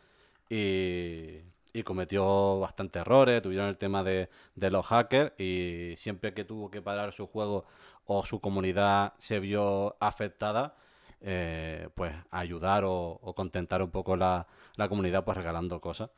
y, 0.49 1.43
cometió 1.85 2.59
bastantes 2.61 3.03
errores, 3.03 3.43
tuvieron 3.43 3.69
el 3.69 3.77
tema 3.77 4.03
de, 4.03 4.31
los 4.55 4.87
hackers 4.87 5.39
y 5.39 5.95
siempre 5.97 6.33
que 6.33 6.45
tuvo 6.45 6.71
que 6.71 6.81
parar 6.81 7.13
su 7.13 7.27
juego 7.27 7.67
o 8.07 8.25
su 8.25 8.41
comunidad 8.41 9.13
se 9.19 9.41
vio 9.41 9.95
afectada, 10.01 10.75
eh, 11.21 11.91
pues 11.95 12.15
ayudar 12.31 12.85
o, 12.87 13.21
contentar 13.37 13.83
un 13.83 13.91
poco 13.91 14.17
la, 14.17 14.47
la 14.77 14.89
comunidad 14.89 15.25
pues 15.25 15.37
regalando 15.37 15.81
cosas. 15.81 16.11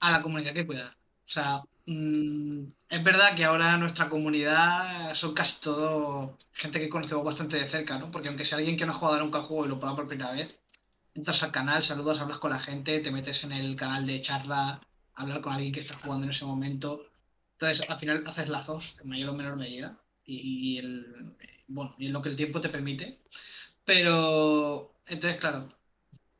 A 0.00 0.10
la 0.10 0.22
comunidad 0.22 0.52
que 0.52 0.66
cuidar. 0.66 0.92
O 0.92 1.30
sea, 1.30 1.62
mm, 1.86 2.64
es 2.88 3.04
verdad 3.04 3.34
que 3.36 3.44
ahora 3.44 3.76
nuestra 3.76 4.08
comunidad 4.08 5.14
son 5.14 5.34
casi 5.34 5.60
todo 5.60 6.38
gente 6.52 6.80
que 6.80 6.88
conocemos 6.88 7.24
bastante 7.24 7.56
de 7.56 7.66
cerca, 7.66 7.98
¿no? 7.98 8.10
Porque 8.10 8.28
aunque 8.28 8.44
sea 8.44 8.58
alguien 8.58 8.76
que 8.76 8.86
no 8.86 8.92
ha 8.92 8.96
jugado 8.96 9.20
nunca 9.20 9.38
el 9.38 9.44
juego 9.44 9.66
y 9.66 9.68
lo 9.68 9.78
prueba 9.80 9.96
por 9.96 10.08
primera 10.08 10.32
vez, 10.32 10.54
entras 11.14 11.42
al 11.42 11.52
canal, 11.52 11.82
saludas, 11.82 12.20
hablas 12.20 12.38
con 12.38 12.50
la 12.50 12.58
gente, 12.60 13.00
te 13.00 13.10
metes 13.10 13.44
en 13.44 13.52
el 13.52 13.76
canal 13.76 14.06
de 14.06 14.20
charla, 14.20 14.80
hablar 15.14 15.40
con 15.40 15.52
alguien 15.52 15.72
que 15.72 15.80
está 15.80 15.94
jugando 15.98 16.24
en 16.24 16.30
ese 16.30 16.44
momento. 16.44 17.06
Entonces, 17.52 17.88
al 17.88 17.98
final 17.98 18.24
haces 18.26 18.48
lazos 18.48 18.96
mayor 19.04 19.30
o 19.30 19.34
menor 19.34 19.56
medida 19.56 19.98
y, 20.24 20.78
el, 20.78 21.34
bueno, 21.68 21.94
y 21.98 22.06
en 22.06 22.12
lo 22.12 22.22
que 22.22 22.30
el 22.30 22.36
tiempo 22.36 22.60
te 22.60 22.68
permite. 22.68 23.20
Pero, 23.84 24.94
entonces, 25.06 25.38
claro, 25.40 25.74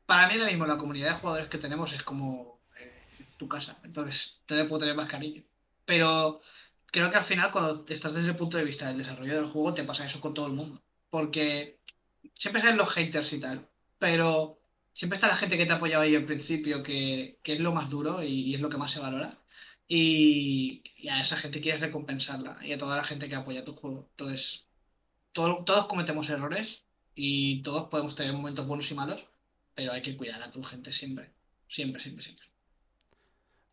para 0.05 0.27
mí 0.27 0.35
ahora 0.35 0.47
mismo 0.47 0.65
la 0.65 0.77
comunidad 0.77 1.13
de 1.13 1.19
jugadores 1.19 1.49
que 1.49 1.57
tenemos 1.57 1.93
es 1.93 2.03
como 2.03 2.54
tu 3.37 3.47
casa. 3.47 3.79
Entonces, 3.83 4.41
te 4.45 4.65
puedo 4.65 4.79
tener 4.79 4.95
más 4.95 5.09
cariño. 5.09 5.43
Pero 5.85 6.41
creo 6.87 7.11
que 7.11 7.17
al 7.17 7.23
final, 7.23 7.51
cuando 7.51 7.85
estás 7.89 8.13
desde 8.13 8.29
el 8.29 8.35
punto 8.35 8.57
de 8.57 8.65
vista 8.65 8.87
del 8.87 8.97
desarrollo 8.97 9.35
del 9.35 9.51
juego, 9.51 9.73
te 9.73 9.83
pasa 9.83 10.05
eso 10.05 10.21
con 10.21 10.33
todo 10.33 10.47
el 10.47 10.53
mundo. 10.53 10.81
Porque 11.09 11.79
siempre 12.35 12.61
salen 12.61 12.77
los 12.77 12.89
haters 12.93 13.33
y 13.33 13.39
tal. 13.39 13.67
Pero 13.99 14.59
siempre 14.93 15.17
está 15.17 15.27
la 15.27 15.37
gente 15.37 15.57
que 15.57 15.65
te 15.65 15.73
ha 15.73 15.75
apoyado 15.77 16.03
ahí 16.03 16.15
al 16.15 16.25
principio, 16.25 16.83
que, 16.83 17.39
es 17.43 17.59
lo 17.59 17.73
más 17.73 17.89
duro 17.89 18.23
y, 18.23 18.55
es 18.55 18.61
lo 18.61 18.69
que 18.69 18.77
más 18.77 18.91
se 18.91 18.99
valora. 18.99 19.39
Y, 19.87 20.83
a 21.09 21.21
esa 21.21 21.37
gente 21.37 21.61
quieres 21.61 21.81
recompensarla. 21.81 22.57
Y 22.65 22.73
a 22.73 22.77
toda 22.77 22.97
la 22.97 23.03
gente 23.03 23.29
que 23.29 23.35
apoya 23.35 23.65
tu 23.65 23.75
juego. 23.75 24.07
Entonces, 24.11 24.65
todos 25.33 25.85
cometemos 25.87 26.29
errores 26.29 26.81
y 27.15 27.61
todos 27.63 27.89
podemos 27.89 28.15
tener 28.15 28.33
momentos 28.33 28.67
buenos 28.67 28.89
y 28.91 28.95
malos. 28.95 29.25
Pero 29.75 29.91
hay 29.91 30.01
que 30.01 30.15
cuidar 30.17 30.41
a 30.41 30.51
tu 30.51 30.63
gente 30.63 30.91
siempre. 30.93 31.31
Siempre, 31.67 32.01
siempre, 32.01 32.23
siempre. 32.23 32.54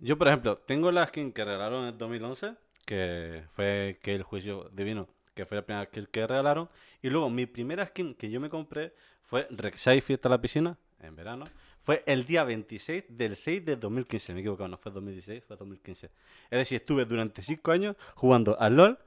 Yo, 0.04 0.18
por 0.18 0.26
ejemplo, 0.26 0.56
tengo 0.56 0.90
la 0.90 1.06
skin 1.06 1.30
que 1.32 1.44
regalaron 1.44 1.82
en 1.82 1.90
el 1.90 1.98
2011, 1.98 2.54
que 2.84 3.44
fue 3.52 4.00
que 4.02 4.16
el 4.16 4.24
juicio 4.24 4.68
divino, 4.72 5.06
que 5.32 5.46
fue 5.46 5.58
la 5.58 5.62
primera 5.62 5.86
skin 5.86 6.08
que 6.10 6.26
regalaron. 6.26 6.68
Y 7.02 7.08
luego 7.08 7.30
mi 7.30 7.46
primera 7.46 7.86
skin 7.86 8.12
que 8.14 8.28
yo 8.28 8.40
me 8.40 8.50
compré 8.50 8.92
fue 9.22 9.46
Rek'Sai 9.48 10.00
Fiesta 10.00 10.28
a 10.28 10.30
la 10.30 10.40
Piscina, 10.40 10.76
en 11.00 11.14
verano. 11.14 11.44
Fue 11.84 12.02
el 12.04 12.24
día 12.24 12.42
26 12.42 13.04
del 13.10 13.36
6 13.36 13.64
de 13.64 13.76
2015. 13.76 14.34
Me 14.34 14.40
equivoco, 14.40 14.66
no 14.66 14.76
fue 14.76 14.90
2016, 14.90 15.44
fue 15.44 15.56
2015. 15.56 16.06
Es 16.50 16.58
decir, 16.58 16.80
estuve 16.80 17.04
durante 17.04 17.40
5 17.40 17.70
años 17.70 17.94
jugando 18.16 18.58
al 18.58 18.74
LOL 18.74 18.98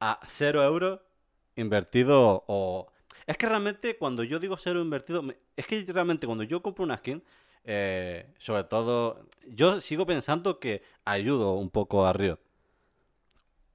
a 0.00 0.20
0 0.26 0.62
euros 0.64 1.00
invertido 1.56 2.44
o... 2.46 2.92
Es 3.26 3.38
que 3.38 3.48
realmente 3.48 3.96
cuando 3.96 4.22
yo 4.22 4.38
digo 4.38 4.56
cero 4.56 4.82
invertido, 4.82 5.22
es 5.56 5.66
que 5.66 5.82
realmente 5.88 6.26
cuando 6.26 6.44
yo 6.44 6.60
compro 6.60 6.84
una 6.84 6.96
skin, 6.98 7.22
eh, 7.64 8.26
sobre 8.38 8.64
todo, 8.64 9.26
yo 9.46 9.80
sigo 9.80 10.06
pensando 10.06 10.58
que 10.58 10.82
ayudo 11.04 11.54
un 11.54 11.70
poco 11.70 12.06
a 12.06 12.12
Riot. 12.12 12.38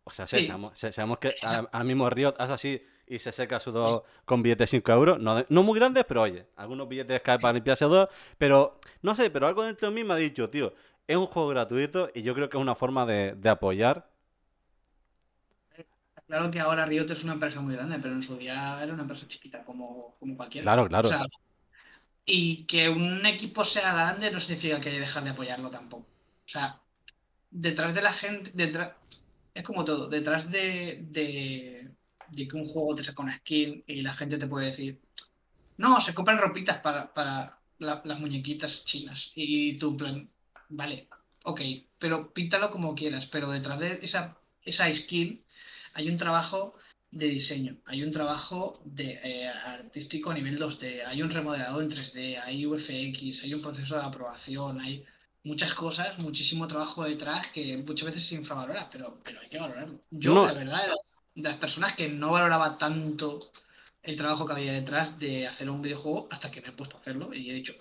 O 0.03 0.09
sea, 0.09 0.25
sabemos, 0.25 1.17
que 1.19 1.35
al 1.43 1.85
mismo 1.85 2.09
Riot 2.09 2.35
hace 2.37 2.53
así 2.53 2.81
y 3.07 3.19
se 3.19 3.31
seca 3.31 3.59
su 3.59 3.71
dos 3.71 4.03
con 4.25 4.41
billetes 4.41 4.71
de 4.71 4.77
5 4.77 4.91
euros. 4.91 5.19
No, 5.19 5.45
no, 5.49 5.63
muy 5.63 5.77
grandes, 5.77 6.05
pero 6.05 6.21
oye, 6.21 6.45
algunos 6.55 6.87
billetes 6.87 7.21
caen 7.21 7.39
para 7.39 7.53
limpiarse 7.53 7.85
dos. 7.85 8.09
Pero 8.37 8.79
no 9.01 9.15
sé, 9.15 9.29
pero 9.29 9.47
algo 9.47 9.63
dentro 9.63 9.89
de 9.89 9.95
mí 9.95 10.03
me 10.03 10.13
ha 10.13 10.17
dicho, 10.17 10.49
tío, 10.49 10.73
es 11.07 11.17
un 11.17 11.27
juego 11.27 11.49
gratuito 11.49 12.09
y 12.13 12.21
yo 12.21 12.33
creo 12.33 12.49
que 12.49 12.57
es 12.57 12.61
una 12.61 12.75
forma 12.75 13.05
de, 13.05 13.49
apoyar. 13.49 14.09
Claro 16.25 16.51
que 16.51 16.59
ahora 16.59 16.85
Riot 16.85 17.09
es 17.09 17.23
una 17.23 17.33
empresa 17.33 17.61
muy 17.61 17.75
grande, 17.75 17.99
pero 18.01 18.13
en 18.13 18.21
su 18.21 18.35
día 18.35 18.81
era 18.83 18.93
una 18.93 19.03
empresa 19.03 19.25
chiquita 19.27 19.63
como, 19.63 20.15
como 20.19 20.35
cualquiera. 20.35 20.63
Claro, 20.63 20.87
claro. 20.87 21.09
Y 22.29 22.65
que 22.65 22.89
un 22.89 23.25
equipo 23.25 23.63
sea 23.63 23.93
grande 23.93 24.29
no 24.29 24.39
significa 24.39 24.81
que 24.81 24.99
dejar 24.99 25.23
de 25.23 25.29
apoyarlo 25.31 25.69
tampoco. 25.69 26.05
O 26.45 26.49
sea, 26.49 26.81
detrás 27.49 27.93
de 27.95 28.01
la 28.01 28.13
gente, 28.13 28.51
detrás, 28.53 28.91
es 29.53 29.63
como 29.63 29.85
todo, 29.85 30.07
detrás 30.09 30.51
de, 30.51 30.99
de, 31.09 31.89
que 32.35 32.55
un 32.57 32.65
juego 32.65 32.95
te 32.95 33.03
saca 33.03 33.23
una 33.23 33.37
skin 33.37 33.83
y 33.87 34.01
la 34.01 34.13
gente 34.13 34.37
te 34.37 34.47
puede 34.47 34.67
decir, 34.67 34.99
no, 35.77 36.01
se 36.01 36.13
compran 36.13 36.37
ropitas 36.37 36.79
para, 36.79 37.13
para 37.13 37.59
las 37.79 38.19
muñequitas 38.19 38.85
chinas. 38.85 39.31
Y 39.35 39.77
tú, 39.77 39.95
plan, 39.95 40.29
vale, 40.69 41.07
ok, 41.43 41.61
pero 41.97 42.33
píntalo 42.33 42.71
como 42.71 42.95
quieras, 42.95 43.25
pero 43.27 43.49
detrás 43.51 43.79
de 43.79 43.99
esa, 44.01 44.37
esa 44.63 44.93
skin 44.93 45.43
hay 45.93 46.09
un 46.09 46.17
trabajo 46.17 46.75
de 47.11 47.27
diseño, 47.27 47.77
hay 47.85 48.03
un 48.03 48.11
trabajo 48.11 48.81
de, 48.85 49.19
eh, 49.23 49.47
artístico 49.47 50.31
a 50.31 50.33
nivel 50.33 50.59
2D, 50.59 51.05
hay 51.05 51.21
un 51.21 51.29
remodelado 51.29 51.81
en 51.81 51.89
3D, 51.89 52.39
hay 52.39 52.65
UFX, 52.65 53.43
hay 53.43 53.53
un 53.53 53.61
proceso 53.61 53.95
de 53.95 54.03
aprobación, 54.03 54.79
hay 54.81 55.05
muchas 55.43 55.73
cosas, 55.73 56.19
muchísimo 56.19 56.67
trabajo 56.67 57.03
detrás 57.05 57.47
que 57.47 57.77
muchas 57.77 58.07
veces 58.07 58.27
se 58.27 58.35
infravalora, 58.35 58.89
pero, 58.91 59.19
pero 59.23 59.39
hay 59.39 59.49
que 59.49 59.59
valorarlo. 59.59 60.01
Yo, 60.11 60.33
No, 60.33 60.45
la 60.45 60.53
verdad, 60.53 60.85
era 60.85 60.93
de 61.35 61.43
las 61.43 61.57
personas 61.57 61.93
que 61.95 62.09
no 62.09 62.31
valoraba 62.31 62.77
tanto 62.77 63.51
el 64.01 64.15
trabajo 64.17 64.45
que 64.45 64.53
había 64.53 64.73
detrás 64.73 65.17
de 65.19 65.47
hacer 65.47 65.69
un 65.69 65.81
videojuego 65.81 66.27
hasta 66.31 66.51
que 66.51 66.61
me 66.61 66.69
he 66.69 66.71
puesto 66.71 66.97
a 66.97 66.99
hacerlo 66.99 67.33
y 67.33 67.49
he 67.49 67.53
dicho, 67.53 67.73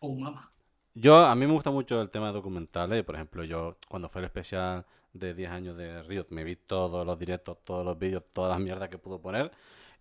oh 0.00 0.14
mamá. 0.14 0.52
yo, 0.94 1.24
a 1.24 1.34
mí 1.34 1.46
me 1.46 1.52
gusta 1.52 1.70
mucho 1.70 2.00
el 2.02 2.10
tema 2.10 2.28
de 2.28 2.32
documentales. 2.34 3.04
Por 3.04 3.14
ejemplo, 3.14 3.44
yo 3.44 3.78
cuando 3.88 4.08
fue 4.08 4.20
el 4.20 4.26
especial 4.26 4.86
de 5.12 5.34
10 5.34 5.50
años 5.50 5.76
de 5.76 6.02
Riot, 6.02 6.26
me 6.30 6.44
vi 6.44 6.56
todos 6.56 7.06
los 7.06 7.18
directos, 7.18 7.58
todos 7.64 7.84
los 7.84 7.98
vídeos, 7.98 8.24
todas 8.32 8.50
las 8.50 8.60
mierdas 8.60 8.88
que 8.88 8.98
pudo 8.98 9.20
poner. 9.20 9.50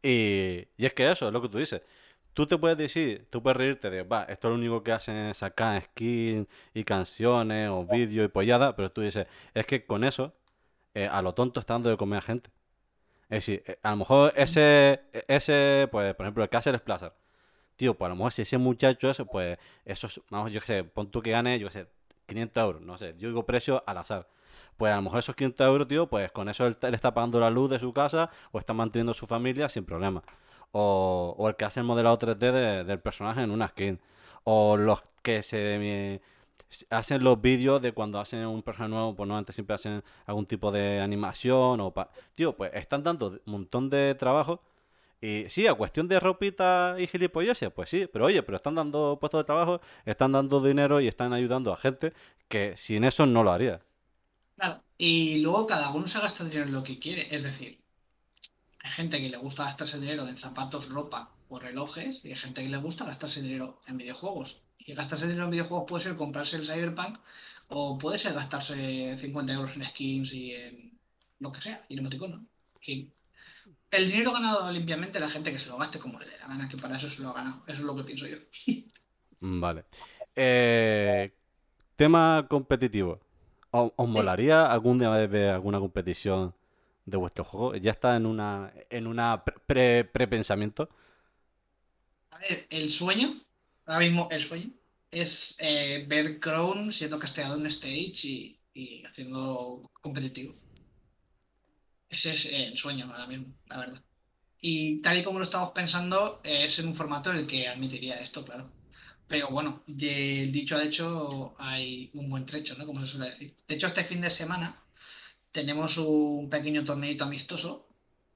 Y, 0.01 0.67
y 0.77 0.85
es 0.85 0.93
que 0.93 1.09
eso 1.11 1.27
es 1.27 1.33
lo 1.33 1.41
que 1.41 1.49
tú 1.49 1.57
dices. 1.59 1.81
Tú 2.33 2.45
te 2.47 2.57
puedes 2.57 2.77
decir, 2.77 3.27
tú 3.31 3.41
puedes 3.41 3.57
reírte 3.57 3.89
de, 3.89 4.03
va, 4.03 4.23
esto 4.25 4.49
lo 4.49 4.55
único 4.55 4.83
que 4.83 4.91
hacen 4.91 5.15
es 5.17 5.37
sacar 5.37 5.81
skins 5.83 6.47
y 6.73 6.83
canciones 6.83 7.69
o 7.69 7.85
vídeos 7.85 8.25
y 8.25 8.29
polladas, 8.29 8.75
pero 8.75 8.91
tú 8.91 9.01
dices, 9.01 9.27
es 9.55 9.65
que 9.65 9.85
con 9.85 10.03
eso, 10.03 10.33
eh, 10.95 11.07
a 11.07 11.21
lo 11.21 11.33
tonto 11.33 11.59
está 11.59 11.75
dando 11.75 11.89
de 11.89 11.97
comer 11.97 12.19
a 12.19 12.21
gente. 12.21 12.51
Es 13.29 13.45
decir, 13.45 13.63
eh, 13.67 13.79
a 13.83 13.91
lo 13.91 13.97
mejor 13.97 14.33
ese, 14.35 15.01
ese, 15.27 15.87
pues, 15.91 16.15
por 16.15 16.25
ejemplo, 16.25 16.43
el 16.43 16.49
Cáceres 16.49 16.81
Plaza, 16.81 17.13
tío, 17.75 17.95
pues 17.95 18.07
a 18.07 18.09
lo 18.09 18.15
mejor 18.17 18.31
si 18.33 18.43
ese 18.43 18.57
muchacho 18.57 19.09
ese, 19.09 19.25
pues, 19.25 19.57
eso 19.85 20.07
es, 20.07 20.21
vamos, 20.29 20.51
yo 20.51 20.61
qué 20.61 20.67
sé, 20.67 20.83
pon 20.85 21.11
tú 21.11 21.21
que 21.21 21.31
gane, 21.31 21.59
yo 21.59 21.67
qué 21.67 21.73
sé, 21.73 21.87
500 22.27 22.63
euros, 22.63 22.81
no 22.81 22.97
sé, 22.97 23.15
yo 23.17 23.29
digo 23.29 23.45
precio 23.45 23.83
al 23.87 23.97
azar. 23.99 24.27
Pues 24.77 24.93
a 24.93 24.97
lo 24.97 25.01
mejor 25.03 25.19
esos 25.19 25.35
500 25.35 25.67
euros, 25.67 25.87
tío, 25.87 26.07
pues 26.07 26.31
con 26.31 26.49
eso 26.49 26.67
él, 26.67 26.77
está 26.93 27.13
pagando 27.13 27.39
la 27.39 27.49
luz 27.49 27.69
de 27.69 27.79
su 27.79 27.93
casa 27.93 28.29
o 28.51 28.59
está 28.59 28.73
manteniendo 28.73 29.13
su 29.13 29.25
familia 29.27 29.69
sin 29.69 29.85
problema. 29.85 30.23
O, 30.71 31.35
o 31.37 31.47
el 31.49 31.55
que 31.55 31.65
hace 31.65 31.79
el 31.79 31.85
modelado 31.85 32.17
3D 32.17 32.51
de- 32.51 32.83
del 32.83 32.99
personaje 32.99 33.41
en 33.41 33.51
una 33.51 33.67
skin. 33.69 33.99
O 34.43 34.77
los 34.77 35.01
que 35.23 35.41
se 35.43 36.21
s- 36.69 36.85
hacen 36.89 37.23
los 37.23 37.41
vídeos 37.41 37.81
de 37.81 37.91
cuando 37.93 38.19
hacen 38.19 38.45
un 38.45 38.61
personaje 38.63 38.91
nuevo, 38.93 39.15
pues 39.15 39.27
no, 39.27 39.37
antes 39.37 39.55
siempre 39.55 39.75
hacen 39.75 40.03
algún 40.25 40.45
tipo 40.45 40.71
de 40.71 40.99
animación 41.01 41.79
o... 41.81 41.93
Tío, 42.35 42.55
pues 42.55 42.71
están 42.73 43.03
dando 43.03 43.27
un 43.29 43.41
montón 43.45 43.89
de 43.89 44.15
trabajo. 44.15 44.61
Y 45.21 45.45
sí, 45.49 45.67
a 45.67 45.73
cuestión 45.75 46.07
de 46.07 46.19
ropita 46.19 46.95
y 46.99 47.07
gilipolleces, 47.07 47.71
pues 47.71 47.89
sí, 47.89 48.07
pero 48.11 48.25
oye, 48.25 48.43
pero 48.43 48.57
están 48.57 48.75
dando 48.75 49.17
puestos 49.19 49.39
de 49.41 49.45
trabajo, 49.45 49.81
están 50.05 50.31
dando 50.33 50.61
dinero 50.61 51.01
y 51.01 51.07
están 51.07 51.33
ayudando 51.33 51.73
a 51.73 51.77
gente 51.77 52.13
que 52.47 52.77
sin 52.77 53.03
eso 53.03 53.25
no 53.25 53.43
lo 53.43 53.51
haría. 53.51 53.81
Claro. 54.57 54.83
Y 54.97 55.39
luego 55.39 55.67
cada 55.67 55.91
uno 55.91 56.07
se 56.07 56.19
gasta 56.19 56.43
dinero 56.43 56.65
en 56.65 56.73
lo 56.73 56.83
que 56.83 56.99
quiere, 56.99 57.33
es 57.33 57.43
decir, 57.43 57.79
hay 58.79 58.91
gente 58.91 59.21
que 59.21 59.29
le 59.29 59.37
gusta 59.37 59.65
gastarse 59.65 59.99
dinero 59.99 60.27
en 60.27 60.37
zapatos, 60.37 60.89
ropa 60.89 61.31
o 61.49 61.59
relojes, 61.59 62.21
y 62.23 62.29
hay 62.29 62.35
gente 62.35 62.63
que 62.63 62.69
le 62.69 62.77
gusta 62.77 63.05
gastarse 63.05 63.41
dinero 63.41 63.79
en 63.85 63.97
videojuegos. 63.97 64.59
Y 64.79 64.93
gastarse 64.93 65.27
dinero 65.27 65.45
en 65.45 65.51
videojuegos 65.51 65.85
puede 65.87 66.03
ser 66.03 66.15
comprarse 66.15 66.55
el 66.55 66.65
Cyberpunk 66.65 67.19
o 67.67 67.97
puede 67.97 68.17
ser 68.17 68.33
gastarse 68.33 69.17
50 69.17 69.53
euros 69.53 69.75
en 69.75 69.85
skins 69.85 70.33
y 70.33 70.53
en 70.53 70.99
lo 71.39 71.51
que 71.51 71.61
sea, 71.61 71.85
y 71.87 71.93
en 71.93 71.99
emoticonos. 71.99 72.41
Sí. 72.81 73.11
El 73.91 74.09
dinero 74.09 74.31
ganado 74.31 74.71
limpiamente, 74.71 75.19
la 75.19 75.29
gente 75.29 75.51
que 75.51 75.59
se 75.59 75.67
lo 75.67 75.77
gaste 75.77 75.99
como 75.99 76.19
le 76.19 76.25
dé 76.25 76.37
la 76.39 76.47
gana, 76.47 76.67
que 76.67 76.77
para 76.77 76.97
eso 76.97 77.09
se 77.09 77.21
lo 77.21 77.29
ha 77.29 77.33
ganado. 77.33 77.63
Eso 77.67 77.79
es 77.79 77.85
lo 77.85 77.95
que 77.95 78.03
pienso 78.03 78.25
yo. 78.25 78.37
Vale. 79.39 79.85
Eh, 80.35 81.31
tema 81.95 82.47
competitivo. 82.49 83.26
¿Os, 83.71 83.91
os 84.01 84.07
Sí. 84.13 84.17
molaría 84.17 84.65
algún 84.75 84.99
día 84.99 85.09
ver 85.27 85.49
alguna 85.51 85.79
competición 85.79 86.55
de 87.05 87.17
vuestro 87.17 87.43
juego? 87.43 87.75
Ya 87.75 87.91
está 87.91 88.15
en 88.15 88.25
una 88.25 88.73
en 88.89 89.07
una 89.07 89.43
pre, 89.45 89.55
pre- 89.67 90.05
prepensamiento. 90.05 90.89
A 92.31 92.37
ver, 92.39 92.67
el 92.69 92.89
sueño, 92.89 93.41
ahora 93.85 93.99
mismo 94.05 94.27
el 94.31 94.41
sueño, 94.41 94.71
es 95.11 95.55
eh, 95.59 96.05
ver 96.07 96.39
Crown 96.39 96.91
siendo 96.93 97.19
casteado 97.19 97.55
en 97.57 97.65
stage 97.67 98.27
y, 98.27 98.59
y 98.73 99.05
haciendo 99.05 99.81
competitivo. 100.01 100.55
Ese 102.09 102.31
es 102.33 102.45
eh, 102.45 102.65
el 102.67 102.77
sueño 102.77 103.05
ahora 103.05 103.27
mismo, 103.27 103.53
la 103.67 103.77
verdad. 103.77 104.03
Y 104.61 105.01
tal 105.01 105.19
y 105.19 105.23
como 105.23 105.39
lo 105.39 105.45
estamos 105.45 105.71
pensando, 105.71 106.41
es 106.43 106.79
en 106.79 106.87
un 106.89 106.95
formato 106.95 107.31
en 107.31 107.37
el 107.37 107.47
que 107.47 107.67
admitiría 107.67 108.19
esto, 108.21 108.45
claro. 108.45 108.71
Pero 109.27 109.49
bueno, 109.49 109.83
de 109.87 110.49
dicho 110.51 110.75
al 110.75 110.87
hecho 110.87 111.55
hay 111.59 112.09
un 112.13 112.29
buen 112.29 112.45
trecho, 112.45 112.75
¿no? 112.77 112.85
Como 112.85 113.01
se 113.01 113.07
suele 113.11 113.31
decir. 113.31 113.55
De 113.67 113.75
hecho, 113.75 113.87
este 113.87 114.03
fin 114.05 114.21
de 114.21 114.29
semana 114.29 114.81
tenemos 115.51 115.97
un 115.97 116.49
pequeño 116.49 116.83
torneito 116.85 117.23
amistoso 117.25 117.87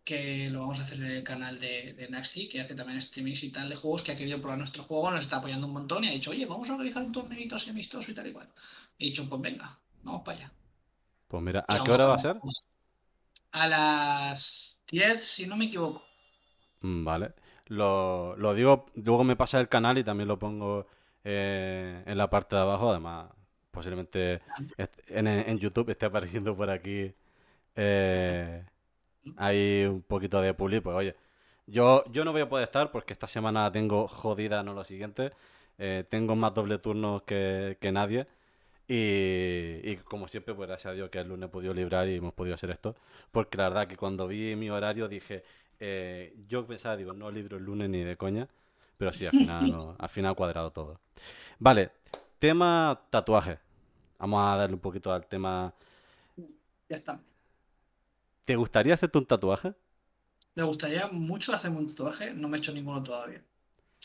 que 0.06 0.50
lo 0.52 0.62
vamos 0.62 0.80
a 0.80 0.84
hacer 0.84 1.00
en 1.00 1.08
el 1.12 1.24
canal 1.24 1.60
de, 1.60 1.94
de 1.94 2.10
Naxi, 2.10 2.50
que 2.50 2.62
hace 2.62 2.76
también 2.76 3.02
streamings 3.02 3.44
y 3.44 3.52
tal 3.52 3.70
de 3.70 3.76
juegos, 3.78 4.02
que 4.04 4.12
ha 4.14 4.18
querido 4.18 4.40
probar 4.42 4.58
nuestro 4.60 4.84
juego, 4.84 5.12
nos 5.12 5.22
está 5.26 5.38
apoyando 5.38 5.68
un 5.68 5.74
montón 5.74 6.04
y 6.04 6.10
ha 6.10 6.12
dicho, 6.12 6.32
oye, 6.32 6.46
vamos 6.46 6.70
a 6.70 6.74
organizar 6.74 7.04
un 7.04 7.12
torneito 7.14 7.56
así 7.56 7.70
amistoso 7.72 8.12
y 8.12 8.16
tal 8.16 8.28
y 8.28 8.34
cual. 8.34 8.50
He 9.00 9.06
dicho, 9.08 9.28
pues 9.30 9.42
venga, 9.42 9.80
vamos 10.04 10.24
para 10.26 10.38
allá. 10.40 10.54
Pues 11.28 11.42
mira, 11.42 11.66
¿a 11.68 11.82
qué 11.82 11.92
hora 11.92 12.06
va 12.06 12.14
a 12.16 12.18
a, 12.18 12.20
ser? 12.20 12.44
a 13.52 13.68
las 13.68 14.82
10 14.90 15.24
si 15.24 15.46
no 15.48 15.56
me 15.58 15.66
equivoco. 15.66 16.04
Mm, 16.84 17.04
Vale. 17.06 17.34
Lo, 17.72 18.36
lo 18.36 18.54
digo, 18.54 18.88
luego 18.96 19.24
me 19.24 19.38
pasa 19.38 19.58
el 19.62 19.70
canal 19.70 19.98
y 19.98 20.04
también 20.04 20.28
lo 20.28 20.38
pongo 20.38 20.88
eh, 21.24 22.04
en 22.06 22.18
la 22.18 22.30
parte 22.30 22.54
de 22.58 22.62
abajo. 22.64 22.92
Además, 22.92 23.32
posiblemente 23.72 24.42
en, 25.08 25.58
YouTube 25.58 25.90
esté 25.90 26.06
apareciendo 26.06 26.54
por 26.54 26.70
aquí 26.70 27.14
eh, 27.78 28.66
hay 29.38 29.86
un 29.86 30.02
poquito 30.02 30.42
de 30.42 30.54
publi. 30.54 30.82
Pues 30.82 30.98
oye, 30.98 31.16
yo, 31.66 32.04
yo 32.12 32.26
no 32.26 32.34
voy 32.34 32.42
a 32.42 32.50
poder 32.50 32.66
estar 32.66 32.92
porque 32.92 33.14
esta 33.14 33.28
semana 33.28 33.72
tengo 33.72 34.06
jodida, 34.06 34.64
no 34.64 34.74
lo 34.74 34.84
siguiente. 34.84 35.32
Eh, 35.78 36.04
tengo 36.10 36.36
más 36.36 36.54
doble 36.54 36.78
turnos 36.80 37.24
que, 37.24 37.78
que 37.80 37.92
nadie. 37.94 38.28
Y, 38.86 39.80
y 39.84 39.98
como 40.04 40.28
siempre, 40.28 40.54
pues 40.54 40.68
gracias 40.68 40.92
a 40.92 40.96
Dios 40.96 41.10
que 41.10 41.20
el 41.20 41.30
lunes 41.30 41.48
he 41.48 41.52
podido 41.52 41.74
librar 41.74 42.10
y 42.10 42.18
hemos 42.18 42.34
podido 42.34 42.56
hacer 42.56 42.72
esto. 42.72 42.96
Porque 43.32 43.58
la 43.58 43.70
verdad 43.70 43.88
que 43.88 43.96
cuando 43.96 44.28
vi 44.28 44.58
mi 44.58 44.70
horario 44.70 45.08
dije, 45.08 45.44
eh, 45.82 46.36
yo 46.48 46.68
pensaba, 46.68 46.98
digo, 46.98 47.14
no 47.14 47.32
libro 47.32 47.58
el 47.58 47.66
lunes 47.66 47.90
ni 47.90 48.04
de 48.06 48.18
coña. 48.18 48.50
Pero 48.98 49.14
sí, 49.14 49.28
al 49.28 49.34
final, 49.34 49.72
no- 49.72 49.98
al 50.00 50.10
final 50.10 50.34
ha 50.34 50.36
cuadrado 50.36 50.72
todo. 50.72 51.02
Vale, 51.60 51.92
tema 52.40 53.02
tatuaje. 53.12 53.60
Vamos 54.20 54.44
a 54.46 54.58
darle 54.58 54.76
un 54.76 54.82
poquito 54.82 55.14
al 55.14 55.28
tema. 55.28 55.74
Ya 56.90 56.96
está. 56.98 57.24
¿Te 58.46 58.56
gustaría 58.56 58.94
hacerte 58.94 59.18
un 59.18 59.26
tatuaje? 59.26 59.74
Me 60.56 60.64
gustaría 60.64 61.08
mucho 61.08 61.54
hacerme 61.54 61.80
un 61.80 61.90
tatuaje, 61.90 62.34
no 62.34 62.48
me 62.48 62.56
he 62.58 62.60
hecho 62.62 62.72
ninguno 62.74 63.04
todavía. 63.04 63.44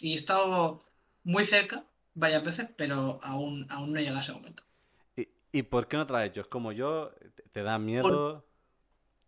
Y 0.01 0.15
he 0.15 0.17
estado 0.17 0.85
muy 1.25 1.45
cerca 1.47 1.85
varias 2.15 2.45
veces, 2.45 2.69
pero 2.77 3.21
aún, 3.25 3.67
aún 3.71 3.93
no 3.93 4.01
llega 4.01 4.21
ese 4.21 4.33
momento. 4.33 4.65
¿Y, 5.17 5.29
y 5.53 5.63
por 5.65 5.89
qué 5.89 5.97
no 5.97 6.07
te 6.07 6.13
lo 6.13 6.19
has 6.19 6.27
hecho? 6.27 6.41
¿Es 6.43 6.47
como 6.47 6.73
yo? 6.73 7.11
¿Te, 7.35 7.43
te 7.45 7.63
da 7.63 7.79
Por- 8.01 8.09
miedo? 8.09 8.45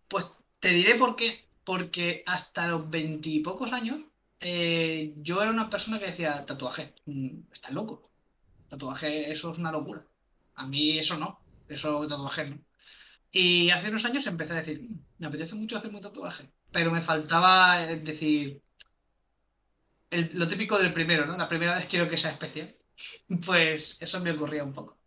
pues 0.08 0.26
te 0.60 0.68
diré 0.70 0.94
por 0.96 1.16
qué. 1.16 1.47
Porque 1.68 2.06
hasta 2.26 2.66
los 2.68 2.82
veintipocos 2.94 3.72
años 3.72 3.98
eh, 4.40 5.14
yo 5.26 5.42
era 5.42 5.50
una 5.50 5.68
persona 5.70 5.98
que 5.98 6.06
decía, 6.12 6.44
tatuaje, 6.46 6.94
mm, 7.06 7.52
estás 7.52 7.72
loco. 7.72 7.94
Tatuaje, 8.70 9.30
eso 9.32 9.50
es 9.52 9.58
una 9.58 9.72
locura. 9.72 10.02
A 10.56 10.66
mí 10.66 10.98
eso 10.98 11.16
no, 11.18 11.40
eso 11.68 12.06
tatuaje 12.08 12.44
no. 12.50 12.58
Y 13.32 13.70
hace 13.70 13.88
unos 13.90 14.04
años 14.06 14.26
empecé 14.26 14.52
a 14.54 14.56
decir, 14.62 14.82
"Mm, 14.82 15.00
me 15.18 15.26
apetece 15.28 15.54
mucho 15.56 15.76
hacerme 15.78 15.98
un 15.98 16.04
tatuaje. 16.04 16.44
Pero 16.72 16.92
me 16.92 17.02
faltaba 17.02 17.84
eh, 17.90 17.96
decir, 18.00 18.62
lo 20.10 20.48
típico 20.48 20.78
del 20.78 20.92
primero, 20.92 21.26
¿no? 21.26 21.36
La 21.36 21.48
primera 21.48 21.76
vez 21.76 21.86
quiero 21.86 22.08
que 22.08 22.16
sea 22.16 22.32
especial. 22.32 22.74
Pues 23.46 23.96
eso 24.00 24.20
me 24.20 24.32
ocurría 24.32 24.64
un 24.64 24.72
poco. 24.72 24.98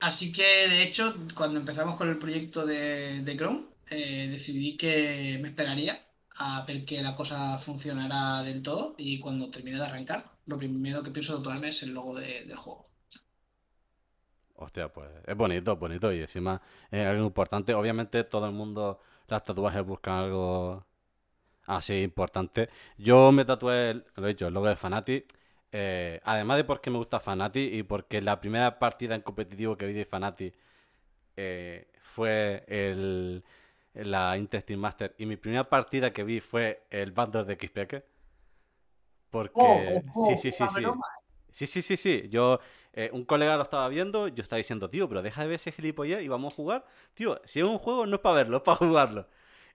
Así 0.00 0.32
que, 0.32 0.68
de 0.68 0.82
hecho, 0.84 1.14
cuando 1.34 1.58
empezamos 1.60 1.96
con 1.96 2.08
el 2.08 2.18
proyecto 2.18 2.66
de, 2.66 3.22
de 3.22 3.36
Chrome, 3.36 3.66
eh, 3.90 4.28
decidí 4.30 4.76
que 4.76 5.38
me 5.42 5.48
esperaría 5.48 6.00
a 6.36 6.64
ver 6.66 6.84
que 6.84 7.02
la 7.02 7.14
cosa 7.16 7.58
funcionara 7.58 8.42
del 8.42 8.62
todo 8.62 8.94
y 8.98 9.20
cuando 9.20 9.50
termine 9.50 9.78
de 9.78 9.84
arrancar, 9.84 10.32
lo 10.46 10.58
primero 10.58 11.02
que 11.02 11.10
pienso 11.10 11.36
tatuarme 11.38 11.68
es 11.70 11.82
el 11.82 11.90
logo 11.94 12.14
de- 12.18 12.44
del 12.46 12.56
juego. 12.56 12.90
Hostia, 14.56 14.88
pues 14.92 15.10
es 15.26 15.36
bonito, 15.36 15.76
bonito 15.76 16.12
y 16.12 16.20
encima 16.20 16.60
es 16.90 17.06
algo 17.06 17.24
importante. 17.26 17.74
Obviamente 17.74 18.22
todo 18.24 18.46
el 18.46 18.52
mundo, 18.52 19.00
las 19.28 19.42
tatuajes 19.44 19.84
buscan 19.84 20.14
algo 20.14 20.84
así 21.66 22.02
importante. 22.02 22.70
Yo 22.98 23.32
me 23.32 23.44
tatué, 23.44 23.94
lo 24.16 24.26
he 24.26 24.30
dicho, 24.30 24.48
el 24.48 24.54
logo 24.54 24.68
de 24.68 24.76
Fanati. 24.76 25.24
eh, 25.72 26.20
además 26.24 26.58
de 26.58 26.64
porque 26.64 26.90
me 26.90 26.98
gusta 26.98 27.20
Fanati 27.20 27.60
y 27.60 27.82
porque 27.84 28.22
la 28.22 28.40
primera 28.40 28.78
partida 28.78 29.14
en 29.16 29.22
competitivo 29.22 29.76
que 29.76 29.86
vi 29.86 29.94
de 29.94 30.06
Fanati 30.06 30.52
eh, 31.36 31.88
fue 32.02 32.64
el, 32.68 33.44
la 33.94 34.36
Intestine 34.36 34.78
Master 34.78 35.14
y 35.18 35.26
mi 35.26 35.36
primera 35.36 35.64
partida 35.64 36.12
que 36.12 36.24
vi 36.24 36.40
fue 36.40 36.84
el 36.90 37.12
Bundle 37.12 37.44
de 37.44 37.54
XPK. 37.54 38.04
Porque 39.30 40.02
sí, 40.26 40.36
sí, 40.36 40.52
sí, 40.52 40.64
sí. 40.68 40.82
Sí, 41.50 41.66
sí, 41.68 41.82
sí, 41.82 41.96
sí. 41.96 42.28
Yo, 42.30 42.58
eh, 42.92 43.10
un 43.12 43.24
colega 43.24 43.56
lo 43.56 43.62
estaba 43.62 43.88
viendo, 43.88 44.26
yo 44.28 44.42
estaba 44.42 44.58
diciendo, 44.58 44.90
tío, 44.90 45.08
pero 45.08 45.22
deja 45.22 45.42
de 45.42 45.48
ver 45.48 45.56
ese 45.56 45.70
gilipollez 45.70 46.22
y 46.22 46.28
vamos 46.28 46.52
a 46.52 46.56
jugar. 46.56 46.84
Tío, 47.14 47.40
si 47.44 47.60
es 47.60 47.66
un 47.66 47.78
juego 47.78 48.06
no 48.06 48.16
es 48.16 48.20
para 48.20 48.36
verlo, 48.36 48.56
es 48.56 48.62
para 48.64 48.76
jugarlo. 48.76 49.28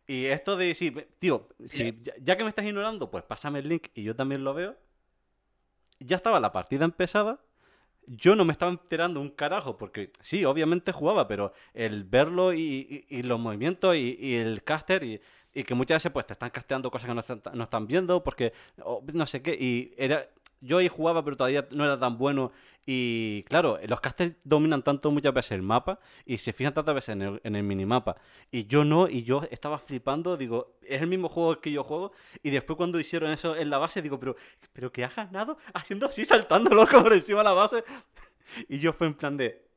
Y 0.06 0.26
esto 0.26 0.58
de, 0.58 0.76
sí, 0.76 0.94
tío, 1.20 1.48
si, 1.68 1.98
ya, 2.02 2.14
ya 2.20 2.36
que 2.36 2.44
me 2.44 2.50
estás 2.50 2.66
ignorando, 2.66 3.10
pues 3.12 3.24
pásame 3.24 3.60
el 3.60 3.70
link 3.70 3.88
y 3.94 4.04
yo 4.04 4.16
también 4.16 4.44
lo 4.44 4.54
veo. 4.54 4.76
Ya 6.00 6.18
estaba 6.18 6.40
la 6.40 6.52
partida 6.52 6.86
empezada. 6.86 7.40
Yo 8.12 8.36
no 8.36 8.44
me 8.44 8.54
estaba 8.54 8.72
enterando 8.72 9.22
un 9.22 9.30
carajo, 9.30 9.78
porque 9.78 10.12
sí, 10.20 10.44
obviamente 10.44 10.92
jugaba, 10.92 11.28
pero 11.28 11.54
el 11.76 12.04
verlo 12.06 12.54
y, 12.54 13.06
y- 13.10 13.18
y 13.20 13.22
los 13.24 13.40
movimientos 13.40 13.96
y, 13.96 14.18
y 14.20 14.34
el 14.36 14.64
caster 14.64 15.04
y, 15.04 15.22
que 15.64 15.76
muchas 15.76 15.98
veces 15.98 16.12
pues 16.12 16.26
te 16.26 16.34
están 16.34 16.50
casteando 16.50 16.90
cosas 16.90 17.08
que 17.10 17.14
no 17.14 17.20
están, 17.20 17.42
no 17.54 17.64
están 17.66 17.86
viendo 17.86 18.24
porque 18.24 18.54
no 19.14 19.26
sé 19.26 19.42
qué 19.42 19.54
y 19.54 19.94
era 19.98 20.28
yo 20.62 20.78
ahí 20.78 20.88
jugaba 20.88 21.24
pero 21.24 21.38
todavía 21.38 21.68
no 21.72 21.86
era 21.86 22.00
tan 22.00 22.18
bueno 22.18 22.52
y 22.86 23.44
claro 23.44 23.80
los 23.88 24.02
casters 24.02 24.36
dominan 24.44 24.84
tanto 24.84 25.12
muchas 25.12 25.34
veces 25.34 25.54
el 25.54 25.62
mapa 25.62 26.00
y 26.26 26.38
se 26.38 26.54
fijan 26.54 26.74
tantas 26.74 26.96
veces 26.96 27.10
en 27.10 27.22
el, 27.22 27.42
en 27.44 27.56
el 27.56 27.64
minimapa 27.64 28.18
y 28.52 28.66
yo 28.66 28.84
no 28.84 29.08
y 29.08 29.24
yo 29.24 29.44
estaba 29.52 29.80
flipando 29.80 30.38
digo 30.38 30.78
es 30.82 31.02
el 31.02 31.08
mismo 31.08 31.30
juego 31.30 31.60
que 31.62 31.72
yo 31.72 31.84
juego 31.84 32.12
y 32.44 32.50
después 32.50 32.78
cuando 32.78 33.00
hicieron 33.00 33.32
eso 33.32 33.56
en 33.56 33.70
la 33.70 33.78
base 33.78 34.02
digo 34.02 34.20
pero 34.20 34.36
pero 34.74 34.92
que 34.92 35.04
has 35.04 35.16
ganado 35.16 35.58
haciendo 35.74 36.08
así 36.08 36.26
saltando 36.26 36.74
loco 36.74 37.02
por 37.04 37.14
encima 37.14 37.40
de 37.40 37.46
la 37.46 37.54
base 37.54 37.84
y 38.68 38.80
yo 38.80 38.94
fue 38.94 39.08
en 39.08 39.14
plan 39.14 39.38
de 39.38 39.70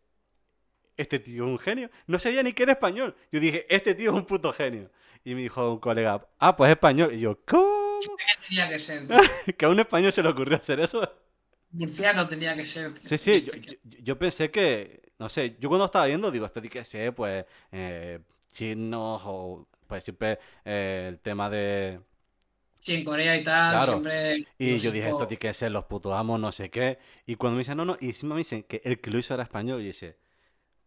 este 0.96 1.18
tío 1.18 1.44
es 1.44 1.50
un 1.50 1.58
genio. 1.58 1.90
No 2.06 2.18
sabía 2.18 2.42
ni 2.42 2.52
que 2.52 2.62
era 2.62 2.72
español. 2.72 3.14
Yo 3.30 3.40
dije, 3.40 3.66
este 3.68 3.94
tío 3.94 4.10
es 4.10 4.16
un 4.16 4.24
puto 4.24 4.52
genio. 4.52 4.90
Y 5.24 5.34
me 5.34 5.42
dijo 5.42 5.72
un 5.72 5.78
colega, 5.78 6.26
ah, 6.38 6.56
pues 6.56 6.68
es 6.68 6.72
español. 6.74 7.14
Y 7.14 7.20
yo, 7.20 7.38
¿cómo? 7.46 7.81
¿Qué 8.02 8.08
tenía 8.48 8.68
que 8.68 8.78
ser? 8.78 9.02
Que 9.58 9.66
a 9.66 9.68
un 9.68 9.80
español 9.80 10.12
se 10.12 10.22
le 10.22 10.28
ocurrió 10.30 10.56
hacer 10.56 10.80
eso. 10.80 11.02
Murciano 11.72 12.28
tenía 12.28 12.54
que 12.54 12.64
ser. 12.66 12.92
Sí, 13.00 13.18
sí, 13.18 13.42
yo, 13.42 13.52
yo- 13.56 13.74
yo 14.02 14.18
pensé 14.18 14.50
que, 14.50 15.02
no 15.18 15.28
sé, 15.28 15.56
yo 15.58 15.68
cuando 15.68 15.86
estaba 15.86 16.06
viendo, 16.06 16.30
digo, 16.30 16.46
esto 16.46 16.60
tiene 16.60 16.72
que 16.72 16.84
ser, 16.84 17.14
pues, 17.14 17.44
eh, 17.72 18.20
chinos 18.52 19.22
o, 19.24 19.66
pues, 19.86 20.04
siempre 20.04 20.38
eh, 20.64 21.06
el 21.08 21.18
tema 21.20 21.50
de... 21.50 22.00
Sí, 22.80 22.94
en 22.94 23.04
Corea 23.04 23.36
y 23.36 23.44
tal, 23.44 23.70
Claro. 23.70 23.92
siempre. 23.92 24.46
Y 24.58 24.80
yo 24.80 24.92
dije, 24.92 25.08
esto 25.08 25.26
tiene 25.26 25.38
que 25.40 25.54
ser 25.54 25.72
los 25.72 25.84
putos 25.86 26.12
amos, 26.14 26.38
no 26.40 26.52
sé 26.52 26.70
qué. 26.70 26.98
Y 27.26 27.36
cuando 27.36 27.56
me 27.56 27.60
dicen, 27.60 27.76
no, 27.76 27.84
no, 27.84 27.96
y 28.00 28.06
encima 28.08 28.34
me 28.34 28.40
dicen 28.40 28.62
que 28.64 28.80
el 28.84 29.00
que 29.00 29.10
lo 29.10 29.18
hizo 29.18 29.34
era 29.34 29.42
español, 29.44 29.80
y 29.82 29.86
dice, 29.86 30.16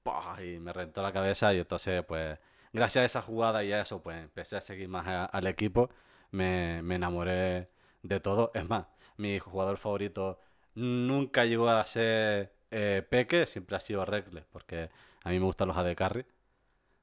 "Pah", 0.03 0.37
y 0.43 0.59
me 0.59 0.73
rentó 0.73 1.01
la 1.03 1.13
cabeza. 1.13 1.53
Y 1.53 1.59
entonces, 1.59 2.03
pues, 2.07 2.39
gracias 2.73 3.03
a 3.03 3.05
esa 3.05 3.21
jugada 3.23 3.63
y 3.63 3.73
a 3.73 3.81
eso, 3.81 4.01
pues, 4.03 4.17
empecé 4.23 4.57
a 4.57 4.61
seguir 4.61 4.89
más 4.89 5.07
a- 5.07 5.25
al 5.25 5.47
equipo. 5.47 5.89
Me, 6.35 6.81
me 6.83 6.95
enamoré 6.95 7.69
de 8.03 8.19
todo. 8.19 8.51
Es 8.53 8.67
más, 8.67 8.85
mi 9.17 9.39
jugador 9.39 9.77
favorito 9.77 10.39
nunca 10.75 11.45
llegó 11.45 11.69
a 11.69 11.83
ser 11.85 12.53
eh, 12.71 13.05
Peque, 13.09 13.45
siempre 13.47 13.75
ha 13.77 13.79
sido 13.79 14.05
Reckless, 14.05 14.45
porque 14.51 14.89
a 15.23 15.29
mí 15.29 15.39
me 15.39 15.45
gustan 15.45 15.67
los 15.69 15.77
AD 15.77 15.95
Carry. 15.95 16.25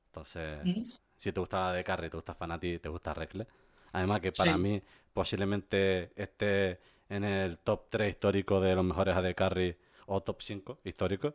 Entonces, 0.07 0.69
si 1.17 1.33
te 1.33 1.41
gusta 1.41 1.71
AD 1.71 1.85
Carry, 1.85 2.11
te 2.11 2.17
gusta 2.17 2.35
Fanati, 2.35 2.79
te 2.79 2.89
gusta 2.89 3.15
Reckless. 3.15 3.49
Además 3.93 4.21
que 4.21 4.33
para 4.33 4.53
Sí. 4.55 4.59
mí 4.59 4.83
posiblemente 5.13 6.13
esté 6.17 6.81
en 7.09 7.25
el 7.25 7.59
top 7.59 7.89
3 7.91 8.11
histórico 8.11 8.61
de 8.61 8.75
los 8.75 8.85
mejores 8.85 9.17
AD 9.17 9.35
Carry 9.35 9.77
o 10.07 10.23
top 10.23 10.41
5 10.43 10.79
histórico. 10.85 11.35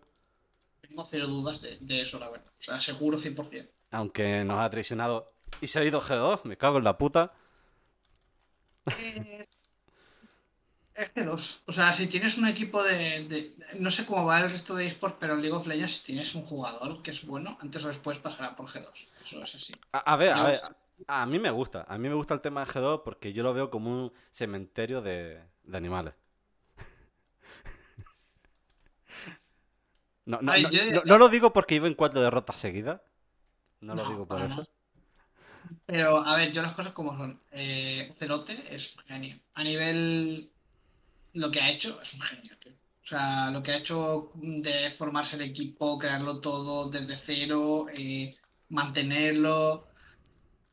Tengo 0.81 1.05
cero 1.05 1.27
dudas 1.27 1.61
de, 1.61 1.77
de 1.79 2.01
eso, 2.01 2.17
la 2.19 2.29
verdad. 2.29 2.47
O 2.59 2.63
sea, 2.63 2.79
seguro 2.79 3.17
100%. 3.17 3.69
Aunque 3.91 4.43
nos 4.43 4.59
ha 4.59 4.69
traicionado 4.69 5.31
y 5.61 5.67
se 5.67 5.79
ha 5.79 5.83
ido 5.83 6.01
G2, 6.01 6.43
me 6.45 6.57
cago 6.57 6.77
en 6.77 6.83
la 6.83 6.97
puta. 6.97 7.33
Eh, 8.99 9.47
Es 10.95 11.09
que 11.11 11.23
dos. 11.23 11.61
O 11.67 11.71
sea, 11.71 11.93
si 11.93 12.07
tienes 12.07 12.37
un 12.39 12.47
equipo 12.47 12.81
de, 12.83 13.25
de- 13.29 13.55
No 13.79 13.91
sé 13.91 14.05
cómo 14.05 14.25
va 14.25 14.39
el 14.41 14.49
resto 14.49 14.73
de 14.75 14.87
esports, 14.87 15.17
pero 15.19 15.33
en 15.35 15.41
League 15.41 15.55
of 15.55 15.67
Legends, 15.67 15.97
si 15.97 16.03
tienes 16.05 16.33
un 16.33 16.43
jugador 16.43 17.03
que 17.03 17.11
es 17.11 17.23
bueno, 17.25 17.57
antes 17.61 17.85
o 17.85 17.87
después 17.89 18.17
pasará 18.17 18.55
por 18.55 18.67
G2. 18.67 18.87
Eso 19.23 19.43
es 19.43 19.55
así. 19.55 19.73
A, 19.91 19.99
a 19.99 20.15
ver, 20.15 20.31
a 20.33 20.43
ver, 20.43 20.61
a, 21.07 21.25
mí 21.27 21.37
me 21.37 21.51
gusta. 21.51 21.85
A 21.87 21.97
mí 21.99 22.09
me 22.09 22.15
gusta 22.15 22.33
el 22.33 22.41
tema 22.41 22.65
de 22.65 22.71
G2 22.71 23.03
porque 23.03 23.31
yo 23.31 23.43
lo 23.43 23.53
veo 23.53 23.69
como 23.69 23.91
un 23.91 24.13
cementerio 24.31 25.01
de, 25.01 25.39
de 25.63 25.77
animales. 25.77 26.15
No, 30.25 30.41
no, 30.41 30.51
Ay, 30.51 30.63
no, 30.63 30.69
yo- 30.71 31.03
no- 31.05 31.17
lo 31.17 31.29
digo 31.29 31.53
porque 31.53 31.75
iba 31.75 31.87
en 31.87 31.93
cuatro 31.93 32.19
derrotas 32.21 32.57
seguidas. 32.57 33.01
No 33.81 33.95
lo 33.95 34.05
digo 34.09 34.25
por 34.27 34.41
eso. 34.41 34.67
Pero, 35.85 36.25
a 36.25 36.35
ver, 36.35 36.51
yo 36.51 36.61
las 36.61 36.73
cosas 36.73 36.93
como 36.93 37.17
son. 37.17 37.41
Eh, 37.51 38.13
Celote 38.17 38.73
es 38.73 38.95
un 38.95 39.03
genio. 39.03 39.39
A 39.53 39.63
nivel. 39.63 40.49
Lo 41.33 41.51
que 41.51 41.61
ha 41.61 41.69
hecho 41.69 42.01
es 42.01 42.13
un 42.13 42.21
genio, 42.21 42.57
tío. 42.57 42.73
O 43.03 43.07
sea, 43.07 43.51
lo 43.51 43.63
que 43.63 43.71
ha 43.71 43.77
hecho 43.77 44.31
de 44.35 44.91
formarse 44.91 45.35
el 45.37 45.43
equipo, 45.43 45.97
crearlo 45.97 46.41
todo 46.41 46.89
desde 46.89 47.17
cero, 47.17 47.87
eh, 47.93 48.35
mantenerlo. 48.69 49.87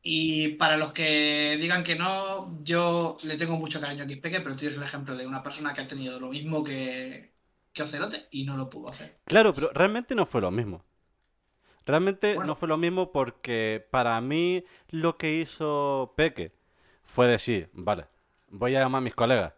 Y 0.01 0.49
para 0.49 0.77
los 0.77 0.91
que 0.93 1.57
digan 1.59 1.83
que 1.83 1.95
no, 1.95 2.61
yo 2.63 3.17
le 3.23 3.37
tengo 3.37 3.55
mucho 3.57 3.81
cariño 3.81 4.03
a 4.03 4.07
Quispeque, 4.07 4.41
pero 4.41 4.55
tienes 4.55 4.77
el 4.77 4.83
ejemplo 4.83 5.15
de 5.15 5.25
una 5.25 5.41
persona 5.41 5.73
que 5.73 5.81
ha 5.81 5.87
tenido 5.87 6.19
lo 6.19 6.29
mismo 6.29 6.63
que, 6.63 7.31
que 7.73 7.83
Ocelote 7.83 8.27
y 8.31 8.43
no 8.43 8.57
lo 8.57 8.69
pudo 8.69 8.89
hacer. 8.89 9.17
Claro, 9.25 9.53
pero 9.53 9.71
realmente 9.73 10.13
no 10.13 10.25
fue 10.25 10.41
lo 10.41 10.51
mismo. 10.51 10.83
Realmente 11.85 12.35
Bueno. 12.35 12.47
no 12.47 12.55
fue 12.55 12.67
lo 12.67 12.77
mismo 12.77 13.11
porque 13.11 13.85
para 13.91 14.19
mí 14.21 14.63
lo 14.89 15.17
que 15.17 15.33
hizo 15.35 16.13
Peque 16.15 16.51
fue 17.03 17.27
decir, 17.27 17.69
vale, 17.73 18.05
voy 18.49 18.75
a 18.75 18.79
llamar 18.79 18.99
a 18.99 19.03
mis 19.03 19.15
colegas 19.15 19.53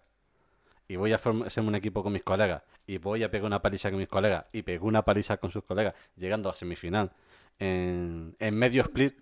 y 0.87 0.95
voy 0.97 1.13
a 1.13 1.15
hacerme 1.15 1.69
un 1.69 1.75
equipo 1.75 2.03
con 2.03 2.13
mis 2.13 2.23
colegas 2.23 2.63
y 2.85 2.97
voy 2.97 3.23
a 3.23 3.31
pegar 3.31 3.45
una 3.45 3.61
paliza 3.61 3.89
con 3.89 3.99
mis 3.99 4.07
colegas 4.09 4.45
y 4.51 4.61
pegó 4.63 4.87
una 4.87 5.03
paliza 5.03 5.37
con 5.37 5.51
sus 5.51 5.63
colegas 5.63 5.93
llegando 6.15 6.49
a 6.49 6.53
semifinal 6.53 7.11
en, 7.59 8.35
en 8.39 8.55
medio 8.55 8.81
split. 8.83 9.17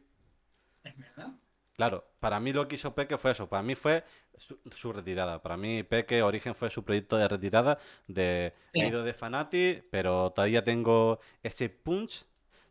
Es 0.84 0.97
verdad. 0.97 1.32
Claro, 1.76 2.06
para 2.22 2.39
mí 2.39 2.53
lo 2.53 2.68
que 2.68 2.76
hizo 2.76 2.95
Peque 2.95 3.18
fue 3.18 3.32
eso, 3.32 3.47
para 3.49 3.62
mí 3.62 3.76
fue 3.76 4.03
su, 4.38 4.58
su 4.72 4.93
retirada. 4.93 5.41
Para 5.41 5.58
mí 5.58 5.84
Peque 5.84 6.24
Origen 6.24 6.56
fue 6.56 6.70
su 6.70 6.84
proyecto 6.86 7.18
de 7.18 7.28
retirada 7.28 7.78
de 8.08 8.53
Sí. 8.74 8.80
he 8.82 8.88
ido 8.88 9.03
de 9.03 9.14
Fanati, 9.14 9.84
pero 9.91 10.32
todavía 10.32 10.64
tengo 10.64 11.20
ese 11.43 11.70
punch, 11.70 12.26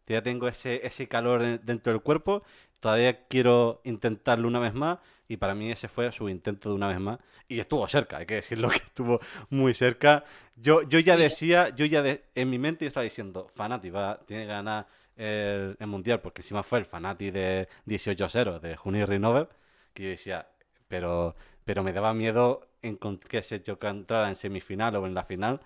todavía 0.05 0.23
tengo 0.23 0.49
ese, 0.49 0.87
ese 0.87 1.09
calor 1.09 1.43
en- 1.43 1.61
dentro 1.65 1.93
del 1.93 2.03
cuerpo, 2.03 2.43
todavía 2.81 3.27
quiero 3.29 3.81
intentarlo 3.85 4.49
una 4.49 4.59
vez 4.61 4.75
más 4.75 4.99
y 5.29 5.37
para 5.39 5.55
mí 5.55 5.71
ese 5.71 5.89
fue 5.89 6.11
su 6.13 6.29
intento 6.29 6.69
de 6.69 6.75
una 6.75 6.89
vez 6.89 7.01
más 7.01 7.19
y 7.49 7.59
estuvo 7.61 7.87
cerca, 7.89 8.19
hay 8.19 8.27
que 8.27 8.35
decirlo 8.37 8.69
que 8.71 8.77
estuvo 8.77 9.21
muy 9.51 9.75
cerca. 9.75 10.25
Yo, 10.57 10.83
yo 10.83 10.99
ya 10.99 11.17
decía, 11.17 11.71
yo 11.75 11.87
ya 11.87 12.03
de- 12.03 12.25
en 12.35 12.51
mi 12.51 12.59
mente 12.59 12.85
yo 12.85 12.89
estaba 12.89 13.05
diciendo, 13.05 13.49
Fanati 13.55 13.91
va, 13.91 14.21
tiene 14.27 14.45
que 14.45 14.49
ganar 14.49 14.87
el, 15.17 15.77
el 15.79 15.87
mundial 15.87 16.21
porque 16.21 16.43
encima 16.43 16.63
fue 16.63 16.79
el 16.81 16.85
Fanati 16.87 17.31
de 17.31 17.69
18-0 17.85 18.61
de 18.61 18.77
Juni 18.77 19.05
Rinover 19.05 19.49
que 19.93 20.03
yo 20.05 20.09
decía, 20.11 20.49
pero, 20.89 21.37
pero 21.65 21.83
me 21.83 21.93
daba 21.93 22.13
miedo 22.15 22.67
en 22.83 22.99
que 22.99 23.43
se 23.43 23.63
entrara 23.67 24.29
en 24.29 24.35
semifinal 24.37 24.97
o 24.97 25.07
en 25.07 25.15
la 25.15 25.25
final 25.25 25.61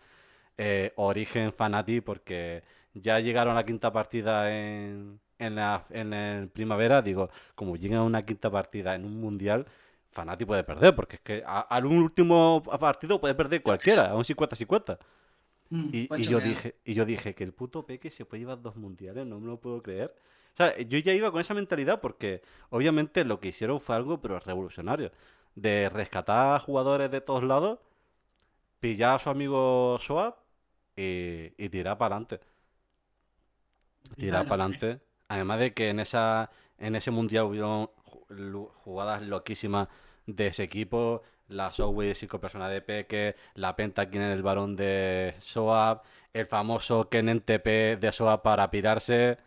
eh, 0.59 0.93
Origen 0.97 1.53
Fanati 1.53 2.01
porque 2.01 2.63
ya 2.95 3.21
llegaron 3.21 3.53
a 3.53 3.57
la 3.61 3.65
quinta 3.67 3.93
partida 3.93 4.51
en, 4.53 5.21
en 5.39 5.55
la 5.57 5.87
en 5.91 6.13
el 6.15 6.49
primavera, 6.49 7.03
digo, 7.03 7.31
como 7.55 7.77
llegan 7.77 7.99
a 8.01 8.05
una 8.05 8.25
quinta 8.25 8.51
partida 8.51 8.95
en 8.95 9.05
un 9.05 9.21
mundial, 9.21 9.67
Fanati 10.11 10.45
puede 10.45 10.65
perder, 10.65 10.95
porque 10.95 11.17
es 11.17 11.23
que 11.23 11.43
a- 11.47 11.61
al 11.61 11.87
último 11.87 12.63
partido 12.81 13.21
puede 13.21 13.35
perder 13.35 13.63
cualquiera, 13.63 14.11
a 14.11 14.15
un 14.17 14.25
50-50. 14.25 14.99
Mm, 15.71 15.93
Y, 15.93 16.09
pues 16.09 16.23
y 16.23 16.27
yo 16.29 16.41
dije, 16.41 16.77
y 16.85 16.95
yo 16.95 17.05
dije 17.07 17.35
que 17.35 17.45
el 17.45 17.53
puto 17.55 17.87
Peque 17.87 18.11
se 18.11 18.25
puede 18.27 18.41
llevar 18.43 18.61
dos 18.63 18.77
mundiales, 18.77 19.27
no 19.27 19.41
me 19.41 19.47
lo 19.49 19.61
puedo 19.61 19.83
creer. 19.83 20.15
O 20.55 20.57
sea, 20.57 20.77
yo 20.79 20.99
ya 20.99 21.15
iba 21.15 21.31
con 21.33 21.41
esa 21.41 21.55
mentalidad 21.55 22.01
porque 22.01 22.43
obviamente 22.71 23.25
lo 23.25 23.41
que 23.41 23.49
hicieron 23.49 23.81
fue 23.81 23.97
algo 23.97 24.21
pero 24.21 24.39
revolucionario. 24.41 25.13
De 25.55 25.89
rescatar 25.91 26.57
a 26.57 26.61
jugadores 26.61 27.11
de 27.11 27.21
todos 27.23 27.43
lados, 27.45 27.79
pillar 28.81 29.17
a 29.17 29.19
su 29.19 29.31
amigo 29.31 29.99
Swap 30.01 30.37
y, 30.97 31.53
y 31.59 31.69
tirar 31.69 31.99
para 31.99 32.17
adelante. 32.17 32.41
Tirar 34.17 34.47
para 34.47 34.65
adelante. 34.65 35.01
Además 35.29 35.61
de 35.61 35.75
que 35.75 35.91
en 35.91 36.01
esa 36.01 36.51
en 36.79 36.95
ese 36.97 37.11
mundial 37.11 37.45
hubieron 37.45 37.91
jugadas 38.85 39.23
loquísimas 39.23 39.89
de 40.27 40.49
ese 40.49 40.63
equipo. 40.63 41.23
La 41.49 41.71
Shockwave 41.71 42.09
de 42.09 42.15
5 42.15 42.41
personas 42.41 42.71
de 42.71 42.83
Peque, 42.83 43.35
la 43.55 43.75
Pentakin 43.75 44.21
en 44.21 44.31
el 44.31 44.43
varón 44.43 44.77
de 44.77 45.35
Soap, 45.39 46.05
el 46.35 46.47
famoso 46.47 47.09
Ken 47.09 47.41
TP 47.41 47.97
de 47.99 48.13
Soap 48.13 48.43
para 48.43 48.71
pirarse. 48.71 49.39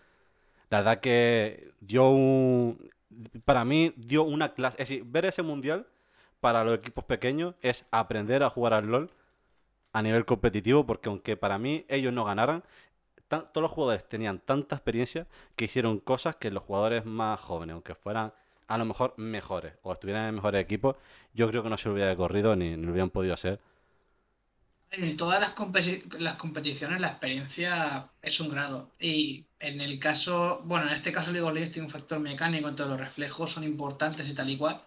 La 0.71 0.79
verdad 0.79 0.99
que 0.99 1.73
dio 1.79 2.09
un... 2.09 2.89
Para 3.45 3.65
mí 3.65 3.93
dio 3.97 4.23
una 4.23 4.53
clase... 4.53 4.81
Es 4.81 4.89
decir, 4.89 5.03
ver 5.05 5.25
ese 5.25 5.43
mundial 5.43 5.85
para 6.39 6.63
los 6.63 6.75
equipos 6.75 7.03
pequeños 7.03 7.53
es 7.61 7.85
aprender 7.91 8.41
a 8.41 8.49
jugar 8.49 8.73
al 8.73 8.87
LoL 8.87 9.11
a 9.93 10.01
nivel 10.01 10.25
competitivo 10.25 10.87
porque 10.87 11.09
aunque 11.09 11.37
para 11.37 11.59
mí 11.59 11.85
ellos 11.87 12.13
no 12.13 12.25
ganaran, 12.25 12.63
todos 13.39 13.61
los 13.61 13.71
jugadores 13.71 14.07
tenían 14.07 14.39
tanta 14.39 14.75
experiencia 14.75 15.27
que 15.55 15.65
hicieron 15.65 15.99
cosas 15.99 16.35
que 16.35 16.51
los 16.51 16.63
jugadores 16.63 17.05
más 17.05 17.39
jóvenes, 17.39 17.73
aunque 17.73 17.95
fueran 17.95 18.33
a 18.67 18.77
lo 18.77 18.85
mejor 18.85 19.13
mejores 19.17 19.73
o 19.83 19.91
estuvieran 19.93 20.27
en 20.29 20.35
mejores 20.35 20.61
equipos, 20.63 20.95
yo 21.33 21.47
creo 21.49 21.63
que 21.63 21.69
no 21.69 21.77
se 21.77 21.89
lo 21.89 21.95
hubiera 21.95 22.15
corrido 22.15 22.55
ni, 22.55 22.75
ni 22.77 22.85
lo 22.85 22.91
hubieran 22.91 23.09
podido 23.09 23.33
hacer. 23.33 23.59
En 24.91 25.15
todas 25.15 25.39
las 25.39 26.35
competiciones 26.35 26.99
la 26.99 27.07
experiencia 27.09 28.09
es 28.21 28.39
un 28.41 28.49
grado. 28.49 28.91
Y 28.99 29.45
En 29.59 29.79
el 29.79 29.99
caso, 29.99 30.61
bueno, 30.65 30.87
en 30.87 30.93
este 30.93 31.11
caso 31.13 31.31
League 31.31 31.47
of 31.47 31.53
Legends 31.53 31.71
tiene 31.73 31.85
un 31.85 31.91
factor 31.91 32.19
mecánico, 32.19 32.67
entonces 32.67 32.91
los 32.91 32.99
reflejos 32.99 33.51
son 33.51 33.63
importantes 33.63 34.27
y 34.27 34.33
tal 34.33 34.49
y 34.49 34.57
cual, 34.57 34.81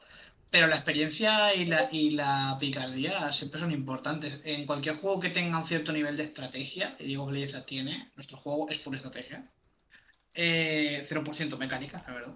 pero 0.55 0.69
la 0.69 0.77
experiencia 0.77 1.53
y 1.53 1.67
la, 1.67 1.89
y 1.91 2.11
la 2.11 2.57
picardía 2.61 3.33
siempre 3.33 3.59
son 3.59 3.73
importantes. 3.73 4.41
En 4.45 4.67
cualquier 4.67 4.99
juego 4.99 5.19
que 5.19 5.31
tenga 5.31 5.59
un 5.59 5.67
cierto 5.67 5.91
nivel 5.93 6.17
de 6.17 6.23
estrategia, 6.23 6.95
y 7.01 7.17
of 7.17 7.33
Legends 7.33 7.55
la 7.55 7.67
tiene, 7.67 8.13
nuestro 8.15 8.37
juego 8.37 8.71
es 8.71 8.81
full 8.81 8.95
estrategia, 8.95 9.51
eh, 10.33 11.05
0% 11.09 11.59
mecánica, 11.59 12.05
la 12.07 12.15
verdad. 12.15 12.35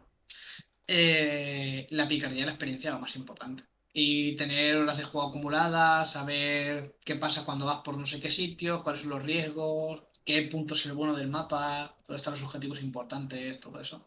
Eh, 0.88 1.86
la 1.90 2.08
picardía 2.08 2.42
y 2.42 2.46
la 2.46 2.50
experiencia 2.50 2.88
es 2.88 2.94
lo 2.94 3.00
más 3.00 3.14
importante. 3.14 3.62
Y 3.92 4.34
tener 4.34 4.74
horas 4.74 4.98
de 4.98 5.04
juego 5.04 5.28
acumuladas, 5.28 6.10
saber 6.10 6.96
qué 7.04 7.14
pasa 7.14 7.44
cuando 7.44 7.66
vas 7.66 7.82
por 7.84 7.96
no 7.96 8.06
sé 8.06 8.18
qué 8.18 8.32
sitios, 8.32 8.82
cuáles 8.82 9.02
son 9.02 9.10
los 9.10 9.22
riesgos, 9.22 10.02
qué 10.24 10.42
punto 10.42 10.74
es 10.74 10.84
el 10.86 10.94
bueno 10.94 11.14
del 11.14 11.28
mapa, 11.28 11.94
dónde 12.08 12.18
están 12.18 12.32
los 12.32 12.42
objetivos 12.42 12.82
importantes, 12.82 13.60
todo 13.60 13.78
eso. 13.80 14.04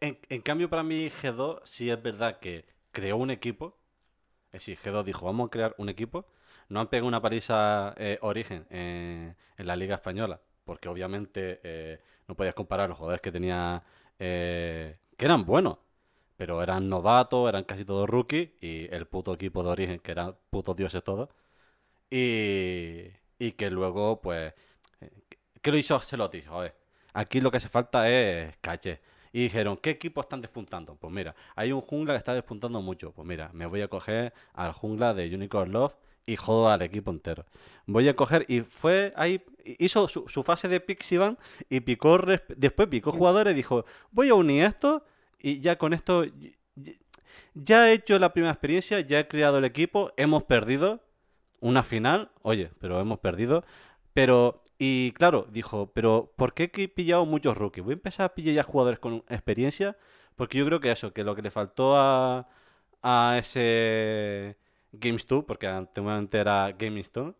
En, 0.00 0.18
en 0.30 0.40
cambio, 0.40 0.70
para 0.70 0.82
mí, 0.82 1.10
G2 1.10 1.60
sí 1.64 1.90
es 1.90 2.02
verdad 2.02 2.38
que 2.40 2.71
creó 2.92 3.16
un 3.16 3.30
equipo. 3.30 3.76
Es 4.52 4.64
decir, 4.64 4.78
G2 4.78 5.04
dijo, 5.04 5.26
vamos 5.26 5.48
a 5.48 5.50
crear 5.50 5.74
un 5.78 5.88
equipo. 5.88 6.26
No 6.68 6.80
han 6.80 6.88
pegado 6.88 7.08
una 7.08 7.20
paliza 7.20 7.94
eh, 7.96 8.18
origen 8.22 8.66
en 8.70 9.36
la 9.56 9.76
Liga 9.76 9.96
Española, 9.96 10.40
porque 10.64 10.88
obviamente 10.88 11.60
eh, 11.62 12.00
no 12.28 12.34
podías 12.36 12.54
comparar 12.54 12.88
los 12.88 12.98
jugadores 12.98 13.20
que 13.20 13.32
tenía, 13.32 13.82
eh, 14.18 14.96
que 15.16 15.24
eran 15.24 15.44
buenos, 15.44 15.78
pero 16.36 16.62
eran 16.62 16.88
novatos, 16.88 17.48
eran 17.48 17.64
casi 17.64 17.84
todos 17.84 18.08
rookies, 18.08 18.50
y 18.60 18.88
el 18.94 19.06
puto 19.06 19.34
equipo 19.34 19.62
de 19.62 19.70
origen, 19.70 20.00
que 20.00 20.12
eran 20.12 20.36
putos 20.50 20.76
dioses 20.76 21.02
todos. 21.04 21.28
Y, 22.10 23.08
y 23.38 23.52
que 23.52 23.70
luego, 23.70 24.20
pues, 24.20 24.54
¿qué 25.60 25.70
lo 25.70 25.78
hizo 25.78 25.94
Ancelotti? 25.94 26.42
Joder, 26.42 26.74
aquí 27.14 27.40
lo 27.40 27.50
que 27.50 27.56
hace 27.58 27.68
falta 27.68 28.08
es 28.08 28.56
caché. 28.60 29.00
Y 29.32 29.44
dijeron, 29.44 29.78
¿qué 29.78 29.90
equipo 29.90 30.20
están 30.20 30.40
despuntando? 30.40 30.94
Pues 30.96 31.12
mira, 31.12 31.34
hay 31.56 31.72
un 31.72 31.80
jungla 31.80 32.14
que 32.14 32.18
está 32.18 32.34
despuntando 32.34 32.82
mucho. 32.82 33.12
Pues 33.12 33.26
mira, 33.26 33.50
me 33.52 33.66
voy 33.66 33.80
a 33.80 33.88
coger 33.88 34.32
al 34.52 34.72
jungla 34.72 35.14
de 35.14 35.34
Unicorn 35.34 35.72
Love 35.72 35.94
y 36.26 36.36
jodo 36.36 36.68
al 36.68 36.82
equipo 36.82 37.10
entero. 37.10 37.44
Voy 37.86 38.08
a 38.08 38.14
coger 38.14 38.44
y 38.48 38.60
fue 38.60 39.12
ahí, 39.16 39.42
hizo 39.64 40.06
su, 40.08 40.42
fase 40.42 40.68
de 40.68 40.80
Pixivan 40.80 41.38
y 41.68 41.80
picó, 41.80 42.18
después 42.56 42.88
picó 42.88 43.12
jugadores 43.12 43.52
y 43.52 43.56
dijo, 43.56 43.84
voy 44.10 44.28
a 44.28 44.34
unir 44.34 44.64
esto 44.64 45.04
y 45.40 45.60
ya 45.60 45.76
con 45.76 45.92
esto, 45.92 46.24
ya 47.54 47.90
he 47.90 47.94
hecho 47.94 48.18
la 48.18 48.32
primera 48.32 48.52
experiencia, 48.52 49.00
ya 49.00 49.18
he 49.18 49.28
creado 49.28 49.58
el 49.58 49.64
equipo, 49.64 50.12
hemos 50.16 50.44
perdido 50.44 51.00
una 51.60 51.82
final, 51.82 52.30
oye, 52.42 52.70
pero 52.80 53.00
hemos 53.00 53.18
perdido, 53.18 53.64
pero, 54.12 54.62
y 54.84 55.12
claro, 55.12 55.46
dijo, 55.48 55.92
pero 55.94 56.32
¿por 56.36 56.54
qué 56.54 56.64
he 56.74 56.88
pillado 56.88 57.24
muchos 57.24 57.56
rookies? 57.56 57.84
Voy 57.84 57.92
a 57.92 57.94
empezar 57.94 58.26
a 58.26 58.34
pillar 58.34 58.54
ya 58.56 58.62
jugadores 58.64 58.98
con 58.98 59.22
experiencia, 59.28 59.96
porque 60.34 60.58
yo 60.58 60.66
creo 60.66 60.80
que 60.80 60.90
eso, 60.90 61.12
que 61.12 61.22
lo 61.22 61.36
que 61.36 61.42
le 61.42 61.52
faltó 61.52 61.96
a, 61.96 62.48
a 63.02 63.36
ese 63.38 64.56
Games 64.92 65.24
2, 65.28 65.44
porque 65.44 65.68
antiguamente 65.68 66.38
era 66.38 66.72
Gaming 66.72 67.02
Stone, 67.02 67.34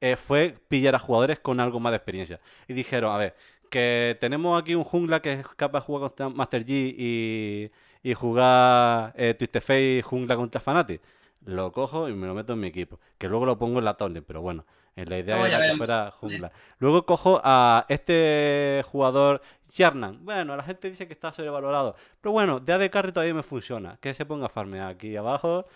eh, 0.00 0.16
fue 0.16 0.56
pillar 0.68 0.94
a 0.94 0.98
jugadores 0.98 1.40
con 1.40 1.60
algo 1.60 1.80
más 1.80 1.92
de 1.92 1.96
experiencia. 1.98 2.40
Y 2.68 2.74
dijeron, 2.74 3.12
a 3.14 3.18
ver, 3.18 3.36
que 3.70 4.16
tenemos 4.20 4.60
aquí 4.60 4.74
un 4.74 4.84
jungla 4.84 5.20
que 5.22 5.34
es 5.34 5.48
capaz 5.56 5.80
de 5.80 5.86
jugar 5.86 6.02
contra 6.10 6.28
Master 6.30 6.64
G 6.66 6.94
y, 6.98 7.70
y 8.02 8.14
jugar 8.14 9.12
eh, 9.16 9.34
Twisted 9.34 10.02
jungla 10.04 10.36
contra 10.36 10.60
Fnatic. 10.60 11.02
Lo 11.44 11.72
cojo 11.72 12.08
y 12.08 12.14
me 12.14 12.26
lo 12.26 12.34
meto 12.34 12.54
en 12.54 12.60
mi 12.60 12.68
equipo. 12.68 13.00
Que 13.18 13.28
luego 13.28 13.46
lo 13.46 13.58
pongo 13.58 13.78
en 13.80 13.84
la 13.84 13.96
lane, 13.98 14.22
pero 14.22 14.40
bueno, 14.42 14.64
eh, 14.96 15.04
la 15.06 15.18
idea 15.18 15.38
ya 15.48 15.58
era 15.58 15.62
que 15.62 15.72
fuera 15.72 16.10
jungla. 16.12 16.52
Luego 16.78 17.06
cojo 17.06 17.40
a 17.44 17.86
este 17.88 18.82
jugador, 18.86 19.42
Jarnan. 19.72 20.24
Bueno, 20.24 20.56
la 20.56 20.62
gente 20.62 20.88
dice 20.90 21.06
que 21.06 21.14
está 21.14 21.32
sobrevalorado. 21.32 21.96
Pero 22.20 22.32
bueno, 22.32 22.60
de 22.60 22.72
AD 22.72 22.90
Carry 22.90 23.12
todavía 23.12 23.34
me 23.34 23.42
funciona. 23.42 23.98
Que 24.00 24.14
se 24.14 24.26
ponga 24.26 24.46
a 24.46 24.48
farmear 24.50 24.88
aquí 24.90 25.16
abajo. 25.16 25.66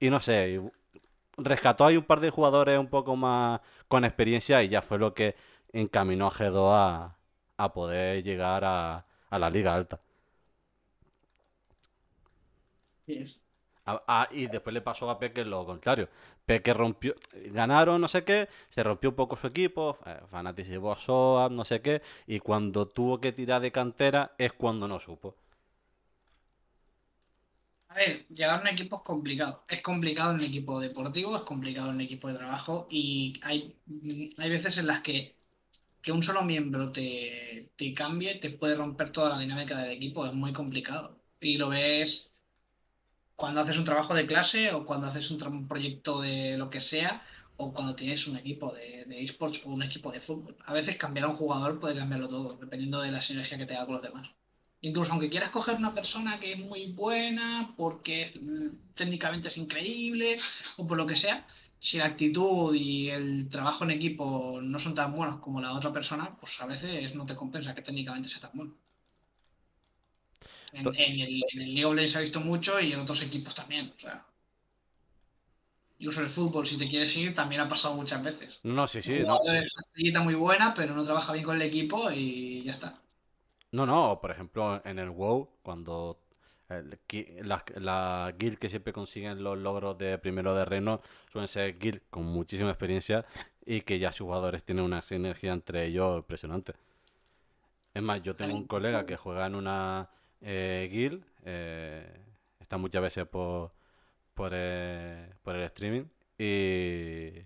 Y 0.00 0.10
no 0.10 0.20
sé, 0.20 0.50
y 0.50 0.60
rescató 1.38 1.86
ahí 1.86 1.96
un 1.96 2.04
par 2.04 2.20
de 2.20 2.30
jugadores 2.30 2.78
un 2.78 2.88
poco 2.88 3.16
más 3.16 3.60
con 3.88 4.04
experiencia 4.04 4.62
y 4.62 4.68
ya 4.68 4.82
fue 4.82 4.98
lo 4.98 5.14
que 5.14 5.36
encaminó 5.72 6.26
a 6.28 6.30
G2 6.30 6.70
a, 6.74 7.16
a 7.56 7.72
poder 7.72 8.22
llegar 8.22 8.64
a, 8.64 9.06
a 9.30 9.38
la 9.38 9.50
liga 9.50 9.74
alta. 9.74 10.00
Sí. 13.06 13.43
Y 14.30 14.46
después 14.48 14.72
le 14.74 14.80
pasó 14.80 15.10
a 15.10 15.18
Peque 15.18 15.44
lo 15.44 15.64
contrario. 15.66 16.08
Peque 16.46 16.72
rompió, 16.74 17.14
ganaron 17.52 18.00
no 18.00 18.08
sé 18.08 18.24
qué, 18.24 18.48
se 18.68 18.82
rompió 18.82 19.10
un 19.10 19.16
poco 19.16 19.36
su 19.36 19.46
equipo, 19.46 19.98
eh, 20.06 20.20
Fnatic 20.28 20.64
se 20.66 20.72
llevó 20.72 20.92
a 20.92 20.96
Soap, 20.96 21.52
no 21.52 21.64
sé 21.64 21.80
qué, 21.82 22.02
y 22.26 22.40
cuando 22.40 22.86
tuvo 22.88 23.20
que 23.20 23.32
tirar 23.32 23.60
de 23.62 23.72
cantera 23.72 24.32
es 24.38 24.52
cuando 24.52 24.88
no 24.88 25.00
supo. 25.00 25.36
A 27.88 27.94
ver, 27.96 28.26
llegar 28.28 28.58
a 28.58 28.60
un 28.62 28.66
equipo 28.68 28.96
es 28.96 29.02
complicado. 29.02 29.64
Es 29.68 29.80
complicado 29.82 30.30
en 30.30 30.36
un 30.38 30.42
equipo 30.44 30.80
deportivo, 30.80 31.36
es 31.36 31.42
complicado 31.44 31.90
en 31.90 32.00
equipo 32.00 32.28
de 32.28 32.34
trabajo 32.34 32.88
y 32.90 33.38
hay, 33.42 33.78
hay 34.38 34.50
veces 34.50 34.76
en 34.78 34.86
las 34.88 35.02
que, 35.02 35.38
que 36.02 36.12
un 36.12 36.22
solo 36.24 36.42
miembro 36.44 36.92
te, 36.92 37.72
te 37.76 37.94
cambie, 37.94 38.36
te 38.40 38.50
puede 38.52 38.76
romper 38.76 39.12
toda 39.12 39.30
la 39.30 39.40
dinámica 39.40 39.78
del 39.78 39.92
equipo, 39.92 40.26
es 40.26 40.34
muy 40.34 40.52
complicado. 40.54 41.22
Y 41.40 41.58
lo 41.58 41.70
ves 41.70 42.32
cuando 43.36 43.60
haces 43.60 43.78
un 43.78 43.84
trabajo 43.84 44.14
de 44.14 44.26
clase 44.26 44.72
o 44.72 44.84
cuando 44.84 45.06
haces 45.08 45.30
un, 45.30 45.68
proyecto 45.68 46.20
de 46.20 46.56
lo 46.56 46.70
que 46.70 46.80
sea 46.80 47.22
o 47.56 47.72
cuando 47.72 47.94
tienes 47.94 48.26
un 48.26 48.36
equipo 48.36 48.72
de, 48.72 49.04
de 49.06 49.24
esports 49.24 49.62
o 49.64 49.70
un 49.70 49.82
equipo 49.82 50.10
de 50.12 50.20
fútbol. 50.20 50.56
A 50.66 50.72
veces 50.72 50.96
cambiar 50.96 51.26
a 51.26 51.28
un 51.30 51.36
jugador 51.36 51.80
puede 51.80 51.96
cambiarlo 51.96 52.28
todo, 52.28 52.56
dependiendo 52.60 53.00
de 53.00 53.12
la 53.12 53.20
sinergia 53.20 53.58
que 53.58 53.66
tenga 53.66 53.86
con 53.86 53.94
los 53.94 54.02
demás. 54.02 54.28
Incluso 54.80 55.12
aunque 55.12 55.30
quieras 55.30 55.50
coger 55.50 55.76
una 55.76 55.94
persona 55.94 56.38
que 56.40 56.52
es 56.52 56.58
muy 56.58 56.92
buena 56.92 57.72
porque 57.76 58.38
mm, 58.40 58.94
técnicamente 58.94 59.48
es 59.48 59.56
increíble 59.56 60.38
o 60.76 60.86
por 60.86 60.98
lo 60.98 61.06
que 61.06 61.16
sea, 61.16 61.46
si 61.78 61.98
la 61.98 62.06
actitud 62.06 62.74
y 62.74 63.10
el 63.10 63.48
trabajo 63.48 63.84
en 63.84 63.90
equipo 63.92 64.60
no 64.62 64.78
son 64.78 64.94
tan 64.94 65.14
buenos 65.14 65.40
como 65.40 65.60
la 65.60 65.72
otra 65.72 65.92
persona, 65.92 66.36
pues 66.40 66.60
a 66.60 66.66
veces 66.66 67.14
no 67.14 67.26
te 67.26 67.36
compensa 67.36 67.74
que 67.74 67.82
técnicamente 67.82 68.28
sea 68.28 68.40
tan 68.40 68.52
bueno. 68.54 68.74
En, 70.74 70.86
el, 70.86 71.42
en 71.52 71.60
el 71.62 71.74
League 71.74 71.84
of 71.84 71.94
Legends 71.94 72.12
se 72.12 72.18
ha 72.18 72.22
visto 72.22 72.40
mucho 72.40 72.80
y 72.80 72.92
en 72.92 73.00
otros 73.00 73.22
equipos 73.22 73.54
también. 73.54 73.92
O 73.96 74.00
sea, 74.00 74.24
incluso 75.98 76.20
el 76.20 76.28
fútbol, 76.28 76.66
si 76.66 76.76
te 76.76 76.88
quieres 76.88 77.16
ir, 77.16 77.34
también 77.34 77.60
ha 77.60 77.68
pasado 77.68 77.94
muchas 77.94 78.22
veces. 78.22 78.58
No, 78.62 78.86
sí, 78.88 79.02
sí, 79.02 79.20
no. 79.20 79.36
es 79.42 79.48
una 79.48 79.60
estrellita 79.60 80.20
muy 80.20 80.34
buena, 80.34 80.74
pero 80.74 80.94
no 80.94 81.04
trabaja 81.04 81.32
bien 81.32 81.44
con 81.44 81.56
el 81.56 81.62
equipo 81.62 82.10
y 82.10 82.62
ya 82.64 82.72
está. 82.72 82.98
No, 83.72 83.86
no, 83.86 84.18
por 84.20 84.30
ejemplo, 84.30 84.80
en 84.84 84.98
el 84.98 85.10
WoW, 85.10 85.48
cuando 85.62 86.18
el 86.68 86.98
las 87.42 87.62
la 87.76 88.34
guild 88.38 88.58
que 88.58 88.68
siempre 88.68 88.92
consiguen 88.92 89.42
los 89.42 89.58
logros 89.58 89.98
de 89.98 90.16
primero 90.18 90.54
de 90.54 90.64
reino 90.64 91.02
suelen 91.30 91.48
ser 91.48 91.78
guild 91.78 92.00
con 92.10 92.24
muchísima 92.24 92.70
experiencia 92.70 93.26
y 93.66 93.82
que 93.82 93.98
ya 93.98 94.12
sus 94.12 94.26
jugadores 94.26 94.64
tienen 94.64 94.84
una 94.84 95.02
sinergia 95.02 95.52
entre 95.52 95.86
ellos 95.86 96.18
impresionante. 96.18 96.74
Es 97.92 98.02
más, 98.02 98.22
yo 98.22 98.34
tengo 98.34 98.54
un 98.56 98.66
colega 98.66 99.06
que 99.06 99.16
juega 99.16 99.46
en 99.46 99.54
una 99.54 100.08
eh, 100.44 100.88
guild, 100.92 101.24
eh, 101.44 102.06
está 102.60 102.78
muchas 102.78 103.02
veces 103.02 103.26
por, 103.28 103.72
por, 104.34 104.52
eh, 104.54 105.34
por 105.42 105.56
el 105.56 105.62
streaming 105.64 106.04
y, 106.38 107.44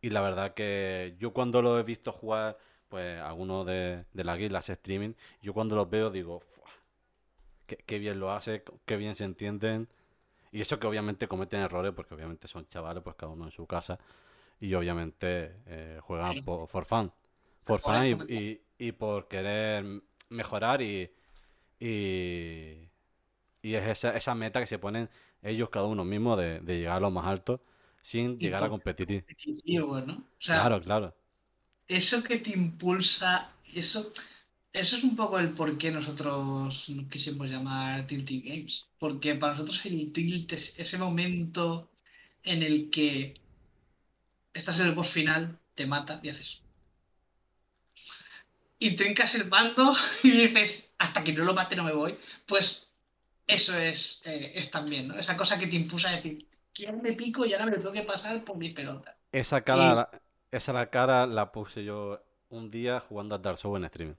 y 0.00 0.10
la 0.10 0.20
verdad 0.20 0.54
que 0.54 1.16
yo 1.18 1.32
cuando 1.32 1.62
lo 1.62 1.78
he 1.78 1.82
visto 1.82 2.12
jugar, 2.12 2.58
pues 2.88 3.20
algunos 3.20 3.66
de, 3.66 4.04
de 4.12 4.24
la 4.24 4.36
guild 4.36 4.54
hace 4.56 4.74
streaming, 4.74 5.14
yo 5.42 5.52
cuando 5.54 5.76
los 5.76 5.90
veo 5.90 6.10
digo, 6.10 6.40
"Fua, 6.40 6.68
qué, 7.66 7.76
qué 7.78 7.98
bien 7.98 8.20
lo 8.20 8.32
hace, 8.32 8.62
qué 8.84 8.96
bien 8.96 9.14
se 9.14 9.24
entienden. 9.24 9.88
Y 10.52 10.60
eso 10.62 10.78
que 10.80 10.86
obviamente 10.88 11.28
cometen 11.28 11.60
errores, 11.62 11.92
porque 11.94 12.14
obviamente 12.14 12.48
son 12.48 12.66
chavales, 12.68 13.02
pues 13.04 13.16
cada 13.16 13.32
uno 13.32 13.46
en 13.46 13.50
su 13.52 13.66
casa. 13.66 13.98
Y 14.60 14.74
obviamente 14.74 15.56
eh, 15.66 16.00
juegan 16.02 16.38
por, 16.38 16.68
for 16.68 16.84
fun. 16.86 17.12
For 17.64 17.80
fun 17.80 18.04
y, 18.28 18.34
y- 18.34 18.62
y 18.78 18.92
por 18.92 19.28
querer 19.28 19.84
mejorar 20.30 20.82
y, 20.82 21.10
y, 21.80 22.90
y 23.62 23.74
es 23.74 23.86
esa, 23.88 24.16
esa 24.16 24.34
meta 24.34 24.60
que 24.60 24.66
se 24.66 24.78
ponen 24.78 25.10
ellos 25.42 25.70
cada 25.70 25.86
uno 25.86 26.04
mismo 26.04 26.36
de, 26.36 26.60
de 26.60 26.78
llegar 26.78 26.98
a 26.98 27.00
lo 27.00 27.10
más 27.12 27.26
alto 27.26 27.62
sin 28.02 28.38
Y 28.38 28.50
llegar 28.50 28.64
a 28.64 28.70
competir. 28.70 29.26
competitivo, 29.28 30.00
¿no? 30.00 30.14
O 30.14 30.40
sea, 30.40 30.62
Claro, 30.62 30.80
claro. 30.80 31.14
eso 31.88 32.22
que 32.22 32.38
te 32.38 32.50
impulsa, 32.50 33.52
eso, 33.74 34.12
eso 34.72 34.96
es 34.96 35.04
un 35.04 35.16
poco 35.16 35.38
el 35.38 35.54
por 35.54 35.78
qué 35.78 35.90
nosotros 35.90 36.88
nos 36.90 37.08
quisimos 37.10 37.48
llamar 37.50 38.06
Tilting 38.06 38.42
Games. 38.44 38.86
Porque 38.98 39.34
para 39.36 39.52
nosotros 39.54 39.84
el 39.86 40.12
tilt 40.12 40.52
es 40.52 40.74
ese 40.78 40.98
momento 40.98 41.90
en 42.44 42.62
el 42.62 42.90
que 42.90 43.34
estás 44.54 44.80
en 44.80 44.86
el 44.86 44.94
boss 44.96 45.08
final, 45.10 45.60
te 45.76 45.86
mata 45.86 46.18
y 46.22 46.30
haces. 46.30 46.60
Y 48.78 48.96
trincas 48.96 49.34
el 49.34 49.48
mando 49.48 49.94
y 50.22 50.30
dices, 50.30 50.85
hasta 50.98 51.24
que 51.24 51.32
no 51.32 51.44
lo 51.44 51.54
mate 51.54 51.76
no 51.76 51.84
me 51.84 51.92
voy. 51.92 52.18
Pues 52.46 52.92
eso 53.46 53.76
es, 53.78 54.22
eh, 54.24 54.52
es 54.56 54.70
también, 54.70 55.08
¿no? 55.08 55.18
Esa 55.18 55.36
cosa 55.36 55.58
que 55.58 55.66
te 55.68 55.76
impulsa 55.76 56.10
a 56.10 56.16
decir, 56.16 56.48
ahora 56.86 57.02
me 57.02 57.12
pico 57.14 57.44
y 57.46 57.52
ahora 57.52 57.66
me 57.66 57.72
lo 57.72 57.78
tengo 57.78 57.92
que 57.92 58.02
pasar 58.02 58.44
por 58.44 58.56
mi 58.56 58.70
pelota. 58.70 59.16
Esa 59.30 59.60
cara, 59.62 59.94
la- 59.94 60.10
esa 60.50 60.72
la 60.72 60.90
cara 60.90 61.26
la 61.28 61.52
puse 61.52 61.84
yo 61.84 62.20
un 62.48 62.70
día 62.72 62.98
jugando 63.00 63.36
a 63.36 63.38
Dark 63.38 63.58
Souls 63.58 63.78
en 63.78 63.84
streaming. 63.84 64.16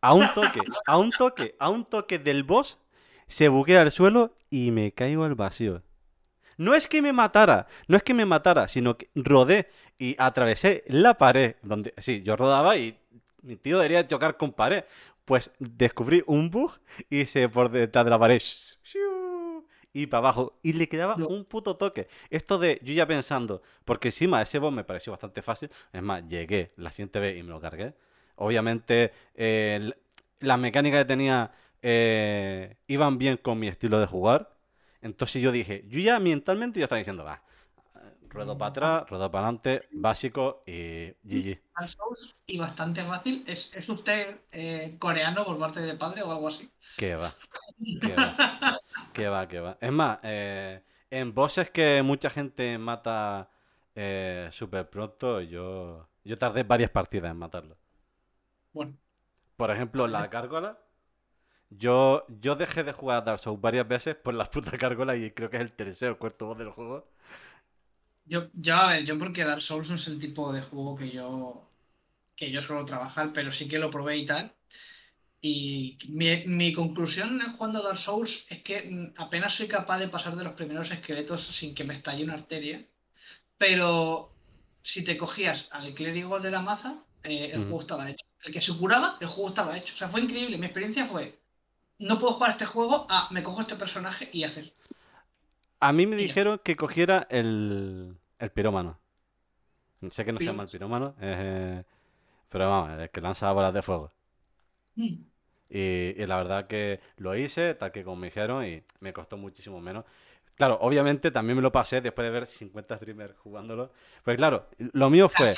a 0.00 0.14
un 0.14 0.32
toque, 0.32 0.72
a 0.86 0.98
un 0.98 1.12
toque, 1.16 1.56
a 1.58 1.68
un 1.70 1.84
toque 1.84 2.18
del 2.18 2.42
boss, 2.44 2.78
se 3.26 3.48
buquea 3.48 3.82
al 3.82 3.90
suelo 3.90 4.34
y 4.50 4.70
me 4.70 4.92
caigo 4.92 5.24
al 5.24 5.34
vacío. 5.34 5.82
No 6.58 6.74
es 6.74 6.88
que 6.88 7.02
me 7.02 7.12
matara, 7.12 7.68
no 7.88 7.96
es 7.96 8.02
que 8.04 8.14
me 8.14 8.26
matara, 8.26 8.68
sino 8.68 8.98
que 8.98 9.10
rodé 9.14 9.70
y 9.98 10.16
atravesé 10.18 10.84
la 10.88 11.14
pared. 11.18 11.56
Donde, 11.62 11.94
sí, 11.98 12.22
yo 12.22 12.36
rodaba 12.36 12.76
y 12.76 12.98
mi 13.42 13.56
tío 13.56 13.78
debería 13.78 14.06
chocar 14.06 14.36
con 14.36 14.52
pared. 14.52 14.84
Pues 15.26 15.50
descubrí 15.58 16.22
un 16.26 16.50
bug 16.50 16.78
y 17.10 17.22
hice 17.22 17.48
por 17.48 17.70
detrás 17.70 18.04
de 18.04 18.10
la 18.10 18.18
pared. 18.18 18.40
Y 19.92 20.06
para 20.06 20.18
abajo. 20.20 20.58
Y 20.62 20.72
le 20.74 20.88
quedaba 20.88 21.16
un 21.16 21.44
puto 21.44 21.76
toque. 21.76 22.06
Esto 22.30 22.58
de 22.58 22.80
yo 22.82 22.94
ya 22.94 23.06
pensando, 23.06 23.60
porque 23.84 24.08
encima 24.08 24.40
ese 24.40 24.58
boss 24.58 24.72
me 24.72 24.84
pareció 24.84 25.12
bastante 25.12 25.42
fácil. 25.42 25.68
Es 25.92 26.02
más, 26.02 26.26
llegué 26.28 26.72
la 26.76 26.92
siguiente 26.92 27.18
vez 27.18 27.36
y 27.36 27.42
me 27.42 27.50
lo 27.50 27.60
cargué. 27.60 27.92
Obviamente, 28.36 29.12
eh, 29.34 29.92
las 30.40 30.58
mecánicas 30.60 31.00
que 31.00 31.06
tenía 31.06 31.52
eh, 31.82 32.76
iban 32.86 33.18
bien 33.18 33.36
con 33.36 33.58
mi 33.58 33.66
estilo 33.66 33.98
de 33.98 34.06
jugar. 34.06 34.56
Entonces 35.02 35.42
yo 35.42 35.50
dije, 35.50 35.84
yo 35.88 35.98
ya 36.00 36.20
mentalmente 36.20 36.78
ya 36.78 36.84
estaba 36.84 36.98
diciendo, 36.98 37.24
va, 37.24 37.42
ruedo 38.36 38.56
para 38.56 38.68
atrás, 38.68 39.10
ruedo 39.10 39.30
para 39.30 39.46
adelante, 39.46 39.88
básico 39.92 40.62
y 40.66 41.08
GG. 41.24 41.58
Y 42.46 42.58
bastante 42.58 43.02
fácil. 43.02 43.44
¿Es, 43.46 43.72
es 43.74 43.88
usted 43.88 44.40
eh, 44.52 44.96
coreano 44.98 45.44
por 45.44 45.58
parte 45.58 45.80
de 45.80 45.94
padre 45.94 46.22
o 46.22 46.30
algo 46.30 46.48
así? 46.48 46.70
Que 46.96 47.16
va. 47.16 47.34
Que 48.00 48.14
va. 48.14 48.80
que 49.12 49.28
va, 49.28 49.48
que 49.48 49.60
va. 49.60 49.78
Es 49.80 49.92
más, 49.92 50.18
eh, 50.22 50.82
en 51.10 51.34
bosses 51.34 51.70
que 51.70 52.02
mucha 52.02 52.30
gente 52.30 52.78
mata 52.78 53.50
eh, 53.94 54.48
súper 54.52 54.88
pronto, 54.88 55.40
yo, 55.40 56.08
yo 56.24 56.38
tardé 56.38 56.62
varias 56.62 56.90
partidas 56.90 57.30
en 57.30 57.38
matarlo. 57.38 57.76
Bueno. 58.72 58.96
Por 59.56 59.70
ejemplo, 59.70 60.06
la 60.06 60.26
gárgola. 60.28 60.78
Yo, 61.70 62.24
yo 62.28 62.54
dejé 62.54 62.84
de 62.84 62.92
jugar 62.92 63.18
a 63.18 63.20
Dark 63.22 63.40
Souls 63.40 63.60
varias 63.60 63.88
veces 63.88 64.14
por 64.14 64.34
la 64.34 64.44
puta 64.44 64.76
gárgola 64.76 65.16
y 65.16 65.30
creo 65.32 65.50
que 65.50 65.56
es 65.56 65.62
el 65.62 65.72
tercer 65.72 66.10
o 66.10 66.18
cuarto 66.18 66.46
boss 66.46 66.58
del 66.58 66.70
juego. 66.70 67.08
Yo, 68.26 68.48
yo, 68.54 68.74
a 68.76 68.88
ver, 68.88 69.04
yo 69.04 69.18
porque 69.18 69.44
Dark 69.44 69.62
Souls 69.62 69.88
no 69.90 69.96
es 69.96 70.06
el 70.08 70.18
tipo 70.18 70.52
de 70.52 70.62
juego 70.62 70.96
que 70.96 71.10
yo, 71.10 71.70
que 72.36 72.50
yo 72.50 72.62
suelo 72.62 72.84
trabajar, 72.84 73.32
pero 73.34 73.52
sí 73.52 73.68
que 73.68 73.78
lo 73.78 73.90
probé 73.90 74.18
y 74.18 74.26
tal. 74.26 74.54
Y 75.40 75.98
mi, 76.08 76.44
mi 76.46 76.72
conclusión 76.72 77.40
jugando 77.56 77.82
Dark 77.82 77.98
Souls 77.98 78.46
es 78.48 78.62
que 78.62 78.82
mm, 78.90 79.14
apenas 79.18 79.54
soy 79.54 79.68
capaz 79.68 79.98
de 80.00 80.08
pasar 80.08 80.36
de 80.36 80.44
los 80.44 80.54
primeros 80.54 80.90
esqueletos 80.90 81.42
sin 81.46 81.74
que 81.74 81.84
me 81.84 81.94
estalle 81.94 82.24
una 82.24 82.34
arteria. 82.34 82.86
Pero 83.58 84.32
si 84.82 85.04
te 85.04 85.16
cogías 85.18 85.68
al 85.72 85.94
clérigo 85.94 86.40
de 86.40 86.50
la 86.50 86.62
maza, 86.62 87.04
eh, 87.24 87.50
el 87.54 87.62
juego 87.62 87.80
estaba 87.82 88.10
hecho. 88.10 88.26
El 88.44 88.52
que 88.52 88.60
se 88.60 88.76
curaba, 88.76 89.18
el 89.20 89.28
juego 89.28 89.50
estaba 89.50 89.76
hecho. 89.78 89.94
O 89.94 89.98
sea, 89.98 90.08
fue 90.08 90.20
increíble. 90.22 90.58
Mi 90.58 90.66
experiencia 90.66 91.06
fue, 91.06 91.40
no 91.98 92.18
puedo 92.18 92.34
jugar 92.34 92.52
este 92.52 92.66
juego, 92.66 93.06
ah, 93.10 93.28
me 93.32 93.42
cojo 93.42 93.62
este 93.62 93.76
personaje 93.76 94.30
y 94.32 94.44
hacer. 94.44 94.74
A 95.80 95.92
mí 95.92 96.06
me 96.06 96.16
dijeron 96.16 96.60
que 96.62 96.76
cogiera 96.76 97.26
el, 97.30 98.16
el 98.38 98.50
pirómano. 98.50 98.98
Sé 100.10 100.24
que 100.24 100.32
no 100.32 100.38
se 100.38 100.46
llama 100.46 100.64
el 100.64 100.68
pirómano, 100.68 101.14
eh, 101.20 101.82
pero 102.48 102.68
vamos, 102.68 102.98
el 102.98 103.10
que 103.10 103.20
lanza 103.20 103.52
bolas 103.52 103.72
de 103.74 103.82
fuego. 103.82 104.12
Mm. 104.94 105.14
Y, 105.68 106.26
la 106.26 106.36
verdad 106.36 106.66
que 106.66 107.00
lo 107.16 107.36
hice, 107.36 107.74
tal 107.74 107.92
que 107.92 108.04
como 108.04 108.16
me 108.16 108.28
dijeron, 108.28 108.64
y 108.64 108.82
me 109.00 109.12
costó 109.12 109.36
muchísimo 109.36 109.80
menos. 109.80 110.04
Claro, 110.54 110.78
obviamente 110.80 111.30
también 111.30 111.56
me 111.56 111.62
lo 111.62 111.72
pasé 111.72 112.00
después 112.00 112.24
de 112.24 112.30
ver 112.30 112.46
50 112.46 112.96
streamers 112.96 113.36
jugándolo. 113.38 113.92
Pues 114.24 114.36
claro, 114.36 114.68
lo 114.78 115.10
mío 115.10 115.28
fue. 115.28 115.54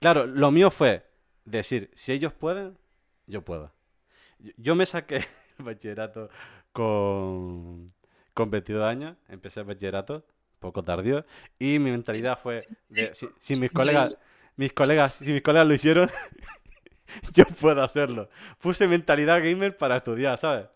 Claro, 0.00 0.26
lo 0.26 0.50
mío 0.50 0.70
fue 0.70 1.04
decir, 1.44 1.90
si 1.94 2.12
ellos 2.12 2.32
pueden, 2.32 2.78
yo 3.26 3.42
puedo. 3.42 3.72
Yo 4.56 4.74
me 4.74 4.86
saqué 4.86 5.16
el 5.58 5.64
bachillerato 5.64 6.30
con, 6.72 7.92
con 8.34 8.50
22 8.50 8.84
años, 8.84 9.16
empecé 9.28 9.60
el 9.60 9.66
bachillerato, 9.66 10.26
poco 10.58 10.82
tardío, 10.82 11.24
y 11.58 11.78
mi 11.78 11.90
mentalidad 11.90 12.38
fue, 12.38 12.66
si, 13.40 13.56
mis 13.56 13.70
colegas, 13.70 14.16
mis 14.56 14.72
colegas, 14.72 15.14
si 15.14 15.32
mis 15.32 15.42
colegas 15.42 15.66
lo 15.66 15.74
hicieron, 15.74 16.10
yo 17.32 17.44
puedo 17.46 17.82
hacerlo. 17.82 18.28
Puse 18.58 18.86
mentalidad 18.88 19.42
gamer 19.42 19.76
para 19.76 19.96
estudiar, 19.96 20.36
¿sabes? 20.38 20.66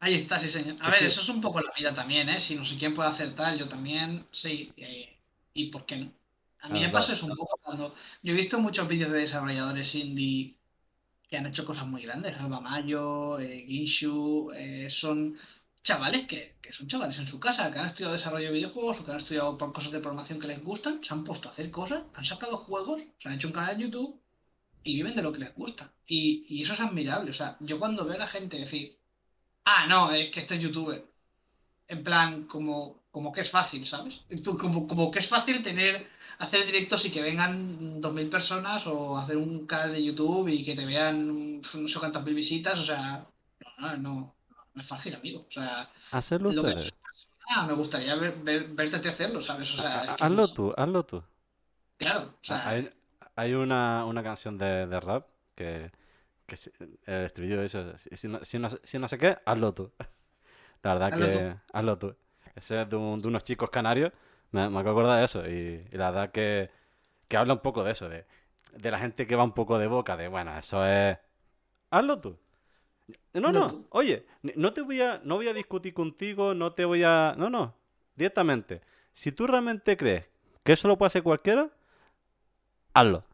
Ahí 0.00 0.14
está, 0.14 0.38
sí, 0.38 0.50
señor. 0.50 0.76
A 0.80 0.90
ver, 0.90 1.04
eso 1.04 1.20
es 1.20 1.28
un 1.28 1.40
poco 1.40 1.60
la 1.60 1.72
vida 1.76 1.94
también, 1.94 2.28
¿eh? 2.28 2.40
Si 2.40 2.54
no 2.54 2.64
sé 2.64 2.76
quién 2.76 2.94
puede 2.94 3.08
hacer 3.08 3.34
tal, 3.34 3.58
yo 3.58 3.68
también, 3.68 4.26
sí. 4.30 4.72
Eh, 4.76 5.16
¿Y 5.54 5.70
por 5.70 5.86
qué 5.86 5.96
no? 5.96 6.12
A 6.60 6.68
mí 6.68 6.80
me 6.80 6.88
pasa 6.88 7.12
eso 7.12 7.26
un 7.26 7.36
poco 7.36 7.58
cuando... 7.62 7.94
Yo 8.22 8.32
he 8.32 8.36
visto 8.36 8.58
muchos 8.58 8.88
vídeos 8.88 9.12
de 9.12 9.20
desarrolladores 9.20 9.94
indie 9.94 10.56
que 11.28 11.36
han 11.36 11.46
hecho 11.46 11.64
cosas 11.64 11.86
muy 11.86 12.02
grandes. 12.02 12.36
Alba 12.36 12.60
Mayo, 12.60 13.38
eh, 13.38 13.64
Ginshu, 13.66 14.50
eh, 14.54 14.88
son 14.90 15.36
chavales 15.86 16.26
que, 16.26 16.56
que, 16.60 16.72
son 16.72 16.88
chavales 16.88 17.18
en 17.18 17.28
su 17.28 17.38
casa, 17.38 17.70
que 17.72 17.78
han 17.78 17.86
estudiado 17.86 18.14
desarrollo 18.14 18.46
de 18.46 18.52
videojuegos 18.58 18.98
o 18.98 19.04
que 19.04 19.12
han 19.12 19.18
estudiado 19.18 19.56
cosas 19.56 19.92
de 19.92 20.00
programación 20.00 20.40
que 20.40 20.48
les 20.48 20.62
gustan, 20.62 21.02
se 21.04 21.14
han 21.14 21.22
puesto 21.22 21.48
a 21.48 21.52
hacer 21.52 21.70
cosas, 21.70 22.02
han 22.14 22.24
sacado 22.24 22.56
juegos, 22.58 23.02
se 23.18 23.28
han 23.28 23.36
hecho 23.36 23.46
un 23.48 23.54
canal 23.54 23.76
de 23.76 23.84
YouTube 23.84 24.20
y 24.82 24.96
viven 24.96 25.14
de 25.14 25.22
lo 25.22 25.32
que 25.32 25.38
les 25.38 25.54
gusta. 25.54 25.92
Y, 26.06 26.44
y 26.48 26.62
eso 26.62 26.72
es 26.72 26.80
admirable. 26.80 27.30
O 27.30 27.34
sea, 27.34 27.56
yo 27.60 27.78
cuando 27.78 28.04
veo 28.04 28.16
a 28.16 28.18
la 28.18 28.28
gente 28.28 28.58
decir, 28.58 28.98
ah, 29.64 29.86
no, 29.88 30.10
es 30.10 30.30
que 30.30 30.40
este 30.40 30.56
es 30.56 30.62
youtuber, 30.62 31.04
en 31.88 32.02
plan, 32.02 32.46
como, 32.46 33.04
como 33.12 33.30
que 33.32 33.42
es 33.42 33.50
fácil, 33.50 33.86
¿sabes? 33.86 34.22
Como, 34.44 34.88
como 34.88 35.10
que 35.12 35.20
es 35.20 35.28
fácil 35.28 35.62
tener 35.62 36.08
hacer 36.38 36.66
directos 36.66 37.04
y 37.06 37.10
que 37.10 37.22
vengan 37.22 38.02
2.000 38.02 38.28
personas 38.28 38.86
o 38.86 39.16
hacer 39.16 39.36
un 39.36 39.66
canal 39.66 39.92
de 39.92 40.04
YouTube 40.04 40.48
y 40.48 40.64
que 40.64 40.74
te 40.74 40.84
vean 40.84 41.62
no 41.62 41.88
sé 41.88 41.98
cuántas 41.98 42.24
mil 42.24 42.34
visitas, 42.34 42.78
o 42.78 42.84
sea, 42.84 43.26
no, 43.78 43.96
no 43.96 44.36
es 44.76 44.86
fácil, 44.86 45.14
amigo. 45.14 45.46
O 45.48 45.52
sea, 45.52 45.90
hacerlo 46.10 46.50
ustedes. 46.50 46.92
Ah, 47.48 47.64
me 47.64 47.74
gustaría 47.74 48.14
ver, 48.16 48.34
verte 48.42 49.08
hacerlo, 49.08 49.40
¿sabes? 49.40 49.72
O 49.74 49.76
sea, 49.76 50.16
hazlo 50.18 50.52
tú, 50.52 50.74
hazlo 50.76 51.04
tú. 51.04 51.22
Claro, 51.96 52.34
o 52.42 52.44
sea, 52.44 52.68
hay, 52.68 52.90
hay 53.36 53.54
una, 53.54 54.04
una, 54.04 54.22
canción 54.22 54.58
de, 54.58 54.86
de 54.86 55.00
rap 55.00 55.28
que, 55.54 55.90
que 56.44 56.56
el 57.06 57.24
estribillo 57.24 57.62
es 57.62 57.74
eso, 57.74 57.96
si 57.96 58.28
no, 58.28 58.44
si, 58.44 58.58
no, 58.58 58.68
si 58.68 58.98
no 58.98 59.08
sé 59.08 59.16
qué, 59.16 59.38
hazlo 59.46 59.72
tú. 59.72 59.92
La 60.82 60.94
verdad 60.94 61.18
que 61.18 61.56
hazlo 61.72 61.98
tú. 61.98 62.16
Ese 62.54 62.82
es 62.82 62.88
de, 62.88 62.96
de 62.96 62.96
unos 62.96 63.44
chicos 63.44 63.70
canarios 63.70 64.12
me, 64.52 64.68
me 64.70 64.80
acuerdo 64.80 65.12
de 65.12 65.24
eso 65.24 65.46
y, 65.46 65.84
la 65.92 66.10
verdad 66.10 66.30
que, 66.30 66.70
que, 67.28 67.36
habla 67.36 67.54
un 67.54 67.60
poco 67.60 67.84
de 67.84 67.92
eso, 67.92 68.08
de, 68.08 68.26
de, 68.76 68.90
la 68.90 68.98
gente 68.98 69.26
que 69.26 69.36
va 69.36 69.44
un 69.44 69.52
poco 69.52 69.78
de 69.78 69.86
boca, 69.86 70.16
de 70.16 70.28
bueno, 70.28 70.56
eso 70.58 70.86
es... 70.86 71.18
Hazlo 71.90 72.20
tú. 72.20 72.38
No, 73.34 73.52
no, 73.52 73.84
oye, 73.90 74.26
no 74.56 74.72
te 74.72 74.80
voy 74.80 75.00
a, 75.00 75.20
no 75.22 75.36
voy 75.36 75.48
a 75.48 75.54
discutir 75.54 75.94
contigo, 75.94 76.54
no 76.54 76.72
te 76.72 76.84
voy 76.84 77.02
a... 77.04 77.34
No, 77.36 77.50
no, 77.50 77.74
directamente. 78.16 78.80
Si 79.12 79.30
tú 79.30 79.46
realmente 79.46 79.96
crees 79.96 80.24
que 80.64 80.72
eso 80.72 80.88
lo 80.88 80.96
puede 80.96 81.08
hacer 81.08 81.22
cualquiera, 81.22 81.68
hazlo. 82.94 83.24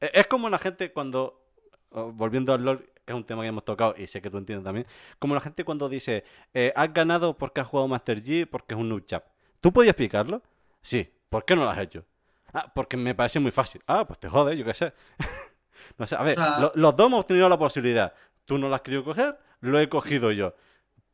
E, 0.00 0.10
es 0.14 0.26
como 0.26 0.48
la 0.48 0.58
gente 0.58 0.92
cuando, 0.92 1.42
volviendo 1.90 2.52
al 2.52 2.64
LOL, 2.64 2.78
que 3.04 3.12
es 3.12 3.14
un 3.14 3.24
tema 3.24 3.42
que 3.42 3.48
hemos 3.48 3.64
tocado 3.64 3.94
y 3.96 4.06
sé 4.06 4.20
que 4.20 4.30
tú 4.30 4.38
entiendes 4.38 4.64
también, 4.64 4.86
como 5.18 5.34
la 5.34 5.40
gente 5.40 5.64
cuando 5.64 5.88
dice, 5.88 6.24
eh, 6.54 6.72
has 6.76 6.92
ganado 6.92 7.36
porque 7.36 7.60
has 7.60 7.66
jugado 7.66 7.88
Master 7.88 8.22
G, 8.22 8.46
porque 8.46 8.74
es 8.74 8.80
un 8.80 8.88
noob 8.88 9.06
chap. 9.06 9.24
¿Tú 9.60 9.72
podías 9.72 9.90
explicarlo? 9.90 10.42
Sí. 10.82 11.10
¿Por 11.28 11.44
qué 11.44 11.56
no 11.56 11.64
lo 11.64 11.70
has 11.70 11.78
hecho? 11.78 12.04
Ah, 12.52 12.72
porque 12.74 12.96
me 12.96 13.14
parece 13.14 13.40
muy 13.40 13.50
fácil. 13.50 13.82
Ah, 13.86 14.06
pues 14.06 14.18
te 14.18 14.28
jode, 14.28 14.56
yo 14.56 14.64
qué 14.64 14.74
sé. 14.74 14.92
no 15.98 16.06
sé, 16.06 16.16
a 16.16 16.22
ver, 16.22 16.38
los 16.74 16.96
dos 16.96 17.06
hemos 17.06 17.26
tenido 17.26 17.48
la 17.48 17.58
posibilidad. 17.58 18.12
Tú 18.48 18.58
no 18.58 18.68
lo 18.68 18.74
has 18.74 18.80
querido 18.80 19.04
coger, 19.04 19.38
lo 19.60 19.78
he 19.78 19.88
cogido 19.88 20.32
yo. 20.32 20.54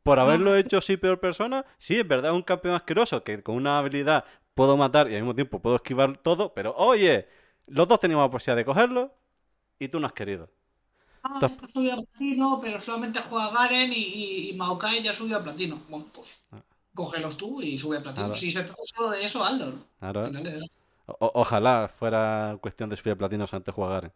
Por 0.03 0.19
haberlo 0.19 0.57
hecho 0.57 0.81
sí 0.81 0.97
peor 0.97 1.21
persona, 1.21 1.67
sí, 1.77 1.99
es 1.99 2.09
verdad, 2.09 2.31
es 2.31 2.37
un 2.37 2.43
campeón 2.43 2.75
asqueroso 2.75 3.23
que 3.25 3.43
con 3.43 3.57
una 3.57 3.79
habilidad 3.79 4.25
puedo 4.55 4.79
matar 4.79 5.11
y 5.11 5.15
al 5.17 5.21
mismo 5.21 5.35
tiempo 5.35 5.61
puedo 5.61 5.77
esquivar 5.77 6.17
todo, 6.17 6.55
pero 6.55 6.75
oye, 6.77 7.29
los 7.67 7.87
dos 7.87 8.01
teníamos 8.01 8.25
la 8.25 8.31
posibilidad 8.31 8.57
de 8.57 8.65
cogerlo 8.65 9.13
y 9.79 9.89
tú 9.89 10.01
no 10.01 10.07
has 10.07 10.15
querido. 10.15 10.49
Ah, 11.23 11.33
Entonces... 11.35 11.71
subido 11.73 11.93
a 11.93 11.97
platino, 11.97 12.61
pero 12.63 12.81
solamente 12.81 13.21
juega 13.21 13.51
Garen 13.51 13.93
y, 13.93 14.51
y, 14.51 14.55
Maokai 14.55 15.03
ya 15.03 15.13
subió 15.13 15.37
a 15.39 15.43
platino. 15.43 15.83
Bueno, 15.91 16.07
pues. 16.15 16.35
Ah 16.53 16.59
cógelos 16.95 17.37
tú 17.37 17.61
y 17.61 17.79
sube 17.79 17.99
a 17.99 18.03
platino. 18.03 18.35
Si 18.35 18.51
se 18.51 18.63
trata 18.63 18.83
solo 18.85 19.11
de 19.11 19.25
eso, 19.25 19.45
Aldo. 19.45 19.75
Claro. 19.99 20.31
ojalá 21.19 21.89
fuera 21.89 22.57
cuestión 22.61 22.89
de 22.89 22.97
subir 22.97 23.13
a 23.13 23.17
platino 23.17 23.45
antes 23.45 23.65
de 23.65 23.73
jugar 23.73 23.91
Garen. 23.91 24.13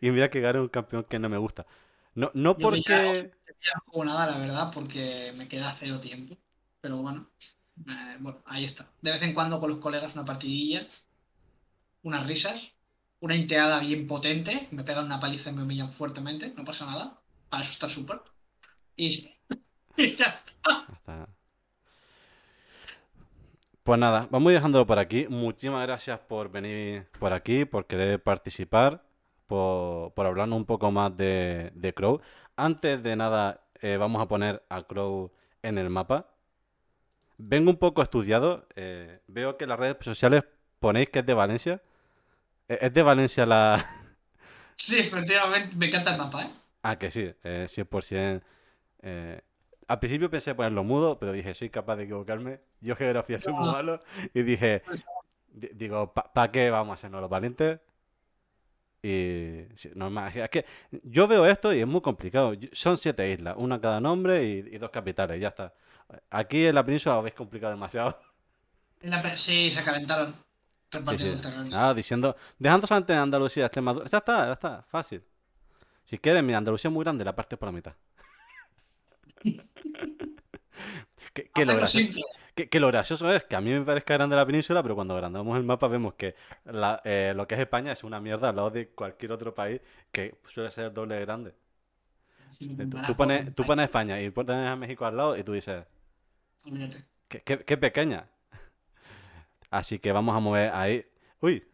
Y 0.00 0.10
mira 0.10 0.30
que 0.30 0.40
Garen 0.40 0.62
es 0.62 0.64
un 0.66 0.70
campeón 0.70 1.04
que 1.04 1.18
no 1.18 1.28
me 1.28 1.38
gusta. 1.38 1.66
No, 2.14 2.30
no 2.34 2.56
porque. 2.56 3.30
no 3.74 3.82
juego 3.86 4.04
nada, 4.04 4.26
la 4.30 4.38
verdad, 4.38 4.70
porque 4.72 5.32
me 5.36 5.48
queda 5.48 5.74
cero 5.78 6.00
tiempo. 6.00 6.36
Pero 6.80 6.98
bueno, 6.98 7.30
eh, 7.88 8.16
bueno, 8.20 8.42
ahí 8.46 8.64
está. 8.64 8.88
De 9.00 9.12
vez 9.12 9.22
en 9.22 9.34
cuando 9.34 9.60
con 9.60 9.70
los 9.70 9.78
colegas 9.78 10.14
una 10.14 10.24
partidilla, 10.24 10.86
unas 12.02 12.26
risas, 12.26 12.60
una 13.20 13.36
inteada 13.36 13.80
bien 13.80 14.06
potente, 14.06 14.68
me 14.70 14.84
pegan 14.84 15.06
una 15.06 15.20
paliza 15.20 15.50
y 15.50 15.52
me 15.52 15.62
humillan 15.62 15.92
fuertemente, 15.92 16.52
no 16.56 16.64
pasa 16.64 16.86
nada. 16.86 17.20
Para 17.48 17.62
eso 17.62 17.72
está 17.72 17.88
súper. 17.88 18.20
Y 18.96 19.30
Pues 23.90 23.98
nada, 23.98 24.28
vamos 24.30 24.52
dejándolo 24.52 24.86
por 24.86 25.00
aquí. 25.00 25.26
Muchísimas 25.28 25.84
gracias 25.84 26.20
por 26.20 26.48
venir 26.48 27.08
por 27.18 27.32
aquí, 27.32 27.64
por 27.64 27.88
querer 27.88 28.22
participar, 28.22 29.02
por, 29.48 30.14
por 30.14 30.26
hablarnos 30.26 30.58
un 30.58 30.64
poco 30.64 30.92
más 30.92 31.16
de, 31.16 31.72
de 31.74 31.92
Crow. 31.92 32.20
Antes 32.54 33.02
de 33.02 33.16
nada, 33.16 33.64
eh, 33.80 33.96
vamos 33.96 34.22
a 34.22 34.28
poner 34.28 34.62
a 34.68 34.84
Crow 34.84 35.32
en 35.64 35.76
el 35.76 35.90
mapa. 35.90 36.28
Vengo 37.36 37.68
un 37.68 37.78
poco 37.78 38.00
estudiado. 38.00 38.68
eh, 38.76 39.18
veo 39.26 39.56
que 39.56 39.64
en 39.64 39.70
las 39.70 39.80
redes 39.80 39.96
sociales 40.02 40.44
ponéis 40.78 41.08
que 41.10 41.18
es 41.18 41.26
de 41.26 41.34
Valencia. 41.34 41.82
Eh, 42.68 42.78
¿Es 42.82 42.94
de 42.94 43.02
Valencia 43.02 43.44
la...? 43.44 43.84
Sí, 44.76 45.00
efectivamente, 45.00 45.74
me 45.74 45.86
encanta 45.86 46.12
el 46.12 46.18
mapa, 46.18 46.44
¿eh? 46.44 46.50
Ah, 46.84 46.96
que 46.96 47.10
sí, 47.10 47.28
eh, 47.42 47.66
100%. 47.68 48.40
Al 49.92 49.98
principio 50.00 50.30
pensé 50.30 50.54
ponerlo 50.54 50.84
mudo, 50.84 51.18
pero 51.18 51.32
dije, 51.32 51.54
soy 51.54 51.70
capaz 51.70 51.96
de 51.96 52.04
equivocarme. 52.04 52.60
Yo 52.80 52.96
geografía 52.96 53.40
soy 53.40 53.52
muy 53.54 53.68
malo. 53.68 54.00
Y 54.34 54.42
dije, 54.42 54.82
Pues, 54.86 55.04
di- 55.48 55.70
digo, 55.74 56.12
¿para 56.14 56.52
qué 56.52 56.70
vamos 56.70 56.92
a 56.92 56.94
hacernos 56.94 57.20
los 57.22 57.30
valientes? 57.30 57.80
Y 59.02 59.64
sí, 59.74 59.90
normal. 59.94 60.32
Es 60.36 60.50
que 60.50 60.64
yo 61.02 61.26
veo 61.26 61.46
esto 61.46 61.72
y 61.72 61.80
es 61.80 61.86
muy 61.86 62.00
complicado. 62.02 62.52
Son 62.72 62.96
siete 62.98 63.30
islas, 63.32 63.54
una 63.58 63.80
cada 63.80 64.00
nombre 64.00 64.44
y, 64.44 64.58
y 64.74 64.78
dos 64.78 64.90
capitales, 64.90 65.40
ya 65.40 65.48
está. 65.48 65.72
Aquí 66.30 66.66
en 66.66 66.74
la 66.74 66.84
península 66.84 67.14
lo 67.14 67.20
habéis 67.20 67.34
complicado 67.34 67.72
demasiado. 67.72 68.18
en 69.02 69.10
la 69.10 69.36
sí, 69.36 69.70
se 69.70 69.82
calentaron 69.84 70.34
Sí, 71.04 71.18
sí. 71.18 71.26
Nada, 71.70 71.94
diciendo, 71.94 72.36
dejando 72.58 72.86
solamente 72.86 73.14
Andalucía, 73.14 73.66
Extremadura. 73.66 74.06
Ya 74.08 74.18
está, 74.18 74.46
ya 74.46 74.52
está, 74.54 74.82
fácil. 74.90 75.22
Si 76.04 76.18
quieres, 76.18 76.42
mira, 76.44 76.58
Andalucía 76.58 76.88
es 76.90 76.94
muy 76.94 77.04
grande, 77.04 77.24
la 77.24 77.36
parte 77.36 77.56
por 77.56 77.68
la 77.68 77.72
mitad. 77.72 77.94
¿Qué, 81.32 81.50
qué 81.50 81.64
lo 81.64 81.74
gracioso, 81.76 82.10
lo 82.80 82.86
gracioso 82.88 83.32
es 83.32 83.44
que 83.44 83.56
a 83.56 83.60
mí 83.60 83.70
me 83.72 83.82
parezca 83.84 84.14
grande 84.14 84.36
la 84.36 84.46
península, 84.46 84.82
pero 84.82 84.94
cuando 84.94 85.14
agrandamos 85.14 85.56
el 85.56 85.64
mapa 85.64 85.88
vemos 85.88 86.14
que 86.14 86.34
la- 86.64 87.00
eh, 87.04 87.32
lo 87.36 87.46
que 87.46 87.54
es 87.54 87.60
España 87.60 87.92
es 87.92 88.04
una 88.04 88.20
mierda 88.20 88.48
al 88.50 88.56
lado 88.56 88.70
de 88.70 88.88
cualquier 88.90 89.32
otro 89.32 89.54
país 89.54 89.80
que 90.12 90.34
suele 90.46 90.70
ser 90.70 90.92
doble 90.92 91.16
de 91.16 91.20
grande. 91.22 91.54
Si 92.50 92.64
Eh, 92.78 92.86
Tú, 93.06 93.14
pones, 93.16 93.44
tú 93.54 93.62
España, 93.62 93.66
pones 93.66 93.84
España 93.84 94.20
y 94.20 94.30
pones 94.30 94.56
a 94.68 94.76
México 94.76 95.04
al 95.06 95.16
lado 95.16 95.36
y 95.36 95.44
tú 95.44 95.52
dices, 95.52 95.84
olvídate. 96.66 97.04
qué, 97.28 97.40
qué- 97.42 97.64
qué 97.64 97.76
pequeña. 97.76 98.28
Así 99.70 99.98
que 99.98 100.12
vamos 100.12 100.36
a 100.36 100.40
mover 100.40 100.70
ahí. 100.74 101.04
Uy, 101.40 101.64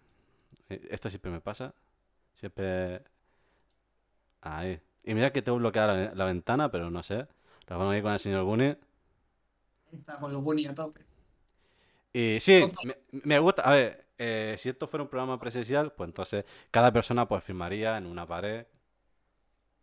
eh, 0.70 0.88
esto 0.90 1.10
siempre 1.10 1.30
me 1.32 1.40
pasa. 1.40 1.74
Siempre... 2.34 3.02
Ahí. 4.40 4.80
Y 5.04 5.14
mira 5.14 5.32
que 5.32 5.42
tengo 5.42 5.58
bloqueada 5.58 5.94
la, 5.94 6.14
la 6.14 6.24
ventana, 6.24 6.70
pero 6.70 6.90
no 6.90 7.02
sé. 7.02 7.26
La 7.68 7.76
vamos 7.76 7.94
a 7.94 7.96
ir 7.96 8.02
con 8.02 8.12
el 8.12 8.18
señor. 8.18 8.60
Ahí 8.60 8.76
Está 9.92 10.16
con 10.18 10.30
el 10.30 10.38
Guni 10.38 10.66
a 10.66 10.74
tope. 10.74 11.04
Y 12.12 12.38
sí, 12.40 12.64
me, 12.84 12.96
me 13.10 13.38
gusta. 13.38 13.62
A 13.62 13.72
ver, 13.72 14.06
eh, 14.18 14.54
si 14.56 14.68
esto 14.68 14.86
fuera 14.86 15.02
un 15.02 15.08
programa 15.08 15.38
presencial, 15.38 15.92
pues 15.92 16.08
entonces 16.08 16.44
cada 16.70 16.92
persona 16.92 17.26
pues 17.28 17.44
firmaría 17.44 17.96
en 17.98 18.06
una 18.06 18.26
pared. 18.26 18.66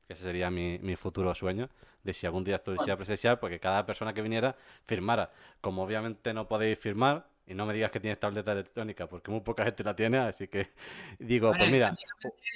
Ese 0.08 0.24
sería 0.24 0.50
mi, 0.50 0.80
mi 0.80 0.96
futuro 0.96 1.34
sueño. 1.36 1.70
De 2.04 2.14
si 2.14 2.26
algún 2.26 2.44
día 2.44 2.58
esto 2.58 2.76
sea 2.84 2.98
presencial, 2.98 3.40
porque 3.40 3.60
cada 3.60 3.86
persona 3.86 4.14
que 4.14 4.22
viniera 4.22 4.56
firmara. 4.86 5.32
Como 5.62 5.84
obviamente 5.84 6.34
no 6.34 6.48
podéis 6.48 6.78
firmar, 6.78 7.26
y 7.46 7.54
no 7.54 7.66
me 7.66 7.74
digas 7.74 7.92
que 7.92 8.00
tienes 8.00 8.20
tableta 8.20 8.52
electrónica, 8.54 9.08
porque 9.08 9.30
muy 9.32 9.42
poca 9.42 9.64
gente 9.66 9.84
la 9.84 9.96
tiene, 9.96 10.18
así 10.20 10.48
que 10.48 10.70
digo, 11.20 11.52
pues 11.58 11.70
mira. 11.70 11.96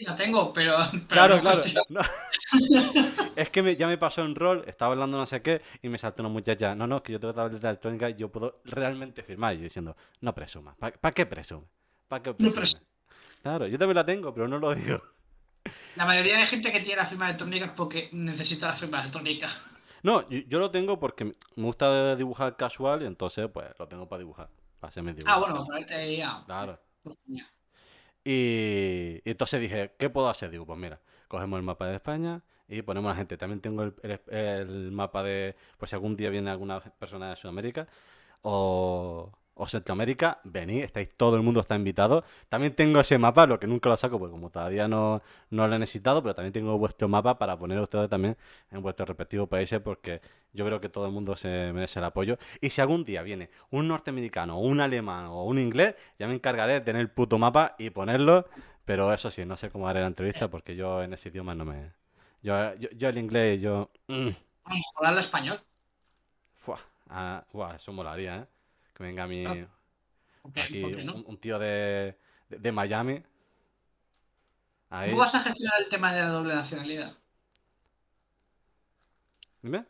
La 0.01 0.15
tengo, 0.15 0.53
pero. 0.53 0.77
pero 0.91 1.07
Claro, 1.07 1.35
no 1.37 1.41
claro. 1.41 1.61
no. 1.89 2.01
Es 3.35 3.49
que 3.49 3.61
me- 3.61 3.75
ya 3.75 3.85
me 3.87 3.97
pasó 3.97 4.23
en 4.23 4.33
rol, 4.35 4.63
estaba 4.67 4.93
hablando 4.93 5.17
no 5.17 5.25
sé 5.25 5.41
qué, 5.41 5.61
y 5.81 5.89
me 5.89 5.97
saltó 5.97 6.23
una 6.23 6.29
muchacha. 6.29 6.73
No, 6.75 6.87
no, 6.87 7.03
que 7.03 7.11
yo 7.13 7.19
tengo 7.19 7.33
tableta 7.33 7.69
electrónica 7.69 8.09
y 8.09 8.15
yo 8.15 8.31
puedo 8.31 8.61
realmente 8.65 9.21
firmar. 9.23 9.53
Y 9.53 9.57
yo 9.57 9.63
diciendo, 9.63 9.95
no 10.21 10.33
presumas. 10.33 10.75
¿Para 10.77 11.13
qué 11.13 11.25
presumes? 11.25 11.69
¿Para 12.07 12.23
qué 12.23 12.29
No 12.39 12.51
presumes? 12.51 12.81
Claro, 13.43 13.67
yo 13.67 13.77
también 13.77 13.95
la 13.95 14.05
tengo, 14.05 14.33
pero 14.33 14.47
no 14.47 14.57
lo 14.57 14.73
digo. 14.73 15.01
La 15.95 16.05
mayoría 16.05 16.37
de 16.37 16.45
gente 16.47 16.71
que 16.71 16.79
tiene 16.79 17.01
la 17.01 17.05
firma 17.07 17.25
electrónica 17.25 17.65
es 17.65 17.71
porque 17.71 18.09
necesita 18.13 18.67
la 18.67 18.73
firma 18.73 18.99
electrónica. 19.01 19.49
No, 20.01 20.27
yo, 20.29 20.39
yo 20.47 20.59
lo 20.59 20.71
tengo 20.71 20.99
porque 20.99 21.25
me 21.25 21.33
gusta 21.63 22.15
dibujar 22.15 22.55
casual 22.55 23.03
y 23.03 23.05
entonces, 23.05 23.49
pues, 23.53 23.67
lo 23.77 23.87
tengo 23.87 24.07
para 24.07 24.19
dibujar. 24.19 24.49
Ah, 25.25 25.39
bueno, 25.39 25.65
ponerte 25.65 25.93
ahí 25.95 26.21
a. 26.21 26.43
Claro. 26.45 26.79
Y, 28.23 29.21
y 29.23 29.29
entonces 29.31 29.61
dije, 29.61 29.93
¿qué 29.97 30.09
puedo 30.09 30.29
hacer? 30.29 30.49
Digo, 30.51 30.65
pues 30.65 30.77
mira, 30.79 30.99
cogemos 31.27 31.57
el 31.57 31.63
mapa 31.63 31.87
de 31.87 31.95
España 31.95 32.41
y 32.67 32.81
ponemos 32.81 33.09
a 33.09 33.13
la 33.13 33.17
gente. 33.17 33.37
También 33.37 33.61
tengo 33.61 33.83
el, 33.83 33.95
el- 34.03 34.21
el 34.35 34.91
mapa 34.91 35.23
de, 35.23 35.55
pues 35.77 35.89
si 35.89 35.95
algún 35.95 36.15
día 36.17 36.29
viene 36.29 36.49
alguna 36.51 36.79
persona 36.81 37.29
de 37.29 37.35
Sudamérica 37.35 37.87
o, 38.41 39.31
o 39.57 39.67
Centroamérica, 39.67 40.39
venid, 40.43 40.83
estáis, 40.83 41.09
todo 41.17 41.35
el 41.35 41.41
mundo 41.43 41.61
está 41.61 41.75
invitado. 41.75 42.23
También 42.49 42.75
tengo 42.75 42.99
ese 42.99 43.17
mapa, 43.17 43.45
lo 43.45 43.59
que 43.59 43.67
nunca 43.67 43.89
lo 43.89 43.97
saco, 43.97 44.19
porque 44.19 44.31
como 44.31 44.49
todavía 44.49 44.87
no, 44.87 45.21
no 45.49 45.67
lo 45.67 45.75
he 45.75 45.79
necesitado, 45.79 46.21
pero 46.23 46.35
también 46.35 46.53
tengo 46.53 46.77
vuestro 46.77 47.07
mapa 47.07 47.37
para 47.37 47.57
poner 47.57 47.79
ustedes 47.79 48.09
también 48.09 48.37
en 48.71 48.81
vuestros 48.81 49.07
respectivos 49.09 49.49
países, 49.49 49.79
porque 49.81 50.21
yo 50.53 50.65
creo 50.65 50.79
que 50.81 50.89
todo 50.89 51.05
el 51.05 51.11
mundo 51.11 51.35
se 51.35 51.71
merece 51.73 51.99
el 51.99 52.05
apoyo. 52.05 52.37
Y 52.61 52.69
si 52.69 52.81
algún 52.81 53.03
día 53.03 53.21
viene 53.23 53.49
un 53.71 53.87
norteamericano, 53.87 54.59
un 54.59 54.79
alemán 54.81 55.25
o 55.27 55.43
un 55.45 55.59
inglés, 55.59 55.95
ya 56.19 56.27
me 56.27 56.33
encargaré 56.35 56.73
de 56.73 56.81
tener 56.81 57.01
el 57.01 57.09
puto 57.09 57.37
mapa 57.37 57.75
y 57.77 57.89
ponerlo. 57.89 58.47
Pero 58.85 59.13
eso 59.13 59.29
sí, 59.29 59.45
no 59.45 59.57
sé 59.57 59.69
cómo 59.69 59.87
haré 59.87 60.01
la 60.01 60.07
entrevista 60.07 60.49
porque 60.49 60.75
yo 60.75 61.03
en 61.03 61.13
ese 61.13 61.29
idioma 61.29 61.53
no 61.55 61.65
me... 61.65 61.91
Yo, 62.41 62.73
yo, 62.75 62.89
yo 62.91 63.09
el 63.09 63.17
inglés, 63.17 63.61
yo... 63.61 63.89
mm, 64.07 64.29
Vamos 64.65 64.85
a 64.95 64.97
hablar 64.99 65.17
español. 65.23 65.61
fuah, 66.63 66.81
ah, 67.09 67.45
buah, 67.53 67.75
eso 67.75 67.91
molaría, 67.93 68.35
¿eh? 68.37 68.47
Que 68.97 69.03
venga 69.03 69.23
a 69.23 69.27
mí 69.27 69.45
Ah, 69.45 69.55
¿Por 70.41 70.53
qué, 70.53 70.61
aquí 70.61 70.81
por 70.81 70.95
qué 70.95 71.03
un, 71.03 71.37
tío 71.37 71.59
de, 71.59 72.17
de, 72.49 72.57
de 72.57 72.71
Miami. 72.71 73.21
Ahí. 74.89 75.11
¿Cómo 75.11 75.21
vas 75.21 75.35
a 75.35 75.41
gestionar 75.41 75.81
el 75.81 75.89
tema 75.89 76.13
de 76.13 76.21
la 76.21 76.29
doble 76.29 76.55
nacionalidad? 76.55 77.15
Dime. 79.61 79.85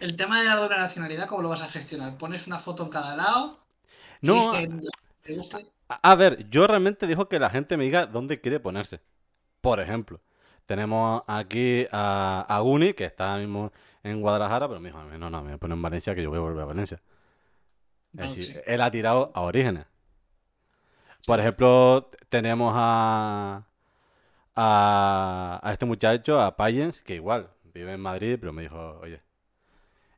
El 0.00 0.16
tema 0.16 0.40
de 0.40 0.48
la 0.48 0.56
doble 0.56 0.76
nacionalidad, 0.76 1.28
¿cómo 1.28 1.42
lo 1.42 1.48
vas 1.48 1.62
a 1.62 1.70
gestionar? 1.70 2.18
¿Pones 2.18 2.46
una 2.46 2.58
foto 2.58 2.82
en 2.82 2.90
cada 2.90 3.16
lado? 3.16 3.64
No, 4.20 4.52
a, 4.52 6.10
a 6.10 6.14
ver, 6.14 6.50
yo 6.50 6.66
realmente 6.66 7.06
digo 7.06 7.28
que 7.28 7.38
la 7.38 7.48
gente 7.48 7.78
me 7.78 7.84
diga 7.84 8.04
dónde 8.04 8.40
quiere 8.40 8.60
ponerse. 8.60 9.00
Por 9.62 9.80
ejemplo, 9.80 10.20
tenemos 10.66 11.22
aquí 11.26 11.86
a, 11.90 12.44
a 12.48 12.60
Guni, 12.60 12.92
que 12.92 13.04
está 13.04 13.36
mismo 13.38 13.72
en 14.02 14.20
Guadalajara, 14.20 14.68
pero 14.68 14.80
me 14.80 14.90
dijo, 14.90 15.02
no, 15.02 15.30
no, 15.30 15.40
me 15.40 15.48
voy 15.48 15.54
a 15.54 15.58
poner 15.58 15.76
en 15.76 15.82
Valencia, 15.82 16.14
que 16.14 16.22
yo 16.22 16.28
voy 16.28 16.38
a 16.38 16.42
volver 16.42 16.62
a 16.62 16.66
Valencia. 16.66 17.00
No, 18.16 18.22
decir, 18.24 18.46
sí. 18.46 18.60
él 18.66 18.80
ha 18.80 18.90
tirado 18.90 19.30
a 19.34 19.42
orígenes. 19.42 19.86
Por 21.26 21.40
ejemplo, 21.40 22.10
tenemos 22.28 22.72
a, 22.76 23.64
a, 24.56 25.60
a 25.62 25.72
este 25.72 25.86
muchacho, 25.86 26.40
a 26.40 26.56
Payens, 26.56 27.02
que 27.02 27.14
igual 27.16 27.50
vive 27.74 27.92
en 27.94 28.00
Madrid, 28.00 28.38
pero 28.40 28.52
me 28.52 28.62
dijo, 28.62 28.98
oye. 29.02 29.20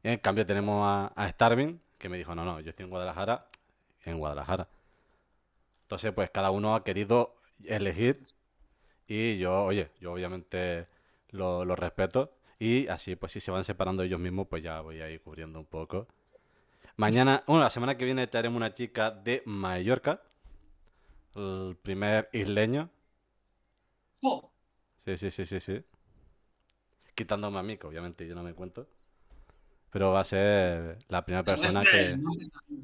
Y 0.03 0.09
en 0.09 0.18
cambio 0.18 0.46
tenemos 0.46 0.84
a, 0.86 1.12
a 1.16 1.30
Starving, 1.30 1.80
que 1.99 2.09
me 2.09 2.18
dijo, 2.18 2.34
no, 2.34 2.44
no, 2.44 2.61
yo 2.61 2.70
estoy 2.70 2.84
en 2.84 2.90
Guadalajara, 2.90 3.46
en 4.05 4.18
Guadalajara. 4.18 4.68
Entonces, 5.82 6.12
pues 6.12 6.30
cada 6.30 6.51
uno 6.51 6.74
ha 6.74 6.84
querido 6.84 7.34
elegir 7.64 8.26
y 9.09 9.38
yo, 9.38 9.64
oye, 9.64 9.90
yo 10.01 10.12
obviamente 10.12 10.88
lo, 11.30 11.64
lo 11.64 11.76
respeto 11.76 12.32
y 12.59 12.88
así, 12.88 13.16
pues 13.16 13.32
si 13.32 13.40
se 13.40 13.51
van 13.51 13.64
separando 13.64 14.03
ellos 14.03 14.20
mismos, 14.20 14.49
pues 14.49 14.62
ya 14.62 14.80
voy 14.82 15.01
a 15.01 15.11
ir 15.11 15.22
cubriendo 15.22 15.59
un 15.61 15.66
poco. 15.66 16.09
Mañana, 16.99 17.44
bueno, 17.46 17.62
la 17.62 17.70
semana 17.70 17.96
que 17.96 18.05
viene 18.05 18.26
traeremos 18.26 18.59
una 18.59 18.74
chica 18.74 19.11
de 19.11 19.42
Mallorca, 19.46 20.20
el 21.34 21.74
primer 21.80 22.28
isleño. 22.34 22.90
Oh, 24.22 24.51
Sí, 24.99 25.16
sí, 25.16 25.30
sí, 25.30 25.46
sí, 25.46 25.61
sí. 25.61 25.84
Quitándome 27.14 27.59
a 27.59 27.62
mí, 27.62 27.76
que 27.76 27.86
obviamente 27.86 28.26
yo 28.26 28.34
no 28.34 28.42
me 28.42 28.55
cuento. 28.55 28.88
Pero 29.90 30.12
va 30.12 30.20
a 30.20 30.24
ser 30.24 30.99
la 31.09 31.24
primera 31.24 31.44
persona 31.44 31.86
que... 31.86 32.16
no, 32.18 32.32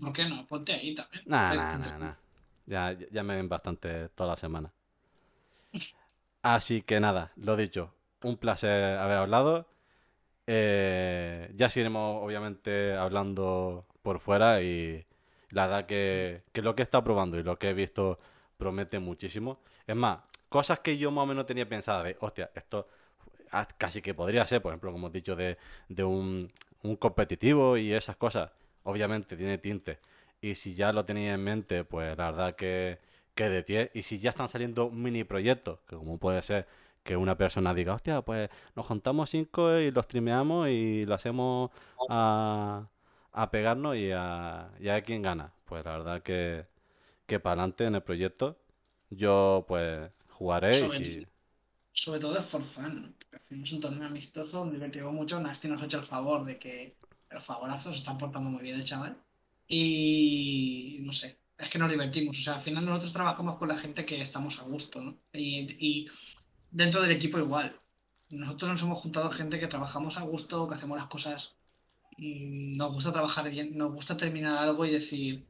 ¿Por 0.00 0.12
qué 0.12 0.24
no? 0.26 0.46
Ponte 0.46 0.72
ahí 0.72 0.94
también. 0.94 1.24
Nah, 1.26 1.54
nah, 1.54 1.76
nah, 1.78 1.98
nah. 1.98 2.14
Ya, 2.66 2.92
ya- 2.92 3.06
ya 3.10 3.22
me 3.22 3.36
ven 3.36 3.48
bastante 3.48 4.08
toda 4.16 4.30
la 4.30 4.36
semana. 4.36 4.72
Así 6.42 6.82
que 6.82 7.00
nada, 7.00 7.32
lo 7.36 7.56
dicho, 7.56 7.94
un 8.22 8.36
placer 8.36 8.98
haber 8.98 9.16
hablado. 9.18 9.66
Eh, 10.46 11.52
ya 11.56 11.70
seguiremos 11.70 12.22
obviamente 12.24 12.94
hablando 12.94 13.86
por 14.04 14.20
fuera 14.20 14.62
y 14.62 15.04
la 15.50 15.66
verdad 15.66 15.86
que, 15.86 16.42
que 16.52 16.62
lo 16.62 16.76
que 16.76 16.82
estado 16.82 17.04
probando 17.04 17.38
y 17.38 17.42
lo 17.42 17.58
que 17.58 17.70
he 17.70 17.74
visto 17.74 18.18
promete 18.58 18.98
muchísimo. 19.00 19.60
Es 19.86 19.96
más, 19.96 20.20
cosas 20.48 20.80
que 20.80 20.98
yo 20.98 21.10
más 21.10 21.24
o 21.24 21.26
menos 21.26 21.46
tenía 21.46 21.68
pensada 21.68 22.02
de, 22.04 22.16
hostia, 22.20 22.50
esto 22.54 22.86
ah, 23.52 23.66
casi 23.78 24.02
que 24.02 24.14
podría 24.14 24.44
ser, 24.46 24.62
por 24.62 24.72
ejemplo, 24.72 24.92
como 24.92 25.08
he 25.08 25.10
dicho, 25.10 25.34
de, 25.36 25.56
de 25.88 26.04
un, 26.04 26.52
un 26.82 26.96
competitivo 26.96 27.76
y 27.78 27.92
esas 27.94 28.16
cosas, 28.16 28.50
obviamente 28.84 29.36
tiene 29.36 29.58
tinte. 29.58 29.98
Y 30.40 30.54
si 30.54 30.74
ya 30.74 30.92
lo 30.92 31.04
tenía 31.06 31.34
en 31.34 31.42
mente, 31.42 31.84
pues 31.84 32.16
la 32.18 32.30
verdad 32.30 32.56
que, 32.56 32.98
que 33.34 33.48
de 33.48 33.62
pie. 33.62 33.90
Y 33.94 34.02
si 34.02 34.18
ya 34.18 34.30
están 34.30 34.48
saliendo 34.50 34.90
mini 34.90 35.24
proyectos, 35.24 35.80
que 35.88 35.96
como 35.96 36.18
puede 36.18 36.42
ser 36.42 36.66
que 37.02 37.16
una 37.16 37.36
persona 37.36 37.74
diga, 37.74 37.94
hostia, 37.94 38.22
pues 38.22 38.50
nos 38.76 38.86
juntamos 38.86 39.30
cinco 39.30 39.78
y 39.78 39.90
los 39.90 40.04
streameamos 40.06 40.68
y 40.68 41.06
lo 41.06 41.14
hacemos 41.14 41.70
a, 42.10 42.86
a 43.34 43.50
pegarnos 43.50 43.96
y 43.96 44.10
a, 44.12 44.70
y 44.80 44.88
a 44.88 45.02
quién 45.02 45.22
gana. 45.22 45.52
Pues 45.64 45.84
la 45.84 45.98
verdad 45.98 46.22
que, 46.22 46.66
que 47.26 47.40
para 47.40 47.62
adelante 47.62 47.84
en 47.84 47.96
el 47.96 48.02
proyecto. 48.02 48.58
Yo, 49.10 49.64
pues, 49.68 50.10
jugaréis 50.30 50.80
Sobre, 50.80 50.98
y... 51.00 51.26
sobre 51.92 52.20
todo 52.20 52.38
es 52.38 52.44
for 52.46 52.62
fun. 52.62 53.14
Hacemos 53.32 53.72
un 53.72 53.80
torneo 53.80 54.06
amistoso, 54.06 54.64
nos 54.64 54.72
divertimos 54.74 55.12
mucho. 55.12 55.40
Nasty 55.40 55.68
nos 55.68 55.82
ha 55.82 55.86
hecho 55.86 55.98
el 55.98 56.04
favor 56.04 56.44
de 56.44 56.58
que 56.58 56.96
los 57.30 57.44
favorazos 57.44 57.94
se 57.94 57.98
están 57.98 58.18
portando 58.18 58.48
muy 58.48 58.62
bien 58.62 58.76
el 58.76 58.84
chaval. 58.84 59.16
Y 59.66 60.98
no 61.00 61.12
sé, 61.12 61.38
es 61.58 61.68
que 61.68 61.78
nos 61.78 61.90
divertimos. 61.90 62.38
O 62.38 62.40
sea, 62.40 62.54
al 62.54 62.62
final 62.62 62.84
nosotros 62.84 63.12
trabajamos 63.12 63.56
con 63.58 63.68
la 63.68 63.76
gente 63.76 64.04
que 64.06 64.20
estamos 64.20 64.58
a 64.60 64.62
gusto. 64.62 65.16
Y, 65.32 65.76
y 65.78 66.08
dentro 66.70 67.02
del 67.02 67.10
equipo 67.10 67.38
igual. 67.38 67.80
Nosotros 68.30 68.70
nos 68.70 68.82
hemos 68.82 68.98
juntado 69.00 69.30
gente 69.30 69.60
que 69.60 69.68
trabajamos 69.68 70.16
a 70.16 70.22
gusto, 70.22 70.68
que 70.68 70.74
hacemos 70.74 70.98
las 70.98 71.06
cosas. 71.08 71.56
Nos 72.18 72.92
gusta 72.92 73.12
trabajar 73.12 73.50
bien, 73.50 73.76
nos 73.76 73.92
gusta 73.92 74.16
terminar 74.16 74.56
algo 74.58 74.84
y 74.86 74.90
decir, 74.92 75.44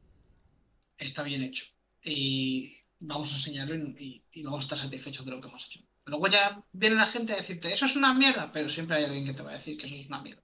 está 0.97 1.23
bien 1.23 1.43
hecho. 1.43 1.65
Y 2.03 2.73
vamos 2.99 3.31
a 3.33 3.35
enseñarlo 3.35 3.75
y, 3.75 4.23
y 4.31 4.43
vamos 4.43 4.61
a 4.61 4.65
estar 4.65 4.77
satisfechos 4.77 5.25
de 5.25 5.31
lo 5.31 5.41
que 5.41 5.47
hemos 5.47 5.65
hecho. 5.65 5.79
Luego 6.05 6.27
ya 6.27 6.63
viene 6.71 6.95
la 6.95 7.07
gente 7.07 7.33
a 7.33 7.37
decirte, 7.37 7.73
eso 7.73 7.85
es 7.85 7.95
una 7.95 8.13
mierda, 8.13 8.51
pero 8.51 8.69
siempre 8.69 8.97
hay 8.97 9.05
alguien 9.05 9.25
que 9.25 9.33
te 9.33 9.43
va 9.43 9.51
a 9.51 9.55
decir 9.55 9.77
que 9.77 9.87
eso 9.87 9.95
es 9.95 10.07
una 10.07 10.21
mierda. 10.21 10.43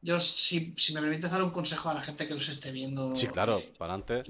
Yo, 0.00 0.20
si, 0.20 0.74
si 0.76 0.92
me 0.94 1.00
permites 1.00 1.30
dar 1.30 1.42
un 1.42 1.50
consejo 1.50 1.88
a 1.90 1.94
la 1.94 2.02
gente 2.02 2.28
que 2.28 2.34
los 2.34 2.48
esté 2.48 2.70
viendo, 2.70 3.14
Sí, 3.14 3.26
claro, 3.28 3.62
para 3.78 3.94
adelante. 3.94 4.22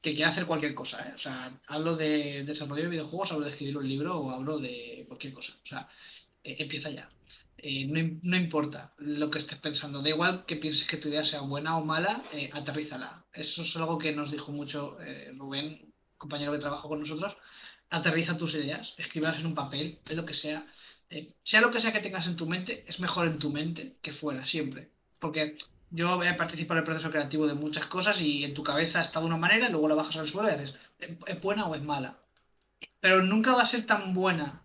que 0.00 0.14
quiera 0.14 0.30
hacer 0.30 0.46
cualquier 0.46 0.74
cosa, 0.74 1.08
¿eh? 1.08 1.12
O 1.14 1.18
sea, 1.18 1.60
hablo 1.66 1.96
de 1.96 2.44
desarrollo 2.44 2.84
de 2.84 2.88
videojuegos, 2.88 3.32
hablo 3.32 3.44
de 3.44 3.52
escribir 3.52 3.76
un 3.76 3.88
libro 3.88 4.18
o 4.18 4.30
hablo 4.30 4.58
de 4.58 5.04
cualquier 5.06 5.32
cosa. 5.32 5.52
O 5.62 5.66
sea, 5.66 5.88
eh, 6.42 6.56
empieza 6.58 6.90
ya. 6.90 7.08
Eh, 7.62 7.84
no, 7.86 8.18
no 8.22 8.36
importa 8.36 8.94
lo 8.98 9.30
que 9.30 9.38
estés 9.38 9.58
pensando, 9.58 10.00
da 10.02 10.08
igual 10.08 10.46
que 10.46 10.56
pienses 10.56 10.86
que 10.86 10.96
tu 10.96 11.08
idea 11.08 11.24
sea 11.24 11.42
buena 11.42 11.76
o 11.76 11.84
mala, 11.84 12.24
eh, 12.32 12.50
aterrízala. 12.52 13.26
Eso 13.32 13.62
es 13.62 13.76
algo 13.76 13.98
que 13.98 14.12
nos 14.12 14.30
dijo 14.30 14.50
mucho 14.52 14.98
eh, 15.00 15.32
Rubén, 15.36 15.92
compañero 16.16 16.52
que 16.52 16.58
trabajó 16.58 16.88
con 16.88 17.00
nosotros. 17.00 17.36
Aterriza 17.90 18.36
tus 18.38 18.54
ideas, 18.54 18.94
escríbelas 18.98 19.40
en 19.40 19.46
un 19.46 19.54
papel, 19.54 20.00
es 20.08 20.16
lo 20.16 20.24
que 20.24 20.34
sea. 20.34 20.66
Eh, 21.10 21.34
sea 21.42 21.60
lo 21.60 21.70
que 21.70 21.80
sea 21.80 21.92
que 21.92 22.00
tengas 22.00 22.26
en 22.26 22.36
tu 22.36 22.46
mente, 22.46 22.84
es 22.88 23.00
mejor 23.00 23.26
en 23.26 23.38
tu 23.38 23.50
mente 23.50 23.96
que 24.00 24.12
fuera, 24.12 24.46
siempre. 24.46 24.90
Porque 25.18 25.56
yo 25.90 26.22
he 26.22 26.34
participado 26.34 26.78
en 26.78 26.82
el 26.84 26.84
proceso 26.84 27.10
creativo 27.10 27.46
de 27.46 27.54
muchas 27.54 27.86
cosas 27.86 28.20
y 28.20 28.44
en 28.44 28.54
tu 28.54 28.62
cabeza 28.62 29.02
está 29.02 29.20
de 29.20 29.26
una 29.26 29.36
manera, 29.36 29.68
y 29.68 29.72
luego 29.72 29.88
la 29.88 29.96
bajas 29.96 30.16
al 30.16 30.28
suelo 30.28 30.48
y 30.48 30.52
dices, 30.52 30.76
¿es 30.98 31.10
es 31.26 31.40
buena 31.42 31.66
o 31.66 31.74
es 31.74 31.82
mala? 31.82 32.20
Pero 33.00 33.22
nunca 33.22 33.54
va 33.54 33.62
a 33.62 33.66
ser 33.66 33.86
tan 33.86 34.14
buena. 34.14 34.62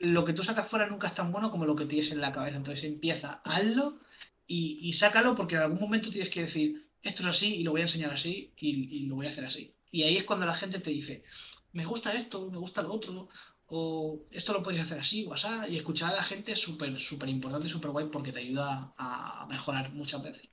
Lo 0.00 0.24
que 0.24 0.32
tú 0.32 0.42
sacas 0.42 0.68
fuera 0.68 0.88
nunca 0.88 1.06
es 1.06 1.14
tan 1.14 1.30
bueno 1.30 1.50
como 1.50 1.64
lo 1.66 1.76
que 1.76 1.86
tienes 1.86 2.10
en 2.10 2.20
la 2.20 2.32
cabeza. 2.32 2.56
Entonces 2.56 2.84
empieza, 2.84 3.40
hazlo 3.44 4.00
y, 4.46 4.80
y 4.82 4.92
sácalo 4.94 5.34
porque 5.34 5.54
en 5.54 5.62
algún 5.62 5.80
momento 5.80 6.10
tienes 6.10 6.30
que 6.30 6.42
decir, 6.42 6.90
esto 7.02 7.22
es 7.22 7.28
así 7.28 7.54
y 7.56 7.62
lo 7.62 7.72
voy 7.72 7.80
a 7.80 7.84
enseñar 7.84 8.12
así 8.12 8.52
y, 8.56 9.06
lo 9.06 9.16
voy 9.16 9.26
a 9.26 9.30
hacer 9.30 9.44
así. 9.44 9.74
Y 9.90 10.02
ahí 10.02 10.16
es 10.16 10.24
cuando 10.24 10.46
la 10.46 10.54
gente 10.54 10.80
te 10.80 10.90
dice, 10.90 11.24
me 11.72 11.84
gusta 11.84 12.12
esto, 12.12 12.50
me 12.50 12.58
gusta 12.58 12.82
lo 12.82 12.92
otro, 12.92 13.28
o 13.66 14.20
esto 14.30 14.52
lo 14.52 14.62
podrías 14.62 14.86
hacer 14.86 15.00
así 15.00 15.24
o 15.24 15.34
así. 15.34 15.48
Y 15.68 15.76
escuchar 15.76 16.12
a 16.12 16.16
la 16.16 16.22
gente 16.24 16.52
es 16.52 16.60
súper, 16.60 16.98
súper 17.00 17.28
importante, 17.28 17.68
súper 17.68 17.90
guay 17.90 18.06
porque 18.10 18.32
te 18.32 18.40
ayuda 18.40 18.94
a 18.98 19.46
mejorar 19.48 19.92
muchas 19.92 20.22
veces. 20.22 20.48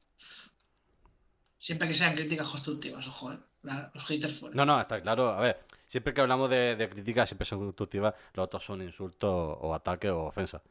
Siempre 1.59 1.87
que 1.87 1.95
sean 1.95 2.15
críticas 2.15 2.47
constructivas, 2.47 3.07
ojo, 3.07 3.33
¿eh? 3.33 3.39
Los 3.63 4.05
haters 4.05 4.39
fuera. 4.39 4.55
No, 4.55 4.65
no, 4.65 4.79
está 4.79 5.01
claro. 5.01 5.29
A 5.29 5.39
ver, 5.41 5.59
siempre 5.87 6.13
que 6.13 6.21
hablamos 6.21 6.49
de, 6.49 6.87
críticas, 6.91 7.29
siempre 7.29 7.45
son 7.45 7.59
constructivas, 7.59 8.13
los 8.33 8.45
otros 8.45 8.63
son 8.63 8.81
insultos 8.81 9.57
o 9.61 9.73
ataques 9.73 10.11
o 10.11 10.25
ofensas. 10.25 10.61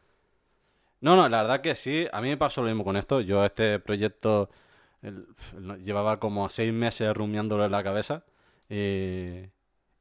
No, 1.00 1.14
no, 1.14 1.28
la 1.28 1.42
verdad 1.42 1.60
que 1.60 1.74
sí, 1.74 2.06
a 2.12 2.20
mí 2.20 2.28
me 2.28 2.36
pasó 2.36 2.62
lo 2.62 2.68
mismo 2.68 2.84
con 2.84 2.96
esto. 2.96 3.20
Yo 3.20 3.44
este 3.44 3.78
proyecto 3.78 4.48
llevaba 5.82 6.18
como 6.18 6.48
seis 6.48 6.72
meses 6.72 7.14
rumiándolo 7.14 7.64
en 7.64 7.72
la 7.72 7.82
cabeza. 7.82 8.24
Y, 8.68 9.44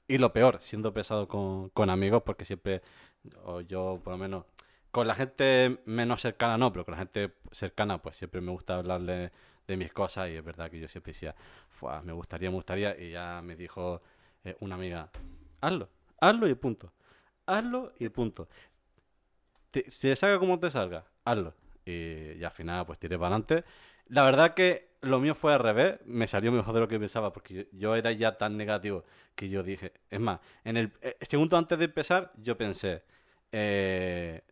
y 0.08 0.18
lo 0.18 0.32
peor, 0.34 0.60
siendo 0.62 0.94
pesado 0.94 1.28
con, 1.28 1.70
con 1.70 1.90
amigos, 1.90 2.24
porque 2.26 2.46
siempre, 2.46 2.82
o 3.44 3.62
yo 3.62 4.00
por 4.04 4.14
lo 4.14 4.18
menos, 4.18 4.46
con 4.96 5.08
la 5.08 5.16
gente 5.16 5.82
menos 5.86 6.22
cercana 6.22 6.58
no, 6.58 6.72
pero 6.72 6.86
con 6.86 6.94
la 6.94 7.00
gente 7.00 7.34
cercana, 7.52 8.02
pues 8.02 8.16
siempre 8.16 8.40
me 8.40 8.52
gusta 8.52 8.78
hablarle 8.78 9.30
de 9.68 9.76
mis 9.76 9.92
cosas. 9.92 10.30
Y 10.30 10.38
es 10.38 10.46
verdad 10.46 10.72
que 10.72 10.80
yo 10.80 10.88
siempre 10.88 11.12
decía, 11.12 11.36
"Fua, 11.70 12.02
me 12.02 12.14
gustaría, 12.14 12.50
me 12.50 12.56
gustaría. 12.56 12.98
Y 12.98 13.12
ya 13.12 13.42
me 13.44 13.58
dijo 13.58 14.02
eh, 14.46 14.56
una 14.62 14.76
amiga, 14.76 15.10
hazlo, 15.60 15.90
hazlo 16.22 16.48
y 16.48 16.56
punto. 16.56 16.94
Hazlo 17.46 17.92
y 18.00 18.08
punto 18.08 18.48
te, 19.72 19.92
si 19.92 20.08
te 20.08 20.16
salga 20.16 20.40
como 20.40 20.58
te 20.60 20.72
salga, 20.72 21.04
hazlo. 21.26 21.54
Y, 21.86 22.32
y 22.40 22.44
al 22.44 22.52
final, 22.52 22.86
pues 22.86 22.98
tiré 22.98 23.18
para 23.18 23.36
adelante. 23.36 23.66
La 24.08 24.24
verdad 24.24 24.54
que 24.54 24.96
lo 25.02 25.20
mío 25.20 25.36
fue 25.36 25.54
al 25.54 25.60
revés, 25.60 26.00
me 26.06 26.28
salió 26.28 26.52
mejor 26.52 26.74
de 26.74 26.80
lo 26.80 26.88
que 26.88 27.00
pensaba, 27.00 27.34
porque 27.34 27.68
yo, 27.74 27.96
era 27.96 28.12
ya 28.14 28.38
tan 28.38 28.56
negativo 28.58 29.04
que 29.36 29.50
yo 29.50 29.64
dije, 29.64 29.92
es 30.10 30.20
más, 30.20 30.40
en 30.64 30.78
el 30.78 30.94
eh, 31.02 31.18
segundo 31.22 31.58
antes 31.58 31.78
de 31.78 31.86
empezar, 31.86 32.32
yo 32.38 32.58
pensé, 32.58 33.04
eh, 33.52 34.44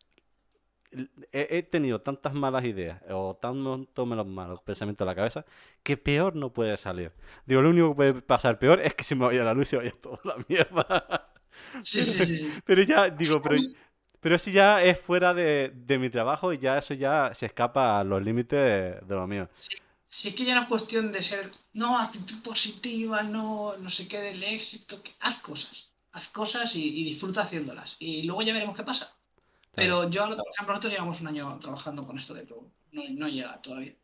he, 1.32 1.48
he 1.58 1.64
tenido 1.64 2.02
tantas 2.02 2.34
malas 2.34 2.64
ideas 2.66 3.02
o 3.10 3.36
tantos 3.36 4.08
malos, 4.08 4.28
malos 4.28 4.62
pensamientos 4.62 5.06
en 5.06 5.08
la 5.10 5.16
cabeza 5.16 5.46
que 5.84 5.98
peor 5.98 6.36
no 6.36 6.52
puede 6.54 6.78
salir. 6.78 7.12
Digo, 7.46 7.62
lo 7.62 7.70
único 7.70 7.90
que 7.92 7.96
puede 7.96 8.14
pasar 8.22 8.60
peor 8.60 8.82
es 8.82 8.94
que 8.96 9.04
se 9.04 9.16
me 9.16 9.26
vaya 9.26 9.44
la 9.44 9.54
luz 9.54 9.68
y 9.68 9.70
se 9.72 9.78
vaya 9.78 9.92
toda 10.02 10.20
la 10.24 10.36
mierda. 10.48 11.30
Sí, 11.84 12.04
sí, 12.04 12.24
sí. 12.26 12.64
Pero 12.66 12.82
ya, 12.84 13.10
digo, 13.10 13.42
pero, 13.42 13.58
pero 14.20 14.36
eso 14.36 14.50
ya 14.50 14.84
es 14.84 15.00
fuera 15.00 15.34
de, 15.34 15.72
de 15.76 16.00
mi 16.00 16.10
trabajo 16.10 16.54
y 16.54 16.58
ya 16.58 16.78
eso 16.78 16.94
ya 16.94 17.32
se 17.34 17.46
escapa 17.46 18.00
a 18.00 18.04
los 18.04 18.24
límites 18.24 18.60
de, 19.08 19.16
lo 19.16 19.28
mío. 19.28 19.50
Sí, 19.56 19.76
sí 20.08 20.36
que 20.36 20.46
ya 20.46 20.54
no 20.56 20.62
es 20.64 20.68
cuestión 20.68 21.12
de 21.12 21.24
ser, 21.24 21.52
no, 21.74 21.98
actitud 22.00 22.42
positiva, 22.44 23.24
no, 23.24 23.76
no 23.78 23.90
sé 23.90 24.08
qué 24.08 24.20
del 24.22 24.44
éxito. 24.44 25.02
que- 25.04 25.16
Haz 25.20 25.38
cosas, 25.42 25.92
haz 26.12 26.30
cosas 26.30 26.76
y, 26.76 26.84
y 27.00 27.04
disfruta 27.06 27.42
haciéndolas. 27.42 27.96
Y 28.00 28.24
luego 28.24 28.42
ya 28.44 28.54
veremos 28.54 28.76
qué 28.78 28.84
pasa. 28.84 29.12
Pero 29.76 30.10
yo, 30.10 30.24
ahora, 30.24 30.36
por 30.38 30.46
ejemplo, 30.54 30.74
nosotros 30.74 30.94
llevamos 30.94 31.22
un 31.22 31.28
año 31.28 31.60
trabajando 31.60 32.06
con 32.06 32.18
esto 32.18 32.34
de 32.34 32.44
Pro. 32.44 32.70
No, 32.92 33.04
no 33.10 33.28
llega 33.28 33.62
todavía. 33.62 33.96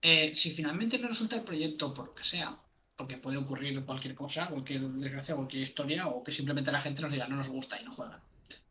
Eh, 0.00 0.32
si 0.34 0.52
finalmente 0.52 0.98
no 0.98 1.08
resulta 1.08 1.36
el 1.36 1.42
proyecto 1.42 1.92
por 1.92 2.06
lo 2.06 2.14
que 2.14 2.22
sea, 2.24 2.56
porque 2.94 3.16
puede 3.16 3.36
ocurrir 3.36 3.84
cualquier 3.84 4.14
cosa, 4.14 4.46
cualquier 4.48 4.82
desgracia, 4.88 5.34
cualquier 5.34 5.64
historia, 5.64 6.06
o 6.06 6.22
que 6.22 6.30
simplemente 6.32 6.70
la 6.70 6.80
gente 6.80 7.02
nos 7.02 7.10
diga 7.12 7.26
no 7.28 7.36
nos 7.36 7.48
gusta 7.48 7.80
y 7.80 7.84
no 7.84 7.92
juega. 7.94 8.20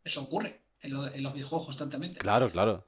Eso 0.02 0.22
ocurre 0.22 0.62
en, 0.80 0.92
lo- 0.94 1.06
en 1.12 1.22
los 1.22 1.34
videojuegos 1.34 1.66
constantemente. 1.66 2.18
Claro, 2.18 2.50
claro. 2.50 2.84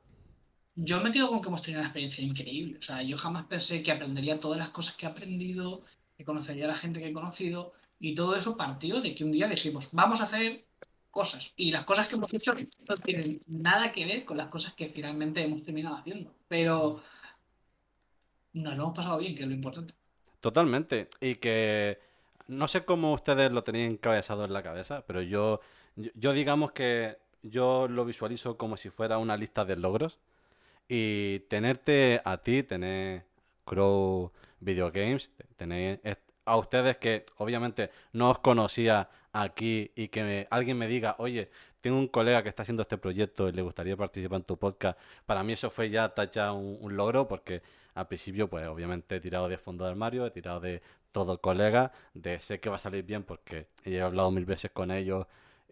Yo 0.74 1.00
me 1.02 1.12
quedo 1.12 1.28
con 1.28 1.42
que 1.42 1.48
hemos 1.48 1.61
tenido 1.62 1.80
una 1.80 1.88
experiencia 1.88 2.24
increíble. 2.24 2.78
O 2.78 2.82
sea, 2.82 3.02
yo 3.02 3.18
jamás 3.18 3.44
pensé 3.46 3.82
que 3.82 3.92
aprendería 3.92 4.40
todas 4.40 4.58
las 4.58 4.70
cosas 4.70 4.94
que 4.94 5.04
he 5.04 5.08
aprendido, 5.08 5.82
que 6.16 6.24
conocería 6.24 6.64
a 6.64 6.68
la 6.68 6.76
gente 6.76 7.00
que 7.00 7.08
he 7.08 7.12
conocido, 7.12 7.72
y 7.98 8.14
todo 8.14 8.34
eso 8.36 8.56
partió 8.56 9.02
de 9.02 9.14
que 9.14 9.24
un 9.24 9.32
día 9.32 9.48
dijimos, 9.48 9.88
vamos 9.92 10.20
a 10.20 10.24
hacer 10.24 10.64
cosas. 11.11 11.52
Y 11.56 11.70
las 11.70 11.84
cosas 11.84 12.08
que 12.08 12.16
hemos 12.16 12.32
hecho 12.32 12.54
no 12.54 12.94
tienen 12.96 13.40
nada 13.46 13.92
que 13.92 14.06
ver 14.06 14.24
con 14.24 14.36
las 14.36 14.48
cosas 14.48 14.74
que 14.74 14.88
finalmente 14.88 15.44
hemos 15.44 15.62
terminado 15.62 15.96
haciendo. 15.96 16.32
Pero 16.48 17.02
nos 18.52 18.76
lo 18.76 18.82
hemos 18.82 18.96
pasado 18.96 19.18
bien, 19.18 19.36
que 19.36 19.42
es 19.42 19.48
lo 19.48 19.54
importante. 19.54 19.94
Totalmente. 20.40 21.08
Y 21.20 21.36
que 21.36 21.98
no 22.48 22.68
sé 22.68 22.84
cómo 22.84 23.12
ustedes 23.12 23.52
lo 23.52 23.62
tenían 23.62 23.92
encabezado 23.92 24.44
en 24.44 24.52
la 24.52 24.62
cabeza, 24.62 25.04
pero 25.06 25.22
yo, 25.22 25.61
yo, 25.96 26.32
digamos 26.32 26.72
que 26.72 27.18
yo 27.42 27.86
lo 27.88 28.04
visualizo 28.04 28.56
como 28.56 28.76
si 28.76 28.90
fuera 28.90 29.18
una 29.18 29.36
lista 29.36 29.64
de 29.64 29.76
logros. 29.76 30.18
Y 30.88 31.40
tenerte 31.48 32.20
a 32.24 32.38
ti, 32.38 32.64
tener 32.64 33.24
Crow 33.64 34.32
Video 34.58 34.90
Games, 34.90 35.30
tener 35.56 36.00
a 36.44 36.56
ustedes 36.56 36.96
que 36.96 37.24
obviamente 37.36 37.90
no 38.12 38.30
os 38.30 38.38
conocía 38.40 39.08
aquí 39.33 39.93
y 39.95 40.09
que 40.09 40.47
alguien 40.51 40.78
me 40.78 40.87
diga, 40.87 41.16
oye, 41.18 41.51
tengo 41.81 41.99
un 41.99 42.09
colega 42.09 42.43
que 42.43 42.49
está 42.49 42.62
haciendo 42.62 42.83
este 42.83 42.99
proyecto 42.99 43.49
y 43.49 43.53
le 43.53 43.62
gustaría 43.62 43.97
participar 43.97 44.39
en 44.39 44.45
tu 44.45 44.59
podcast. 44.59 44.99
Para 45.26 45.43
mí 45.43 45.53
eso 45.53 45.70
fue 45.70 45.91
ya 45.91 46.09
tacha 46.14 46.53
un, 46.53 46.97
logro 46.97 47.28
porque 47.28 47.62
al 47.95 48.07
principio, 48.07 48.49
pues 48.49 48.66
obviamente 48.66 49.16
he 49.16 49.20
tirado 49.20 49.49
de 49.49 49.59
fondo 49.59 49.85
del 49.85 49.93
armario, 49.93 50.26
he 50.26 50.31
tirado 50.31 50.61
de 50.61 50.83
todo 51.12 51.41
colega, 51.41 51.93
de 52.14 52.41
sé 52.41 52.61
que 52.61 52.68
va 52.70 52.76
a 52.76 52.78
salir 52.78 53.05
bien 53.05 53.24
porque 53.24 53.66
he 53.85 54.01
hablado 54.01 54.31
mil 54.31 54.45
veces 54.45 54.70
con 54.70 54.91
ellos 54.91 55.26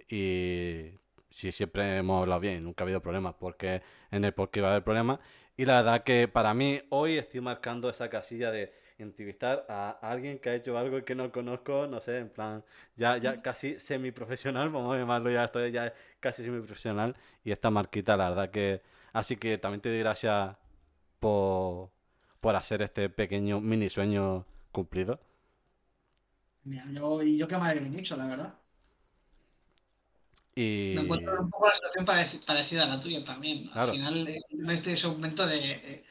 y 0.08 0.92
sí, 1.30 1.52
siempre 1.52 1.98
hemos 1.98 2.22
hablado 2.22 2.40
bien, 2.40 2.64
nunca 2.64 2.84
ha 2.84 2.86
habido 2.86 3.00
problemas 3.02 3.34
porque 3.38 3.82
en 4.10 4.24
el 4.24 4.32
porque 4.34 4.60
va 4.60 4.68
a 4.68 4.70
haber 4.72 4.84
problemas. 4.84 5.20
Y 5.56 5.64
la 5.64 5.82
verdad 5.82 6.04
que 6.04 6.28
para 6.28 6.54
mí 6.54 6.80
hoy 6.90 7.18
estoy 7.18 7.40
marcando 7.40 7.90
esa 7.90 8.08
casilla 8.08 8.50
de 8.50 8.72
entrevistar 8.98 9.64
a 9.68 9.90
alguien 10.02 10.38
que 10.38 10.50
ha 10.50 10.54
hecho 10.54 10.76
algo 10.78 11.04
que 11.04 11.14
no 11.14 11.30
conozco, 11.32 11.86
no 11.86 12.00
sé, 12.00 12.18
en 12.18 12.28
plan, 12.30 12.64
ya, 12.96 13.16
ya 13.18 13.40
casi 13.42 13.78
semiprofesional, 13.80 14.70
vamos 14.72 14.94
a 14.94 14.98
llamarlo 14.98 15.30
ya, 15.30 15.44
esto 15.44 15.66
ya 15.68 15.86
es 15.88 15.92
casi 16.20 16.44
semiprofesional. 16.44 17.16
Y 17.44 17.52
esta 17.52 17.70
marquita, 17.70 18.16
la 18.16 18.30
verdad 18.30 18.50
que... 18.50 18.82
Así 19.12 19.36
que 19.36 19.58
también 19.58 19.80
te 19.80 19.88
doy 19.88 19.98
gracias 20.00 20.56
por, 21.20 21.90
por 22.40 22.56
hacer 22.56 22.82
este 22.82 23.08
pequeño 23.10 23.60
mini 23.60 23.88
sueño 23.90 24.46
cumplido. 24.72 25.20
Mira, 26.64 26.84
yo, 26.92 27.20
yo 27.22 27.48
que 27.48 27.56
me 27.56 27.64
alegro 27.66 27.90
mucho, 27.90 28.16
la 28.16 28.26
verdad. 28.26 28.54
Y... 30.56 30.64
Me 30.92 31.02
encuentro 31.02 31.34
en 31.34 31.40
un 31.44 31.50
poco 31.50 31.68
la 31.68 31.74
situación 31.74 32.06
parec- 32.06 32.44
parecida 32.46 32.84
a 32.84 32.86
la 32.88 33.00
tuya 33.00 33.24
también. 33.24 33.68
Al 33.72 33.74
Claro. 33.74 33.82
final, 33.82 34.26
eh, 34.28 34.40
este 34.70 34.96
segmento 34.96 35.46
de, 35.46 35.56
eh, 35.72 36.04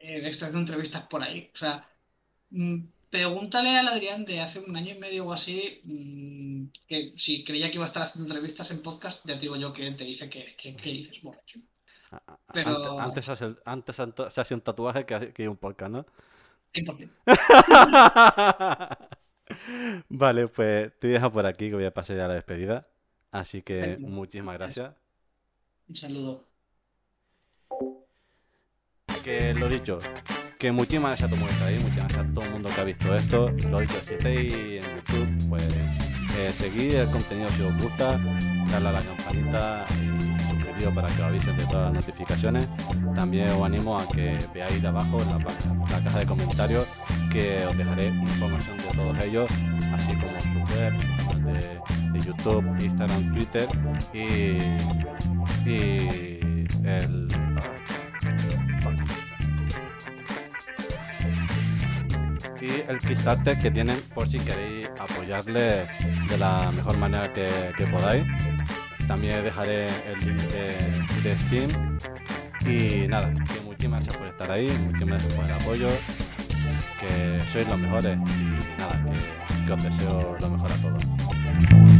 eh, 0.00 0.28
estoy 0.28 0.48
haciendo 0.48 0.60
entrevistas 0.60 1.04
por 1.08 1.22
ahí. 1.22 1.50
O 1.54 1.56
sea, 1.58 1.88
pregúntale 3.10 3.76
al 3.76 3.88
Adrián 3.88 4.24
de 4.24 4.40
hace 4.40 4.60
un 4.60 4.76
año 4.76 4.94
y 4.94 4.98
medio 4.98 5.26
o 5.26 5.32
así, 5.32 5.80
mm, 5.84 6.66
que 6.88 7.14
si 7.16 7.44
creía 7.44 7.70
que 7.70 7.76
iba 7.76 7.84
a 7.84 7.86
estar 7.86 8.02
haciendo 8.02 8.28
entrevistas 8.28 8.70
en 8.70 8.82
podcast, 8.82 9.24
ya 9.26 9.34
te 9.34 9.40
digo 9.40 9.56
yo 9.56 9.72
que 9.72 9.90
te 9.92 10.04
dice 10.04 10.28
que, 10.28 10.56
que, 10.56 10.76
que 10.76 10.90
dices, 10.90 11.22
borracho. 11.22 11.60
Pero... 12.52 13.00
Antes, 13.00 13.28
antes, 13.28 13.58
antes, 13.64 14.00
antes 14.00 14.32
se 14.32 14.40
hace 14.40 14.54
un 14.54 14.60
tatuaje 14.60 15.04
que, 15.04 15.32
que 15.32 15.48
un 15.48 15.56
podcast, 15.56 15.92
¿no? 15.92 16.06
100%. 16.74 17.10
vale, 20.08 20.48
pues 20.48 20.92
te 20.98 21.08
dejo 21.08 21.32
por 21.32 21.46
aquí 21.46 21.68
que 21.68 21.74
voy 21.74 21.84
a 21.84 21.94
pasar 21.94 22.16
ya 22.16 22.28
la 22.28 22.34
despedida. 22.34 22.88
Así 23.30 23.62
que 23.62 23.78
Perfecto. 23.78 24.08
muchísimas 24.08 24.58
gracias. 24.58 24.94
Un 25.88 25.96
saludo. 25.96 26.44
Que 29.24 29.54
lo 29.54 29.68
dicho, 29.68 29.98
que 30.58 30.72
muchísimas 30.72 31.20
gracias 31.20 31.32
a 31.32 31.34
todo 31.34 31.44
el 31.44 31.50
mundo 31.50 31.88
muchas 31.88 31.96
gracias 31.96 32.20
a 32.20 32.34
todo 32.34 32.44
el 32.44 32.50
mundo 32.52 32.70
que 32.74 32.80
ha 32.80 32.84
visto 32.84 33.14
esto. 33.14 33.50
Lo 33.70 33.80
dicho, 33.80 33.94
si 34.06 34.14
estáis 34.14 34.54
en 34.54 34.80
YouTube, 34.80 35.48
pues 35.48 35.62
eh, 36.38 37.00
el 37.02 37.10
contenido 37.10 37.48
si 37.50 37.62
os 37.62 37.82
gusta, 37.82 38.18
darle 38.70 38.88
a 38.88 38.92
la 38.92 39.00
campanita 39.00 39.84
y 39.90 40.48
suscribiros 40.48 40.94
para 40.94 41.08
que 41.08 41.14
os 41.14 41.28
avisen 41.28 41.56
de 41.56 41.64
todas 41.66 41.92
las 41.92 42.04
notificaciones. 42.04 42.68
También 43.14 43.48
os 43.48 43.62
animo 43.62 43.96
a 43.96 44.06
que 44.08 44.38
veáis 44.52 44.82
de 44.82 44.88
abajo 44.88 45.18
en 45.22 45.28
la, 45.28 46.02
caja 46.02 46.18
de 46.18 46.26
comentarios 46.26 46.86
que 47.32 47.64
os 47.66 47.76
dejaré 47.76 48.06
información 48.06 48.76
de 48.76 48.84
todos 48.84 49.22
ellos, 49.22 49.50
así 49.92 50.12
como 50.16 50.40
su 50.40 50.74
web, 50.74 50.92
de, 51.44 52.18
de 52.18 52.24
YouTube, 52.24 52.64
Instagram, 52.82 53.32
Twitter 53.34 53.68
y, 54.12 54.58
y 55.68 56.66
el... 56.84 57.28
y 62.64 62.90
el 62.90 62.98
Kickstarter 62.98 63.58
que 63.58 63.70
tienen 63.70 63.98
por 64.14 64.28
si 64.28 64.38
queréis 64.38 64.88
apoyarle 64.98 65.86
de 66.28 66.38
la 66.38 66.70
mejor 66.72 66.96
manera 66.98 67.32
que, 67.32 67.46
podáis. 67.90 68.26
También 69.06 69.44
dejaré 69.44 69.84
el 69.84 70.18
link 70.24 70.40
de, 70.52 71.22
de 71.22 71.38
Steam. 71.40 71.98
Y 72.66 73.06
nada, 73.08 73.28
que 73.32 73.60
muchísimas 73.64 74.04
gracias 74.04 74.16
por 74.16 74.26
estar 74.28 74.50
ahí, 74.50 74.66
muchísimas 74.86 75.22
gracias 75.22 75.34
por 75.34 75.44
el 75.44 75.52
apoyo, 75.52 75.88
que 77.00 77.52
sois 77.52 77.68
los 77.68 77.78
mejores 77.78 78.18
y 78.18 78.80
nada, 78.80 79.04
que, 79.04 79.66
que 79.66 79.72
os 79.72 79.84
deseo 79.84 80.36
lo 80.40 80.48
mejor 80.48 80.72
a 80.72 80.76
todos. 80.76 81.93